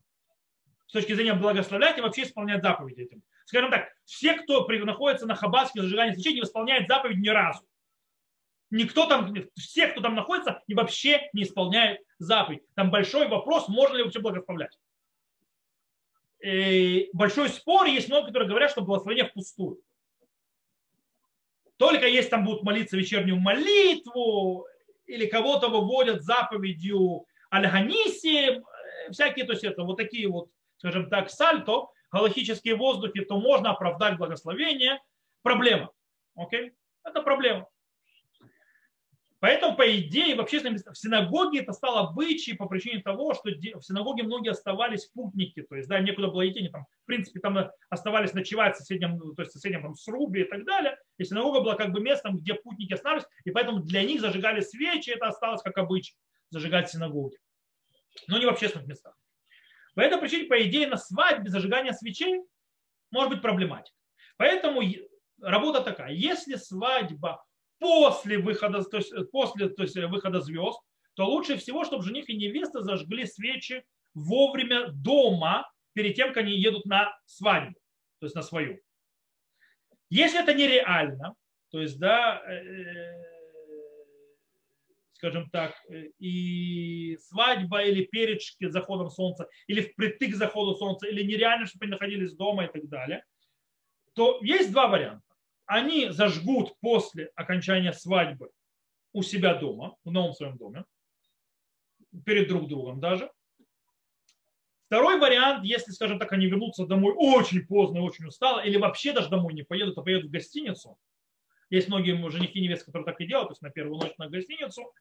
С 0.88 0.92
точки 0.92 1.14
зрения 1.14 1.34
благословлять 1.34 1.96
и 1.96 2.00
вообще 2.00 2.24
исполнять 2.24 2.62
заповеди 2.62 3.02
этим. 3.02 3.22
Скажем 3.44 3.70
так, 3.70 3.88
все, 4.04 4.34
кто 4.34 4.66
находится 4.66 5.26
на 5.26 5.36
хабаске 5.36 5.80
зажигании 5.80 6.14
свечей, 6.14 6.34
не 6.34 6.40
исполняет 6.40 6.88
заповедь 6.88 7.18
ни 7.18 7.28
разу. 7.28 7.64
Никто 8.70 9.06
там, 9.06 9.34
все, 9.56 9.88
кто 9.88 10.00
там 10.00 10.14
находится, 10.14 10.62
и 10.66 10.74
вообще 10.74 11.28
не 11.32 11.44
исполняет 11.44 12.00
заповедь. 12.18 12.62
Там 12.74 12.90
большой 12.90 13.28
вопрос, 13.28 13.68
можно 13.68 13.96
ли 13.96 14.02
вообще 14.02 14.20
благословлять. 14.20 14.76
И 16.44 17.10
большой 17.12 17.48
спор, 17.48 17.86
есть 17.86 18.08
много, 18.08 18.28
которые 18.28 18.48
говорят, 18.48 18.70
что 18.70 18.82
благословение 18.82 19.28
впустую. 19.28 19.80
Только 21.80 22.06
если 22.06 22.28
там 22.28 22.44
будут 22.44 22.62
молиться 22.62 22.98
вечернюю 22.98 23.40
молитву, 23.40 24.66
или 25.06 25.24
кого-то 25.24 25.70
выводят 25.70 26.22
заповедью 26.22 27.24
Аль-Ганиси, 27.50 28.62
всякие, 29.10 29.46
то 29.46 29.52
есть 29.52 29.64
это 29.64 29.82
вот 29.84 29.96
такие 29.96 30.28
вот, 30.28 30.50
скажем 30.76 31.08
так, 31.08 31.30
сальто, 31.30 31.90
галактические 32.12 32.76
воздухи, 32.76 33.24
то 33.24 33.40
можно 33.40 33.70
оправдать 33.70 34.18
благословение. 34.18 35.00
Проблема. 35.42 35.90
Окей? 36.36 36.72
Это 37.02 37.22
проблема. 37.22 37.66
Поэтому, 39.40 39.74
по 39.74 39.98
идее, 39.98 40.36
в 40.36 40.40
общественном 40.40 40.76
в 40.76 40.98
синагоге 40.98 41.60
это 41.60 41.72
стало 41.72 42.10
обычай 42.10 42.52
по 42.52 42.66
причине 42.66 43.00
того, 43.00 43.32
что 43.32 43.48
в 43.48 43.82
синагоге 43.82 44.22
многие 44.22 44.50
оставались 44.50 45.06
путники, 45.06 45.62
то 45.62 45.76
есть, 45.76 45.88
да, 45.88 45.98
некуда 45.98 46.28
было 46.28 46.46
идти, 46.46 46.60
они 46.60 46.68
там, 46.68 46.84
в 47.02 47.06
принципе, 47.06 47.40
там 47.40 47.56
оставались 47.88 48.34
ночевать 48.34 48.76
в 48.76 48.78
соседнем, 48.78 49.18
то 49.18 49.42
есть 49.42 49.52
в 49.52 49.54
соседнем 49.54 49.82
там, 49.82 49.94
срубе 49.94 50.42
и 50.42 50.44
так 50.44 50.66
далее. 50.66 50.98
И 51.16 51.24
синагога 51.24 51.60
была 51.60 51.74
как 51.74 51.90
бы 51.90 52.00
местом, 52.02 52.38
где 52.38 52.52
путники 52.52 52.92
останавливались, 52.92 53.30
и 53.44 53.50
поэтому 53.50 53.80
для 53.80 54.02
них 54.02 54.20
зажигали 54.20 54.60
свечи, 54.60 55.10
это 55.10 55.28
осталось 55.28 55.62
как 55.62 55.78
обычай, 55.78 56.14
зажигать 56.50 56.88
в 56.88 56.92
синагоге. 56.92 57.38
Но 58.28 58.38
не 58.38 58.44
в 58.44 58.50
общественных 58.50 58.88
местах. 58.88 59.16
По 59.94 60.00
этой 60.00 60.20
причине, 60.20 60.48
по 60.48 60.62
идее, 60.62 60.86
на 60.86 60.98
свадьбе 60.98 61.48
зажигание 61.48 61.94
свечей 61.94 62.42
может 63.10 63.30
быть 63.30 63.42
проблематика. 63.42 63.96
Поэтому 64.36 64.82
работа 65.40 65.80
такая. 65.80 66.12
Если 66.12 66.56
свадьба 66.56 67.42
после 67.80 68.38
выхода, 68.38 68.84
то 68.84 68.98
есть, 68.98 69.12
после 69.32 69.68
то 69.70 69.82
есть, 69.82 69.96
выхода 69.96 70.40
звезд, 70.40 70.78
то 71.14 71.26
лучше 71.26 71.56
всего, 71.56 71.84
чтобы 71.84 72.04
жених 72.04 72.28
и 72.28 72.36
невеста 72.36 72.82
зажгли 72.82 73.26
свечи 73.26 73.84
вовремя 74.14 74.92
дома, 74.92 75.68
перед 75.92 76.14
тем, 76.14 76.28
как 76.28 76.38
они 76.38 76.52
едут 76.52 76.84
на 76.84 77.12
свадьбу, 77.26 77.78
то 78.20 78.26
есть 78.26 78.36
на 78.36 78.42
свою. 78.42 78.80
Если 80.08 80.40
это 80.40 80.54
нереально, 80.54 81.34
то 81.70 81.80
есть, 81.80 81.98
да, 81.98 82.42
э, 82.46 82.52
э, 82.52 83.24
скажем 85.12 85.50
так, 85.50 85.74
и 86.18 87.16
свадьба 87.20 87.82
или 87.82 88.04
перед 88.04 88.40
заходом 88.72 89.10
солнца, 89.10 89.48
или 89.66 89.82
впритык 89.82 90.34
заходу 90.34 90.76
солнца, 90.76 91.06
или 91.08 91.22
нереально, 91.22 91.66
чтобы 91.66 91.84
они 91.84 91.92
находились 91.92 92.34
дома 92.34 92.64
и 92.64 92.68
так 92.68 92.88
далее, 92.88 93.24
то 94.14 94.38
есть 94.42 94.72
два 94.72 94.88
варианта 94.88 95.29
они 95.70 96.10
зажгут 96.10 96.74
после 96.80 97.30
окончания 97.36 97.92
свадьбы 97.92 98.50
у 99.12 99.22
себя 99.22 99.54
дома, 99.54 99.94
в 100.02 100.10
новом 100.10 100.32
своем 100.32 100.56
доме, 100.56 100.84
перед 102.26 102.48
друг 102.48 102.66
другом 102.66 102.98
даже. 102.98 103.30
Второй 104.86 105.20
вариант, 105.20 105.64
если, 105.64 105.92
скажем 105.92 106.18
так, 106.18 106.32
они 106.32 106.46
вернутся 106.46 106.86
домой 106.86 107.14
очень 107.16 107.64
поздно 107.64 107.98
и 107.98 108.00
очень 108.00 108.26
устало, 108.26 108.58
или 108.58 108.78
вообще 108.78 109.12
даже 109.12 109.30
домой 109.30 109.54
не 109.54 109.62
поедут, 109.62 109.96
а 109.96 110.02
поедут 110.02 110.26
в 110.26 110.32
гостиницу. 110.32 110.98
Есть 111.70 111.86
многие 111.86 112.16
женихи 112.30 112.58
и 112.58 112.62
невесты, 112.62 112.86
которые 112.86 113.06
так 113.06 113.20
и 113.20 113.26
делают, 113.26 113.50
то 113.50 113.52
есть 113.52 113.62
на 113.62 113.70
первую 113.70 114.00
ночь 114.00 114.16
на 114.18 114.28
гостиницу, 114.28 114.92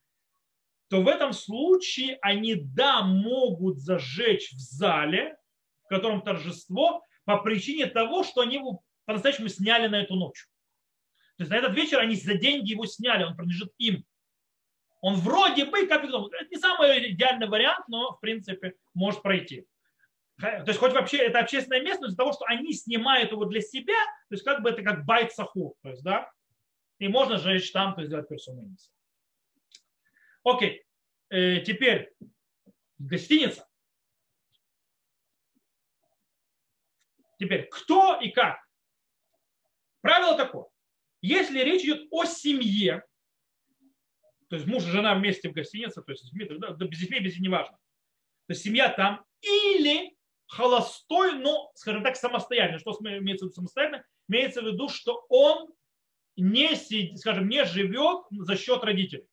то 0.88 1.02
в 1.02 1.08
этом 1.08 1.34
случае 1.34 2.20
они, 2.22 2.54
да, 2.54 3.02
могут 3.02 3.80
зажечь 3.80 4.52
в 4.52 4.60
зале, 4.60 5.36
в 5.86 5.88
котором 5.88 6.22
торжество, 6.22 7.04
по 7.26 7.38
причине 7.38 7.88
того, 7.88 8.24
что 8.24 8.42
они 8.42 8.58
его 8.58 8.84
по-настоящему 9.06 9.48
сняли 9.48 9.88
на 9.88 10.02
эту 10.02 10.14
ночь. 10.14 10.48
То 11.40 11.44
есть 11.44 11.52
на 11.52 11.56
этот 11.56 11.74
вечер 11.74 12.00
они 12.00 12.18
за 12.18 12.34
деньги 12.34 12.72
его 12.72 12.86
сняли, 12.86 13.24
он 13.24 13.34
принадлежит 13.34 13.72
им. 13.78 14.04
Он 15.00 15.16
вроде 15.16 15.64
бы, 15.64 15.88
как 15.88 16.04
это 16.04 16.18
не 16.52 16.58
самый 16.58 17.14
идеальный 17.14 17.48
вариант, 17.48 17.88
но 17.88 18.12
в 18.12 18.20
принципе 18.20 18.76
может 18.94 19.22
пройти. 19.22 19.66
То 20.38 20.66
есть 20.68 20.80
хоть 20.80 20.92
вообще 20.92 21.20
это 21.20 21.40
общественное 21.40 21.82
место, 21.82 22.02
но 22.02 22.08
из-за 22.08 22.18
того, 22.18 22.34
что 22.34 22.44
они 22.44 22.74
снимают 22.74 23.32
его 23.32 23.46
для 23.46 23.62
себя, 23.62 23.96
то 24.28 24.36
есть 24.36 24.44
как 24.44 24.62
бы 24.62 24.70
это 24.70 24.84
как 24.84 25.06
байт 25.06 25.32
сахур, 25.32 25.76
то 25.82 25.92
есть, 25.92 26.04
да, 26.04 26.30
и 26.98 27.08
можно 27.08 27.38
жечь 27.38 27.72
там, 27.72 27.96
то 27.96 28.02
есть 28.02 28.12
делать 28.12 28.28
персональность. 28.28 28.92
Окей, 30.44 30.84
э, 31.30 31.62
теперь 31.62 32.12
гостиница. 32.98 33.66
Теперь 37.38 37.70
кто 37.70 38.20
и 38.20 38.30
как? 38.30 38.60
Правило 40.02 40.36
такое. 40.36 40.66
Если 41.22 41.60
речь 41.60 41.84
идет 41.84 42.08
о 42.12 42.26
семье, 42.26 43.04
то 44.48 44.56
есть 44.56 44.68
муж 44.68 44.84
и 44.84 44.88
жена 44.88 45.16
вместе 45.16 45.50
в 45.50 45.54
гостинице, 45.54 46.02
то 46.02 46.12
есть 46.12 46.24
с 46.24 46.32
детьми, 46.32 46.58
да, 46.58 46.72
без 46.72 47.00
детей, 47.00 47.20
без 47.20 47.38
не 47.40 47.50
важно. 47.50 47.78
То 48.48 48.54
есть 48.54 48.64
семья 48.64 48.90
там 48.90 49.24
или 49.42 50.18
холостой, 50.48 51.34
но, 51.34 51.72
скажем 51.76 52.04
так, 52.04 52.16
самостоятельно. 52.16 52.80
Что 52.80 52.98
имеется 53.00 53.46
в 53.46 53.50
виду 53.50 53.56
самостоятельно? 53.56 54.04
Имеется 54.28 54.62
в 54.62 54.66
виду, 54.66 54.90
что 54.90 55.26
он 55.30 55.72
не, 56.36 56.76
скажем, 57.16 57.48
не 57.48 57.64
живет 57.66 58.26
за 58.32 58.56
счет 58.56 58.84
родителей. 58.84 59.28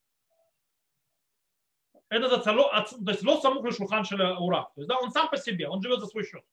Это 2.09 2.28
за 2.28 2.39
цело, 2.41 2.70
то 2.70 3.11
есть 3.11 3.24
ло 3.24 3.41
саму 3.41 3.68
шулхан 3.72 4.05
ура. 4.39 4.64
То 4.74 4.80
есть 4.80 4.89
да, 4.89 4.99
он 4.99 5.11
сам 5.11 5.28
по 5.28 5.37
себе, 5.37 5.68
он 5.68 5.82
живет 5.82 6.01
за 6.01 6.07
свой 6.07 6.24
счет. 6.24 6.45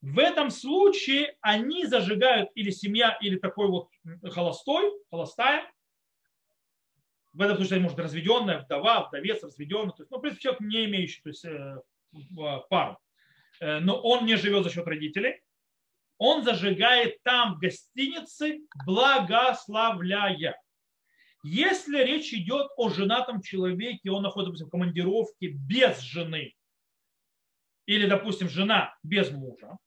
В 0.00 0.18
этом 0.18 0.50
случае 0.50 1.36
они 1.40 1.84
зажигают 1.86 2.50
или 2.54 2.70
семья, 2.70 3.18
или 3.20 3.36
такой 3.36 3.68
вот 3.68 3.88
холостой, 4.30 4.92
холостая. 5.10 5.70
В 7.32 7.40
этом 7.40 7.56
случае, 7.56 7.80
может, 7.80 7.98
разведенная, 7.98 8.60
вдова, 8.60 9.08
вдовец, 9.08 9.42
разведенный. 9.42 9.92
То 9.92 10.02
есть, 10.02 10.10
ну, 10.10 10.18
в 10.18 10.20
принципе, 10.20 10.42
человек 10.42 10.60
не 10.60 10.84
имеющий 10.86 11.22
то 11.22 11.28
есть, 11.28 11.44
э, 11.44 11.76
пару. 12.70 12.98
Э, 13.60 13.80
но 13.80 14.00
он 14.00 14.24
не 14.24 14.36
живет 14.36 14.64
за 14.64 14.70
счет 14.70 14.86
родителей. 14.86 15.40
Он 16.16 16.42
зажигает 16.42 17.22
там 17.22 17.54
в 17.54 17.58
гостинице, 17.58 18.60
благословляя. 18.86 20.60
Если 21.44 21.98
речь 21.98 22.32
идет 22.32 22.68
о 22.76 22.88
женатом 22.88 23.40
человеке, 23.40 24.10
он 24.10 24.22
находится 24.22 24.66
в 24.66 24.70
командировке 24.70 25.48
без 25.48 26.00
жены, 26.00 26.54
или, 27.86 28.06
допустим, 28.06 28.48
жена 28.48 28.96
без 29.02 29.30
мужа, 29.30 29.78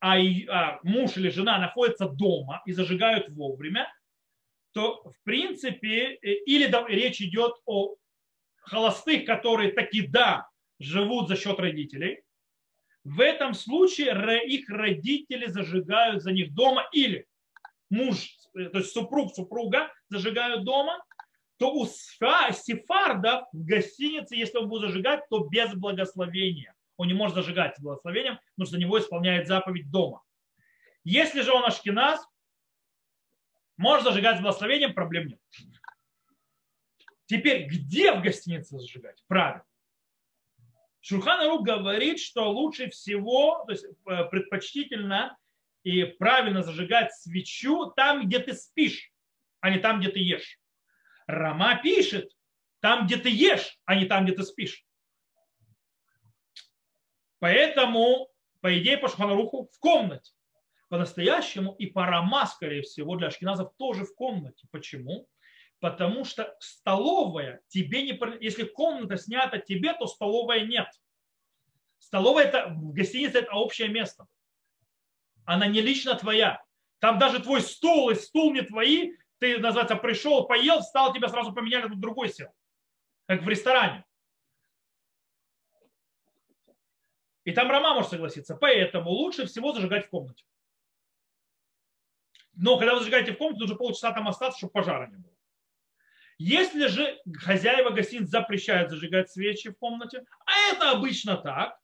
а, 0.00 0.16
а 0.16 0.80
муж 0.82 1.16
или 1.16 1.28
жена 1.28 1.58
находятся 1.58 2.08
дома 2.08 2.62
и 2.66 2.72
зажигают 2.72 3.28
вовремя, 3.30 3.86
то 4.72 5.02
в 5.04 5.24
принципе, 5.24 6.18
э, 6.22 6.34
или 6.46 6.72
речь 6.88 7.20
идет 7.20 7.52
о 7.66 7.96
холостых, 8.62 9.26
которые 9.26 9.72
таки 9.72 10.06
да, 10.06 10.48
живут 10.78 11.28
за 11.28 11.36
счет 11.36 11.58
родителей, 11.58 12.22
в 13.04 13.20
этом 13.20 13.54
случае 13.54 14.46
их 14.46 14.68
родители 14.68 15.46
зажигают 15.46 16.22
за 16.22 16.32
них 16.32 16.54
дома 16.54 16.88
или 16.92 17.26
муж, 17.90 18.36
э, 18.56 18.66
то 18.66 18.78
есть 18.78 18.92
супруг, 18.92 19.34
супруга 19.34 19.92
зажигают 20.08 20.64
дома, 20.64 21.02
то 21.58 21.72
у 21.74 21.86
сефардов 21.86 23.44
в 23.52 23.64
гостинице, 23.66 24.34
если 24.34 24.58
он 24.58 24.68
будет 24.68 24.88
зажигать, 24.88 25.28
то 25.28 25.44
без 25.44 25.74
благословения 25.74 26.74
он 27.00 27.06
не 27.06 27.14
может 27.14 27.34
зажигать 27.34 27.76
с 27.76 27.80
благословением, 27.80 28.38
потому 28.54 28.66
что 28.66 28.72
за 28.72 28.78
него 28.78 28.98
исполняет 28.98 29.48
заповедь 29.48 29.90
дома. 29.90 30.22
Если 31.02 31.40
же 31.40 31.50
он 31.50 31.64
ашкеназ, 31.64 32.22
может 33.78 34.04
зажигать 34.04 34.36
с 34.36 34.42
благословением, 34.42 34.92
проблем 34.92 35.28
нет. 35.28 35.40
Теперь, 37.24 37.66
где 37.66 38.12
в 38.12 38.20
гостинице 38.20 38.78
зажигать? 38.78 39.24
Правильно. 39.28 39.64
Шурхан 41.00 41.62
говорит, 41.62 42.20
что 42.20 42.50
лучше 42.50 42.90
всего, 42.90 43.64
то 43.64 43.72
есть 43.72 43.86
э, 43.86 44.24
предпочтительно 44.24 45.38
и 45.82 46.04
правильно 46.04 46.62
зажигать 46.62 47.14
свечу 47.14 47.92
там, 47.96 48.26
где 48.26 48.40
ты 48.40 48.52
спишь, 48.52 49.10
а 49.60 49.70
не 49.70 49.78
там, 49.78 50.00
где 50.00 50.10
ты 50.10 50.18
ешь. 50.18 50.60
Рама 51.26 51.80
пишет, 51.82 52.30
там, 52.80 53.06
где 53.06 53.16
ты 53.16 53.30
ешь, 53.30 53.78
а 53.86 53.94
не 53.94 54.04
там, 54.04 54.26
где 54.26 54.34
ты 54.34 54.42
спишь. 54.42 54.84
Поэтому, 57.40 58.28
по 58.60 58.78
идее, 58.78 58.98
по 58.98 59.08
Шуханаруху 59.08 59.68
в 59.72 59.78
комнате. 59.80 60.32
По-настоящему 60.88 61.72
и 61.72 61.86
парама, 61.86 62.46
скорее 62.46 62.82
всего, 62.82 63.16
для 63.16 63.28
ашкеназов 63.28 63.72
тоже 63.76 64.04
в 64.04 64.14
комнате. 64.14 64.66
Почему? 64.70 65.28
Потому 65.80 66.24
что 66.24 66.54
столовая 66.60 67.62
тебе 67.68 68.02
не... 68.02 68.44
Если 68.44 68.64
комната 68.64 69.16
снята 69.16 69.58
тебе, 69.58 69.94
то 69.94 70.06
столовая 70.06 70.66
нет. 70.66 70.88
Столовая 71.98 72.46
это 72.46 72.68
в 72.68 72.92
гостинице 72.92 73.38
это 73.38 73.54
общее 73.54 73.88
место. 73.88 74.26
Она 75.44 75.66
не 75.66 75.80
лично 75.80 76.14
твоя. 76.16 76.62
Там 76.98 77.18
даже 77.18 77.40
твой 77.40 77.62
стул 77.62 78.10
и 78.10 78.14
стул 78.14 78.52
не 78.52 78.62
твои. 78.62 79.12
Ты, 79.38 79.58
называется, 79.58 79.96
пришел, 79.96 80.46
поел, 80.46 80.80
встал, 80.80 81.14
тебя 81.14 81.28
сразу 81.28 81.54
поменяли, 81.54 81.88
тут 81.88 82.00
другой 82.00 82.28
сел. 82.28 82.52
как 83.26 83.42
в 83.42 83.48
ресторане. 83.48 84.04
И 87.50 87.52
там 87.52 87.68
Рома 87.68 87.94
может 87.94 88.10
согласиться. 88.10 88.54
Поэтому 88.54 89.10
лучше 89.10 89.44
всего 89.44 89.72
зажигать 89.72 90.06
в 90.06 90.10
комнате. 90.10 90.44
Но 92.54 92.78
когда 92.78 92.94
вы 92.94 93.00
зажигаете 93.00 93.32
в 93.32 93.38
комнате, 93.38 93.62
нужно 93.62 93.74
полчаса 93.74 94.12
там 94.12 94.28
остаться, 94.28 94.58
чтобы 94.58 94.70
пожара 94.70 95.08
не 95.08 95.16
было. 95.16 95.34
Если 96.38 96.86
же 96.86 97.18
хозяева 97.38 97.90
гостиниц 97.90 98.28
запрещают 98.28 98.90
зажигать 98.90 99.32
свечи 99.32 99.70
в 99.70 99.78
комнате, 99.78 100.24
а 100.46 100.72
это 100.72 100.92
обычно 100.92 101.36
так, 101.38 101.76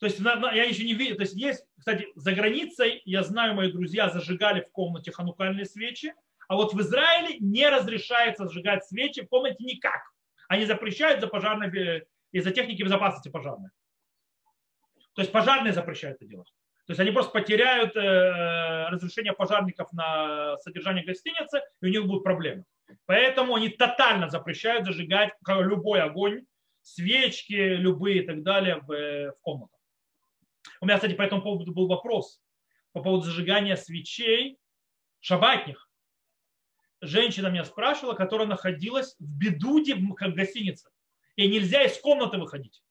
то 0.00 0.06
есть 0.06 0.18
я 0.18 0.64
еще 0.64 0.84
не 0.84 0.94
видел, 0.94 1.14
то 1.14 1.22
есть 1.22 1.36
есть, 1.36 1.64
кстати, 1.78 2.08
за 2.16 2.32
границей, 2.32 3.00
я 3.04 3.22
знаю, 3.22 3.54
мои 3.54 3.70
друзья 3.70 4.10
зажигали 4.10 4.62
в 4.62 4.72
комнате 4.72 5.12
ханукальные 5.12 5.66
свечи, 5.66 6.14
а 6.48 6.56
вот 6.56 6.74
в 6.74 6.80
Израиле 6.80 7.36
не 7.38 7.68
разрешается 7.68 8.46
зажигать 8.46 8.84
свечи 8.84 9.22
в 9.22 9.28
комнате 9.28 9.62
никак. 9.62 10.02
Они 10.48 10.64
запрещают 10.64 11.20
за 11.20 11.28
пожарной, 11.28 12.08
из-за 12.32 12.50
техники 12.50 12.82
безопасности 12.82 13.28
пожарной. 13.28 13.70
То 15.20 15.22
есть 15.22 15.32
пожарные 15.32 15.74
запрещают 15.74 16.16
это 16.16 16.24
делать. 16.24 16.48
То 16.86 16.92
есть 16.92 17.00
они 17.00 17.10
просто 17.10 17.30
потеряют 17.32 17.94
э, 17.94 18.88
разрешение 18.88 19.34
пожарников 19.34 19.92
на 19.92 20.56
содержание 20.60 21.04
гостиницы, 21.04 21.60
и 21.82 21.86
у 21.86 21.90
них 21.90 22.06
будут 22.06 22.24
проблемы. 22.24 22.64
Поэтому 23.04 23.54
они 23.54 23.68
тотально 23.68 24.30
запрещают 24.30 24.86
зажигать 24.86 25.34
любой 25.46 26.00
огонь, 26.00 26.46
свечки 26.80 27.52
любые 27.52 28.22
и 28.22 28.26
так 28.26 28.42
далее 28.42 28.76
в, 28.76 28.90
э, 28.92 29.32
в 29.32 29.40
комнатах. 29.42 29.78
У 30.80 30.86
меня, 30.86 30.96
кстати, 30.96 31.12
по 31.12 31.20
этому 31.20 31.42
поводу 31.42 31.70
был 31.70 31.86
вопрос 31.86 32.40
по 32.92 33.02
поводу 33.02 33.24
зажигания 33.24 33.76
свечей 33.76 34.56
шабатних. 35.20 35.90
Женщина 37.02 37.48
меня 37.48 37.66
спрашивала, 37.66 38.14
которая 38.14 38.48
находилась 38.48 39.16
в 39.18 39.38
бедуде 39.38 39.96
в 39.96 40.14
гостинице. 40.34 40.88
И 41.36 41.46
нельзя 41.46 41.84
из 41.84 41.98
комнаты 41.98 42.38
выходить. 42.38 42.82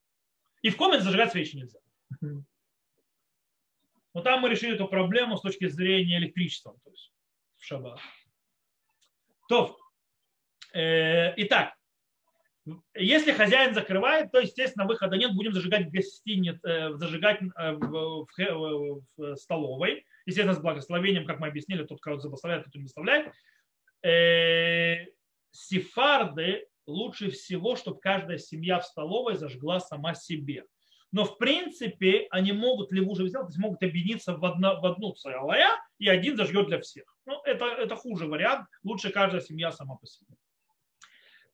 И 0.62 0.70
в 0.70 0.76
комнате 0.76 1.02
зажигать 1.02 1.32
свечи 1.32 1.56
нельзя. 1.56 1.80
Но 4.12 4.22
там 4.22 4.40
мы 4.40 4.48
решили 4.48 4.74
эту 4.74 4.88
проблему 4.88 5.36
с 5.36 5.42
точки 5.42 5.68
зрения 5.68 6.18
электричества, 6.18 6.76
то 6.82 6.90
есть 6.90 7.12
в 7.56 7.64
шаббат. 7.64 8.00
То, 9.48 9.76
э, 10.74 11.32
итак, 11.36 11.74
если 12.94 13.32
хозяин 13.32 13.74
закрывает, 13.74 14.30
то, 14.32 14.40
естественно, 14.40 14.86
выхода 14.86 15.16
нет, 15.16 15.34
будем 15.34 15.52
зажигать 15.52 15.86
в 15.86 15.94
э, 15.94 16.96
зажигать 16.96 17.40
э, 17.42 17.72
в, 17.72 18.26
в, 18.26 19.02
в 19.16 19.36
столовой. 19.36 20.04
Естественно, 20.26 20.54
с 20.54 20.60
благословением, 20.60 21.26
как 21.26 21.40
мы 21.40 21.48
объяснили, 21.48 21.84
тот, 21.84 22.00
кого 22.00 22.18
благословляет, 22.18 22.64
тот 22.64 22.74
не 22.74 22.82
выставляет. 22.82 23.32
Э, 24.02 25.06
сефарды 25.50 26.66
лучше 26.86 27.30
всего, 27.30 27.76
чтобы 27.76 28.00
каждая 28.00 28.38
семья 28.38 28.78
в 28.80 28.84
столовой 28.84 29.36
зажгла 29.36 29.80
сама 29.80 30.14
себе 30.14 30.64
но 31.12 31.24
в 31.24 31.38
принципе 31.38 32.28
они 32.30 32.52
могут 32.52 32.92
левуже 32.92 33.28
сделать, 33.28 33.48
то 33.48 33.50
есть 33.50 33.58
могут 33.58 33.82
объединиться 33.82 34.36
в, 34.36 34.44
одно, 34.44 34.80
в 34.80 34.86
одну 34.86 35.12
целое, 35.14 35.66
и 35.98 36.08
один 36.08 36.36
зажгет 36.36 36.66
для 36.66 36.80
всех. 36.80 37.04
Ну, 37.26 37.40
это, 37.42 37.64
это 37.66 37.96
хуже 37.96 38.26
вариант, 38.26 38.68
лучше 38.84 39.10
каждая 39.10 39.40
семья 39.40 39.72
сама 39.72 39.96
по 39.96 40.06
себе. 40.06 40.36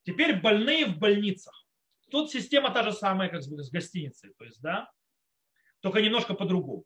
Теперь 0.04 0.40
больные 0.40 0.86
в 0.86 0.98
больницах. 0.98 1.54
Тут 2.10 2.30
система 2.30 2.70
та 2.70 2.82
же 2.82 2.92
самая, 2.92 3.28
как 3.28 3.42
с 3.42 3.70
гостиницей, 3.70 4.34
то 4.34 4.44
есть, 4.44 4.60
да, 4.60 4.90
только 5.80 6.00
немножко 6.00 6.34
по-другому. 6.34 6.84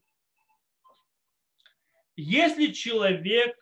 Если 2.17 2.73
человек 2.73 3.57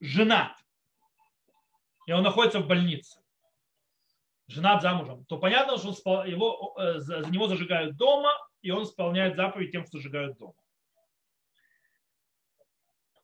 женат, 0.00 0.56
и 2.06 2.12
он 2.12 2.22
находится 2.22 2.60
в 2.60 2.66
больнице, 2.66 3.20
женат 4.48 4.82
замужем, 4.82 5.24
то 5.26 5.38
понятно, 5.38 5.76
что 5.76 5.94
он 6.04 6.26
его, 6.26 6.74
э, 6.78 7.00
за 7.00 7.20
него 7.30 7.48
зажигают 7.48 7.96
дома, 7.96 8.32
и 8.62 8.70
он 8.70 8.84
исполняет 8.84 9.36
заповедь 9.36 9.72
тем, 9.72 9.84
что 9.84 9.98
зажигают 9.98 10.38
дома. 10.38 10.54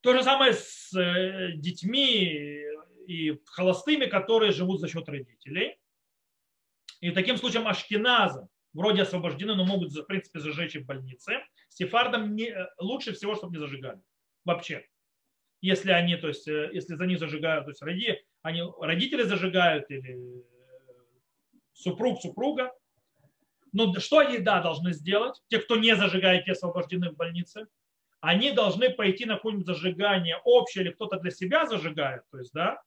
То 0.01 0.15
же 0.15 0.23
самое 0.25 0.53
с 0.53 0.93
э, 0.99 1.53
детьми 1.55 2.65
и 3.07 3.41
холостыми, 3.47 4.07
которые 4.07 4.51
живут 4.51 4.81
за 4.81 4.89
счет 4.89 5.09
родителей. 5.09 5.79
И 7.01 7.11
таким 7.13 7.37
случаем 7.37 7.69
ашкеназы 7.69 8.49
вроде 8.73 9.03
освобождены, 9.03 9.55
но 9.55 9.65
могут, 9.65 9.93
в 9.93 10.05
принципе, 10.05 10.41
зажечь 10.41 10.75
в 10.75 10.85
больнице. 10.85 11.41
Сефардам 11.69 12.35
не, 12.35 12.49
э, 12.49 12.67
лучше 12.79 13.13
всего, 13.13 13.37
чтобы 13.37 13.53
не 13.53 13.61
зажигали. 13.61 14.01
Вообще. 14.45 14.87
Если 15.61 15.93
они, 15.93 16.17
то 16.17 16.27
есть, 16.27 16.49
если 16.49 16.97
за 16.97 17.07
них 17.07 17.21
зажигают, 17.21 17.67
то 17.67 17.71
есть 17.71 17.83
роди, 17.83 18.19
они, 18.43 18.63
родители 18.81 19.23
зажигают 19.23 19.89
или 19.93 20.19
супруг, 21.73 22.21
супруга. 22.21 22.73
Но 23.73 23.95
что 23.95 24.19
они, 24.19 24.39
да, 24.39 24.61
должны 24.61 24.93
сделать? 24.93 25.41
Те, 25.49 25.59
кто 25.59 25.77
не 25.77 25.97
зажигает, 25.97 26.45
те 26.45 26.53
освобождены 26.53 27.11
в 27.11 27.17
больнице. 27.17 27.67
Они 28.21 28.53
должны 28.53 28.91
пойти 28.91 29.25
на 29.25 29.35
какое-нибудь 29.35 29.67
зажигание 29.67 30.39
общее 30.45 30.85
или 30.85 30.93
кто-то 30.93 31.19
для 31.19 31.31
себя 31.33 31.67
зажигает, 31.67 32.23
то 32.31 32.39
есть, 32.39 32.53
да, 32.53 32.81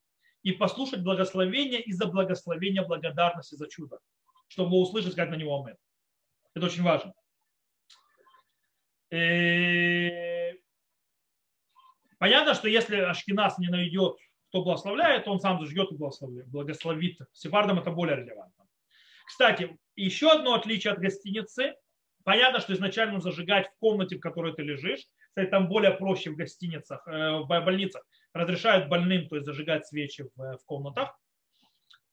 и 0.44 0.54
послушать 0.54 1.04
благословение 1.04 1.82
и 1.82 1.92
за 1.92 2.06
благословение 2.06 2.86
благодарности 2.86 3.56
за 3.56 3.68
чудо, 3.68 4.00
чтобы 4.48 4.80
услышать, 4.80 5.12
сказать 5.12 5.32
на 5.32 5.36
него 5.36 5.60
амэн. 5.60 5.76
Это 6.54 6.68
очень 6.68 6.84
важно. 6.84 7.14
И... 9.10 9.16
Э, 9.16 10.54
понятно, 12.18 12.54
что 12.54 12.70
если 12.70 12.98
Ашкинас 12.98 13.58
не 13.58 13.68
найдет, 13.68 14.18
кто 14.50 14.64
благословляет, 14.64 15.28
он 15.28 15.42
сам 15.42 15.60
зажгет 15.60 15.92
и 15.92 15.96
благословит. 15.96 17.20
Сефардам 17.34 17.80
это 17.80 17.92
более 17.92 18.16
релевантно. 18.16 18.55
Кстати, 19.26 19.78
еще 19.96 20.32
одно 20.32 20.54
отличие 20.54 20.94
от 20.94 21.00
гостиницы. 21.00 21.76
Понятно, 22.24 22.60
что 22.60 22.74
изначально 22.74 23.20
зажигать 23.20 23.68
в 23.68 23.80
комнате, 23.80 24.18
в 24.18 24.20
которой 24.20 24.54
ты 24.54 24.64
лежишь. 24.64 25.06
Кстати, 25.30 25.50
там 25.50 25.68
более 25.68 25.92
проще 25.92 26.32
в 26.32 26.36
гостиницах, 26.36 27.08
э, 27.08 27.40
в 27.40 27.46
больницах. 27.48 28.04
Разрешают 28.34 28.90
больным, 28.90 29.28
то 29.28 29.36
есть 29.36 29.46
зажигать 29.46 29.86
свечи 29.86 30.26
в, 30.36 30.58
комнатах. 30.66 31.20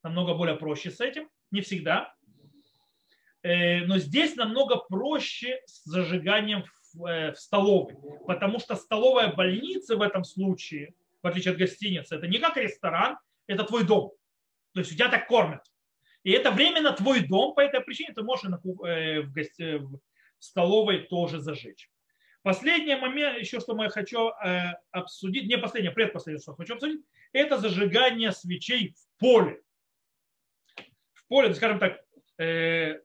Намного 0.02 0.34
более 0.34 0.56
проще 0.56 0.90
с 0.90 1.00
этим. 1.00 1.28
Не 1.50 1.60
всегда. 1.60 2.14
Э, 3.42 3.84
но 3.86 3.98
здесь 3.98 4.36
намного 4.36 4.76
проще 4.76 5.62
с 5.66 5.84
зажиганием 5.84 6.64
в, 6.92 7.06
э, 7.06 7.32
в 7.32 7.38
столовой. 7.38 7.96
Потому 8.26 8.58
что 8.58 8.76
столовая 8.76 9.32
больница 9.32 9.96
в 9.96 10.02
этом 10.02 10.24
случае, 10.24 10.94
в 11.22 11.26
отличие 11.26 11.52
от 11.52 11.58
гостиницы, 11.58 12.16
это 12.16 12.26
не 12.26 12.38
как 12.38 12.56
ресторан, 12.56 13.18
это 13.46 13.64
твой 13.64 13.84
дом. 13.84 14.12
То 14.74 14.80
есть 14.80 14.92
у 14.92 14.94
тебя 14.94 15.08
так 15.08 15.26
кормят. 15.26 15.62
И 16.24 16.30
это 16.30 16.50
временно 16.50 16.92
твой 16.92 17.26
дом, 17.26 17.54
по 17.54 17.60
этой 17.60 17.80
причине 17.80 18.12
ты 18.14 18.22
можешь 18.22 18.44
э, 18.44 19.20
в, 19.22 19.32
гости, 19.32 19.78
в 19.78 20.00
столовой 20.38 21.06
тоже 21.06 21.40
зажечь. 21.40 21.90
Последний 22.42 22.96
момент, 22.96 23.38
еще 23.38 23.60
что 23.60 23.80
я 23.80 23.88
хочу 23.88 24.30
э, 24.30 24.72
обсудить, 24.90 25.46
не 25.48 25.58
последнее, 25.58 25.92
предпоследнее, 25.92 26.40
что 26.40 26.54
хочу 26.54 26.74
обсудить, 26.74 27.04
это 27.32 27.58
зажигание 27.58 28.32
свечей 28.32 28.94
в 28.94 29.20
поле. 29.20 29.62
В 31.12 31.26
поле, 31.28 31.54
скажем 31.54 31.78
так, 31.78 32.00
э, 32.38 33.00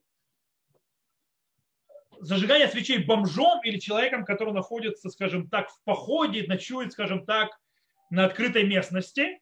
зажигание 2.20 2.68
свечей 2.68 3.04
бомжом 3.04 3.62
или 3.64 3.80
человеком, 3.80 4.26
который 4.26 4.54
находится, 4.54 5.10
скажем 5.10 5.50
так, 5.50 5.70
в 5.70 5.84
походе, 5.84 6.46
ночует, 6.48 6.92
скажем 6.92 7.26
так, 7.26 7.50
на 8.10 8.26
открытой 8.26 8.64
местности, 8.64 9.40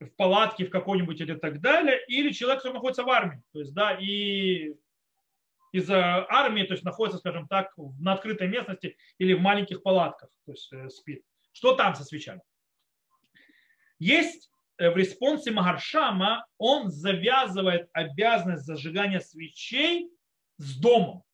в 0.00 0.10
палатке 0.16 0.66
в 0.66 0.70
какой-нибудь 0.70 1.20
или 1.20 1.34
так 1.34 1.60
далее, 1.60 2.00
или 2.06 2.30
человек, 2.30 2.60
который 2.60 2.74
находится 2.74 3.02
в 3.02 3.10
армии, 3.10 3.42
то 3.52 3.60
есть, 3.60 3.74
да, 3.74 3.96
и 4.00 4.74
из 5.72 5.90
армии, 5.90 6.62
то 6.62 6.72
есть 6.72 6.84
находится, 6.84 7.18
скажем 7.18 7.46
так, 7.48 7.72
на 7.76 8.14
открытой 8.14 8.48
местности 8.48 8.96
или 9.18 9.34
в 9.34 9.40
маленьких 9.40 9.82
палатках, 9.82 10.30
то 10.46 10.52
есть 10.52 10.72
э, 10.72 10.88
спит. 10.88 11.22
Что 11.52 11.74
там 11.74 11.94
со 11.94 12.04
свечами? 12.04 12.40
Есть 13.98 14.50
э, 14.78 14.90
в 14.90 14.96
респонсе 14.96 15.50
Магаршама, 15.50 16.46
он 16.56 16.90
завязывает 16.90 17.88
обязанность 17.92 18.64
зажигания 18.64 19.20
свечей 19.20 20.10
с 20.56 20.78
домом. 20.78 21.24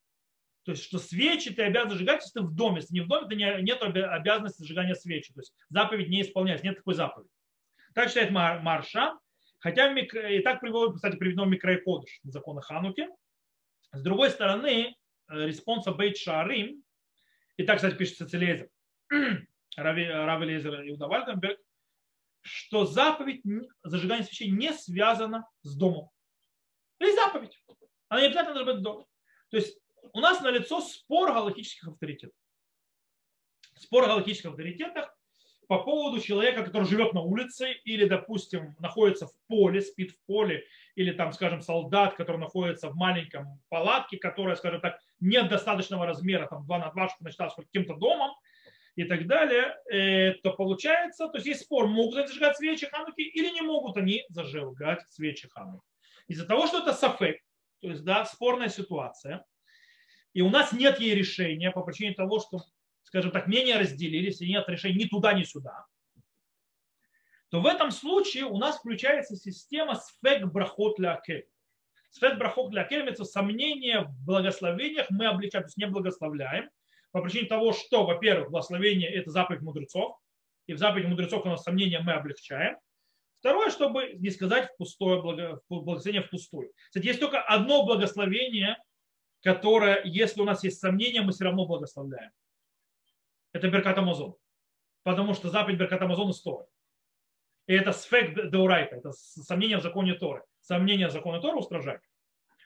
То 0.64 0.72
есть, 0.72 0.82
что 0.82 0.98
свечи 0.98 1.52
ты 1.52 1.62
обязан 1.62 1.90
зажигать, 1.90 2.22
если 2.22 2.40
ты 2.40 2.46
в 2.46 2.54
доме. 2.54 2.76
Если 2.76 2.94
не 2.94 3.02
в 3.02 3.08
доме, 3.08 3.28
то 3.28 3.34
нет 3.34 3.82
обязанности 3.82 4.62
зажигания 4.62 4.94
свечи. 4.94 5.32
То 5.34 5.40
есть, 5.40 5.54
заповедь 5.68 6.08
не 6.08 6.22
исполняется, 6.22 6.66
нет 6.66 6.76
такой 6.76 6.94
заповеди. 6.94 7.28
Так 7.94 8.08
считает 8.08 8.30
Марша. 8.30 9.18
Хотя 9.60 9.90
и 9.98 10.42
так 10.42 10.60
приводит, 10.60 10.96
кстати, 10.96 11.16
приведено 11.16 11.46
Микрай 11.46 11.80
Кодыш, 11.80 12.20
закона 12.24 12.60
Хануки. 12.60 13.08
С 13.92 14.02
другой 14.02 14.28
стороны, 14.30 14.94
э, 15.28 15.46
респонса 15.46 15.92
Бейт 15.92 16.18
Шарим, 16.18 16.82
и 17.56 17.64
так, 17.64 17.76
кстати, 17.76 17.96
пишется 17.96 18.28
Циц 18.28 18.43
Элиэзер, 18.43 18.68
рав 19.76 20.46
Элиэзер 20.46 20.86
Иуда 20.88 21.06
Вальденберг, 21.06 21.58
что 22.42 22.84
заповедь 22.84 23.42
зажигания 23.82 24.24
свечей 24.24 24.50
не 24.50 24.72
связана 24.74 25.48
с 25.62 25.74
домом. 25.76 26.10
Есть 26.98 27.16
заповедь. 27.16 27.58
Она 28.08 28.20
не 28.20 28.26
обязательно 28.26 28.54
должна 28.54 28.74
быть 28.74 28.82
дом. 28.82 29.06
То 29.50 29.56
есть 29.56 29.78
у 30.12 30.20
нас 30.20 30.40
налицо 30.42 30.80
спор 30.80 31.32
галахических 31.32 31.88
авторитетов. 31.88 32.36
Спор 33.76 34.04
о 34.04 34.08
галахических 34.08 34.50
авторитетах 34.50 35.16
по 35.68 35.82
поводу 35.82 36.20
человека, 36.20 36.64
который 36.64 36.86
живет 36.86 37.12
на 37.12 37.20
улице 37.20 37.72
или, 37.84 38.06
допустим, 38.06 38.74
находится 38.78 39.26
в 39.26 39.32
поле, 39.46 39.80
спит 39.80 40.12
в 40.12 40.26
поле, 40.26 40.64
или 40.94 41.12
там, 41.12 41.32
скажем, 41.32 41.60
солдат, 41.60 42.14
который 42.14 42.38
находится 42.38 42.88
в 42.88 42.96
маленьком 42.96 43.60
палатке, 43.68 44.16
которая, 44.16 44.56
скажем 44.56 44.80
так, 44.80 44.98
нет 45.20 45.48
достаточного 45.48 46.06
размера, 46.06 46.46
там 46.46 46.64
2 46.64 46.78
на 46.78 46.90
2, 46.90 47.08
чтобы 47.08 47.28
начитаться 47.28 47.62
каким-то 47.62 47.94
домом 47.94 48.32
и 48.96 49.04
так 49.04 49.26
далее, 49.26 49.76
э, 49.90 50.34
то 50.42 50.52
получается, 50.52 51.28
то 51.28 51.38
есть 51.38 51.46
есть 51.46 51.62
спор, 51.62 51.88
могут 51.88 52.16
они 52.16 52.26
зажигать 52.28 52.56
свечи 52.56 52.86
хануки 52.86 53.22
или 53.22 53.50
не 53.50 53.62
могут 53.62 53.96
они 53.96 54.24
зажигать 54.28 55.02
свечи 55.08 55.48
хануки. 55.48 55.84
Из-за 56.28 56.46
того, 56.46 56.66
что 56.66 56.78
это 56.78 56.92
сафек, 56.92 57.40
то 57.80 57.88
есть, 57.88 58.04
да, 58.04 58.24
спорная 58.24 58.68
ситуация, 58.68 59.44
и 60.32 60.42
у 60.42 60.50
нас 60.50 60.72
нет 60.72 61.00
ей 61.00 61.14
решения 61.14 61.70
по 61.70 61.82
причине 61.82 62.12
того, 62.12 62.40
что 62.40 62.60
скажем 63.14 63.30
так, 63.30 63.46
мнения 63.46 63.78
разделились, 63.78 64.40
и 64.40 64.48
нет 64.48 64.68
решения 64.68 65.04
ни 65.04 65.08
туда, 65.08 65.34
ни 65.34 65.44
сюда, 65.44 65.86
то 67.48 67.60
в 67.60 67.66
этом 67.66 67.92
случае 67.92 68.42
у 68.44 68.58
нас 68.58 68.78
включается 68.78 69.36
система 69.36 69.94
сфек 69.94 70.46
брахот 70.46 70.96
для 70.96 71.14
акель. 71.14 71.46
Сфек 72.10 72.38
брахот 72.38 72.76
акель 72.76 73.08
это 73.08 73.24
сомнение 73.24 74.00
в 74.00 74.24
благословениях 74.24 75.06
мы 75.10 75.26
обличаем, 75.26 75.62
то 75.62 75.68
есть 75.68 75.76
не 75.76 75.86
благословляем, 75.86 76.70
по 77.12 77.22
причине 77.22 77.46
того, 77.46 77.72
что, 77.72 78.04
во-первых, 78.04 78.50
благословение– 78.50 79.08
это 79.14 79.30
заповедь 79.30 79.62
мудрецов, 79.62 80.18
и 80.66 80.74
в 80.74 80.78
заповеди 80.78 81.06
мудрецов 81.06 81.46
у 81.46 81.48
нас 81.48 81.62
сомнения 81.62 82.00
мы 82.00 82.14
облегчаем. 82.14 82.76
Второе, 83.38 83.70
чтобы 83.70 84.14
не 84.14 84.30
сказать 84.30 84.72
в 84.72 84.76
пустое 84.76 85.22
благословение 85.68 86.22
впустую. 86.22 86.72
Кстати, 86.88 87.06
есть 87.06 87.20
только 87.20 87.40
одно 87.40 87.86
благословение, 87.86 88.76
которое, 89.40 90.02
если 90.02 90.40
у 90.40 90.44
нас 90.44 90.64
есть 90.64 90.80
сомнения, 90.80 91.22
мы 91.22 91.30
все 91.30 91.44
равно 91.44 91.64
благословляем 91.64 92.32
это 93.54 93.70
Беркат 93.70 93.96
Амазон. 93.96 94.34
Потому 95.04 95.32
что 95.32 95.48
заповедь 95.48 95.78
Беркат 95.78 96.02
Амазон 96.02 96.30
из 96.30 96.42
Торы. 96.42 96.66
И 97.66 97.72
это 97.72 97.92
сфек 97.92 98.50
деурайта, 98.50 98.96
это 98.96 99.12
сомнение 99.12 99.78
в 99.78 99.82
законе 99.82 100.14
Торы. 100.14 100.42
Сомнение 100.60 101.08
в 101.08 101.12
законе 101.12 101.40
Торы 101.40 101.56
устражает. 101.56 102.02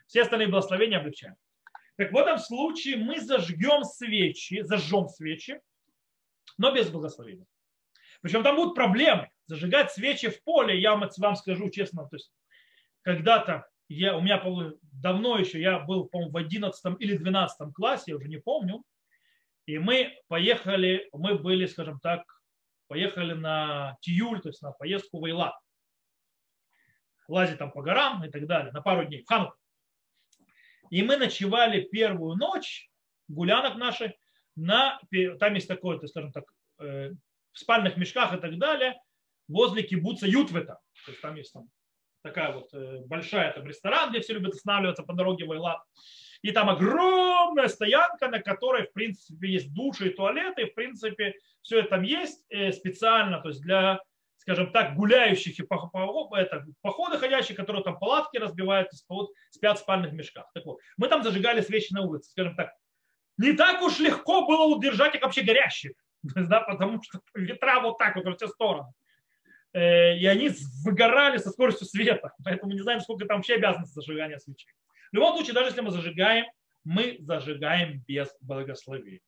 Все 0.07 0.23
остальные 0.23 0.49
благословения 0.49 0.99
облегчаем. 0.99 1.37
Так 1.97 2.13
в 2.13 2.17
этом 2.17 2.39
случае 2.39 2.97
мы 2.97 3.21
зажгем 3.21 3.85
свечи, 3.85 4.63
зажжем 4.63 5.09
свечи, 5.09 5.61
но 6.57 6.73
без 6.73 6.91
благословения. 6.91 7.47
Причем 8.23 8.43
там 8.43 8.57
будут 8.57 8.75
проблемы. 8.75 9.29
Зажигать 9.47 9.93
свечи 9.93 10.29
в 10.29 10.43
поле, 10.43 10.81
я 10.81 10.95
вам 10.95 11.37
скажу 11.37 11.71
честно, 11.71 12.09
то 12.09 12.17
есть 12.17 12.33
когда-то 13.03 13.67
я, 13.89 14.17
у 14.17 14.21
меня 14.21 14.43
давно 14.83 15.39
еще, 15.39 15.61
я 15.61 15.79
был, 15.79 16.07
по-моему, 16.07 16.33
в 16.33 16.37
11 16.37 16.97
или 16.99 17.17
12 17.17 17.73
классе, 17.75 18.05
я 18.09 18.17
уже 18.17 18.29
не 18.29 18.39
помню, 18.39 18.83
и 19.69 19.79
мы 19.79 20.19
поехали, 20.29 21.11
мы 21.13 21.39
были, 21.39 21.67
скажем 21.67 22.01
так, 22.01 22.23
поехали 22.87 23.35
на 23.35 23.99
Тиюль, 24.01 24.41
то 24.41 24.49
есть 24.49 24.63
на 24.63 24.73
поездку 24.73 25.21
в 25.21 25.27
Эйлат. 25.27 25.55
Лазить 27.29 27.59
там 27.59 27.71
по 27.71 27.83
горам 27.83 28.25
и 28.25 28.31
так 28.31 28.47
далее, 28.47 28.73
на 28.73 28.81
пару 28.81 29.05
дней, 29.05 29.23
в 29.23 29.29
Хануку. 29.29 29.59
И 30.89 31.03
мы 31.03 31.19
ночевали 31.19 31.83
первую 31.83 32.37
ночь, 32.37 32.89
гулянок 33.29 33.77
наши, 33.77 34.17
на, 34.57 34.99
там 35.39 35.53
есть 35.53 35.69
такое, 35.69 35.99
то, 35.99 36.07
скажем 36.07 36.33
так, 36.33 36.45
э, 36.81 37.11
в 37.53 37.59
спальных 37.59 37.99
мешках 37.99 38.33
и 38.33 38.41
так 38.41 38.57
далее, 38.57 38.99
возле 39.49 39.83
кибуца 39.83 40.27
Ютвета. 40.27 40.79
То 41.05 41.11
есть 41.11 41.21
там 41.21 41.37
есть 41.37 41.53
там 41.53 41.69
такая 42.23 42.55
вот 42.55 42.73
э, 42.73 43.03
большая 43.05 43.53
там 43.53 43.67
ресторан, 43.67 44.09
где 44.09 44.21
все 44.21 44.33
любят 44.33 44.55
останавливаться 44.55 45.03
по 45.03 45.13
дороге 45.13 45.45
в 45.45 45.53
Эйлат. 45.53 45.83
И 46.43 46.53
там 46.53 46.71
огромная 46.71 47.69
стоянка, 47.69 48.29
на 48.29 48.41
которой, 48.41 48.87
в 48.87 48.93
принципе, 48.93 49.49
есть 49.49 49.73
души 49.75 50.09
и 50.09 50.15
туалеты. 50.15 50.63
И, 50.63 50.71
в 50.71 50.75
принципе, 50.75 51.35
все 51.63 51.81
это 51.81 51.91
там 51.91 52.03
есть 52.03 52.45
э, 52.51 52.73
специально, 52.73 53.41
то 53.41 53.49
есть 53.49 53.61
для, 53.61 54.01
скажем 54.37 54.71
так, 54.71 54.95
гуляющих 54.95 55.59
и 55.59 55.63
походы 55.63 57.19
ходящих, 57.19 57.57
которые 57.57 57.83
там 57.83 57.99
палатки 57.99 58.39
разбивают, 58.39 58.89
спят 59.51 59.79
в 59.79 59.83
спальных 59.83 60.13
мешках. 60.13 60.47
Так 60.55 60.65
вот, 60.65 60.79
мы 60.97 61.09
там 61.09 61.23
зажигали 61.23 61.61
свечи 61.61 61.93
на 61.93 62.03
улице, 62.03 62.31
скажем 62.31 62.55
так. 62.55 62.73
Не 63.37 63.53
так 63.53 63.83
уж 63.83 63.99
легко 63.99 64.47
было 64.47 64.65
удержать 64.65 65.15
их 65.15 65.23
вообще 65.23 65.43
горящими, 65.43 65.95
да, 66.23 66.61
потому 66.61 67.03
что 67.03 67.21
ветра 67.35 67.81
вот 67.81 67.99
так 67.99 68.17
вот 68.17 68.25
во 68.25 68.35
все 68.35 68.49
стороны 68.49 68.93
э, 69.73 70.17
и 70.19 70.27
они 70.27 70.51
выгорали 70.85 71.39
со 71.39 71.51
скоростью 71.51 71.87
света. 71.87 72.33
Поэтому 72.45 72.73
не 72.73 72.81
знаем, 72.81 73.01
сколько 73.01 73.27
там 73.27 73.39
вообще 73.39 73.55
обязанности 73.55 73.95
зажигания 73.95 74.39
свечей. 74.39 74.73
В 75.11 75.15
любом 75.15 75.35
случае, 75.35 75.55
даже 75.55 75.69
если 75.69 75.81
мы 75.81 75.91
зажигаем, 75.91 76.47
мы 76.85 77.17
зажигаем 77.21 78.03
без 78.07 78.29
благословения. 78.41 79.21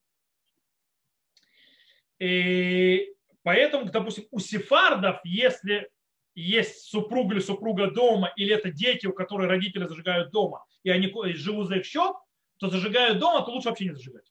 И 2.18 3.12
поэтому, 3.42 3.86
допустим, 3.86 4.26
у 4.30 4.38
сефардов, 4.38 5.20
если 5.24 5.90
есть 6.34 6.84
супруг 6.84 7.32
или 7.32 7.40
супруга 7.40 7.90
дома, 7.90 8.32
или 8.36 8.54
это 8.54 8.70
дети, 8.70 9.06
у 9.06 9.12
которых 9.12 9.48
родители 9.48 9.86
зажигают 9.86 10.30
дома, 10.30 10.64
и 10.82 10.90
они 10.90 11.12
живут 11.34 11.68
за 11.68 11.76
их 11.76 11.86
счет, 11.86 12.14
то 12.58 12.68
зажигают 12.68 13.18
дома, 13.18 13.44
то 13.44 13.52
лучше 13.52 13.68
вообще 13.68 13.86
не 13.86 13.94
зажигать. 13.94 14.30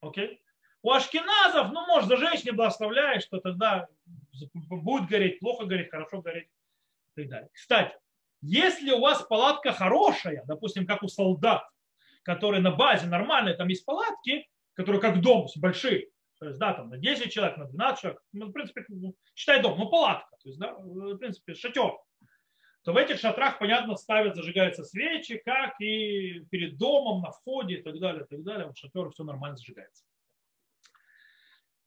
Окей? 0.00 0.42
У 0.82 0.92
ашкеназов, 0.92 1.72
ну, 1.72 1.86
может, 1.86 2.08
зажечь 2.08 2.44
не 2.44 2.52
благословляешь, 2.52 3.24
что 3.24 3.40
тогда 3.40 3.88
будет 4.52 5.08
гореть, 5.08 5.40
плохо 5.40 5.66
гореть, 5.66 5.90
хорошо 5.90 6.22
гореть 6.22 6.48
и 7.16 7.22
так 7.22 7.28
далее. 7.28 7.50
Кстати, 7.52 7.96
если 8.42 8.90
у 8.90 9.00
вас 9.00 9.22
палатка 9.22 9.72
хорошая, 9.72 10.44
допустим, 10.46 10.86
как 10.86 11.02
у 11.02 11.08
солдат, 11.08 11.62
которые 12.22 12.60
на 12.60 12.70
базе 12.70 13.06
нормальные, 13.06 13.54
там 13.54 13.68
есть 13.68 13.84
палатки, 13.84 14.48
которые 14.74 15.00
как 15.00 15.20
дом, 15.20 15.46
большие, 15.56 16.08
то 16.38 16.46
есть, 16.46 16.58
да, 16.58 16.72
там 16.72 16.88
на 16.88 16.96
10 16.96 17.30
человек, 17.30 17.58
на 17.58 17.66
12 17.66 18.00
человек, 18.00 18.22
ну, 18.32 18.46
в 18.46 18.52
принципе, 18.52 18.84
считай 19.34 19.60
дом, 19.62 19.78
ну, 19.78 19.88
палатка, 19.88 20.36
то 20.42 20.48
есть, 20.48 20.58
да, 20.58 20.74
в 20.74 21.16
принципе, 21.18 21.54
шатер, 21.54 21.98
то 22.82 22.92
в 22.92 22.96
этих 22.96 23.20
шатрах, 23.20 23.58
понятно, 23.58 23.94
ставят, 23.96 24.36
зажигаются 24.36 24.84
свечи, 24.84 25.36
как 25.44 25.78
и 25.80 26.40
перед 26.50 26.78
домом, 26.78 27.20
на 27.20 27.30
входе 27.30 27.74
и 27.74 27.82
так 27.82 27.98
далее, 27.98 28.24
и 28.24 28.26
так 28.26 28.42
далее. 28.42 28.70
В 28.70 28.76
шатер 28.76 29.10
все 29.10 29.22
нормально 29.22 29.56
зажигается. 29.56 30.04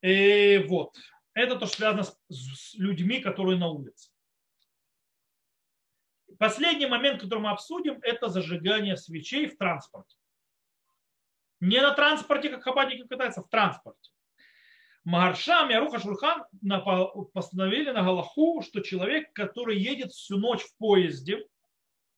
И 0.01 0.64
вот. 0.68 0.95
Это 1.34 1.56
то, 1.56 1.66
что 1.66 1.78
связано 1.78 2.04
с 2.30 2.76
людьми, 2.76 3.20
которые 3.20 3.58
на 3.58 3.70
улице. 3.70 4.12
Последний 6.40 6.88
момент, 6.88 7.22
который 7.22 7.40
мы 7.40 7.52
обсудим, 7.52 8.00
это 8.02 8.30
зажигание 8.30 8.98
свечей 8.98 9.48
в 9.48 9.58
транспорте. 9.58 10.18
Не 11.60 11.82
на 11.82 11.92
транспорте, 11.92 12.50
как 12.50 12.64
хабадники 12.64 13.08
катаются, 13.08 13.42
в 13.42 13.50
транспорте. 13.50 14.12
Магаршам 15.06 15.70
и 15.70 16.00
Шурхан 16.00 16.46
постановили 17.34 17.92
на 17.92 18.04
Галаху, 18.04 18.62
что 18.62 18.82
человек, 18.82 19.34
который 19.34 19.78
едет 19.78 20.12
всю 20.12 20.38
ночь 20.38 20.62
в 20.64 20.78
поезде, 20.78 21.46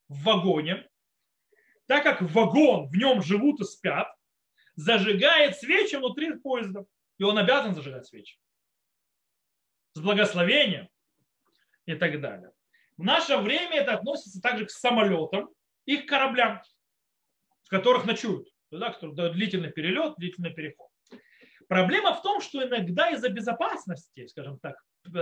в 0.08 0.22
вагоне, 0.22 0.88
так 1.86 2.04
как 2.04 2.22
вагон, 2.22 2.88
в 2.88 2.96
нем 2.96 3.22
живут 3.22 3.60
и 3.60 3.64
спят, 3.64 4.08
зажигает 4.76 5.56
свечи 5.56 5.96
внутри 5.96 6.38
поезда. 6.38 6.84
И 7.18 7.24
он 7.24 7.38
обязан 7.38 7.74
зажигать 7.74 8.06
свечи. 8.06 8.38
С 9.94 10.00
благословением 10.00 10.88
и 11.86 11.94
так 11.94 12.20
далее. 12.20 12.52
В 12.96 13.04
наше 13.04 13.36
время 13.36 13.76
это 13.76 13.94
относится 13.94 14.40
также 14.40 14.66
к 14.66 14.70
самолетам 14.70 15.50
и 15.84 15.98
к 15.98 16.08
кораблям, 16.08 16.62
в 17.64 17.68
которых 17.68 18.06
ночуют. 18.06 18.48
Да, 18.70 18.90
который, 18.90 19.32
длительный 19.32 19.70
перелет, 19.70 20.14
длительный 20.16 20.52
переход. 20.52 20.88
Проблема 21.68 22.14
в 22.14 22.22
том, 22.22 22.40
что 22.40 22.66
иногда 22.66 23.10
из-за 23.10 23.28
безопасности, 23.28 24.26
скажем 24.26 24.58
так, 24.58 24.76
э, 25.04 25.18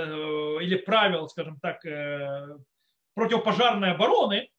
или 0.63 0.77
правил, 0.77 1.29
скажем 1.29 1.59
так, 1.61 1.85
э, 1.85 2.57
противопожарной 3.15 3.93
обороны, 3.93 4.51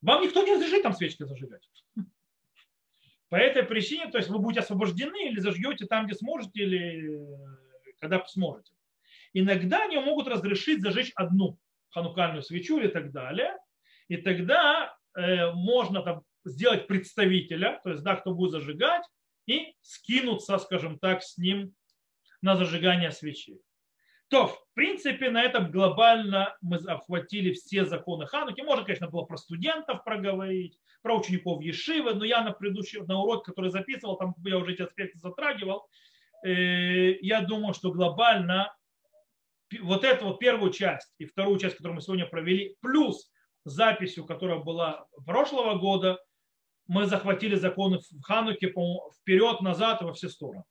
вам 0.00 0.22
никто 0.22 0.42
не 0.42 0.54
разрешит 0.54 0.82
там 0.82 0.92
свечки 0.92 1.24
зажигать. 1.24 1.68
По 3.28 3.36
этой 3.36 3.62
причине, 3.62 4.10
то 4.10 4.18
есть 4.18 4.28
вы 4.28 4.38
будете 4.38 4.60
освобождены 4.60 5.28
или 5.28 5.38
зажгете 5.38 5.86
там, 5.86 6.06
где 6.06 6.14
сможете, 6.14 6.62
или 6.62 7.14
э, 7.14 7.92
когда 8.00 8.24
сможете. 8.26 8.72
Иногда 9.32 9.84
они 9.84 9.98
могут 9.98 10.26
разрешить 10.26 10.82
зажечь 10.82 11.12
одну 11.14 11.58
ханукальную 11.90 12.42
свечу 12.42 12.78
и 12.80 12.88
так 12.88 13.12
далее. 13.12 13.56
И 14.08 14.16
тогда 14.16 14.94
э, 15.16 15.52
можно 15.52 16.02
там 16.02 16.22
сделать 16.44 16.86
представителя, 16.86 17.80
то 17.82 17.90
есть, 17.90 18.02
да, 18.02 18.16
кто 18.16 18.34
будет 18.34 18.52
зажигать, 18.52 19.04
и 19.46 19.74
скинуться, 19.80 20.58
скажем 20.58 20.98
так, 20.98 21.22
с 21.22 21.36
ним 21.38 21.74
на 22.42 22.56
зажигание 22.56 23.10
свечи. 23.10 23.60
То, 24.28 24.46
в 24.46 24.64
принципе, 24.74 25.28
на 25.28 25.42
этом 25.42 25.72
глобально 25.72 26.56
мы 26.60 26.76
охватили 26.76 27.52
все 27.52 27.84
законы 27.84 28.26
Хануки. 28.26 28.60
Можно, 28.60 28.84
конечно, 28.84 29.08
было 29.08 29.24
про 29.24 29.36
студентов 29.36 30.04
проговорить, 30.04 30.78
про 31.02 31.18
учеников 31.18 31.62
Ешивы, 31.62 32.14
но 32.14 32.24
я 32.24 32.42
на 32.42 32.52
предыдущий, 32.52 33.00
на 33.00 33.20
урок, 33.20 33.44
который 33.44 33.70
записывал, 33.70 34.16
там 34.16 34.34
я 34.44 34.58
уже 34.58 34.74
эти 34.74 34.82
аспекты 34.82 35.18
затрагивал. 35.18 35.88
Э, 36.44 37.16
я 37.20 37.40
думаю, 37.40 37.74
что 37.74 37.90
глобально 37.90 38.72
вот 39.82 40.04
эту 40.04 40.26
вот 40.26 40.38
первую 40.38 40.72
часть 40.72 41.12
и 41.18 41.24
вторую 41.24 41.58
часть, 41.58 41.76
которую 41.76 41.96
мы 41.96 42.02
сегодня 42.02 42.26
провели, 42.26 42.76
плюс 42.80 43.30
записью, 43.64 44.24
которая 44.24 44.58
была 44.58 45.06
прошлого 45.24 45.78
года, 45.78 46.18
мы 46.86 47.06
захватили 47.06 47.54
законы 47.54 47.98
в 47.98 48.22
Хануке 48.22 48.74
вперед, 49.20 49.60
назад 49.60 50.02
и 50.02 50.04
во 50.04 50.12
все 50.12 50.28
стороны. 50.28 50.64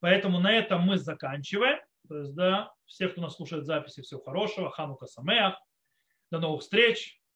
Поэтому 0.00 0.40
на 0.40 0.52
этом 0.52 0.82
мы 0.82 0.96
заканчиваем. 0.96 1.78
То 2.08 2.18
есть, 2.18 2.34
да, 2.34 2.72
все, 2.86 3.08
кто 3.08 3.20
нас 3.20 3.36
слушает 3.36 3.66
записи, 3.66 4.00
всего 4.00 4.22
хорошего. 4.22 4.70
Ханука 4.70 5.06
Самеах. 5.06 5.60
До 6.30 6.38
новых 6.38 6.62
встреч. 6.62 7.17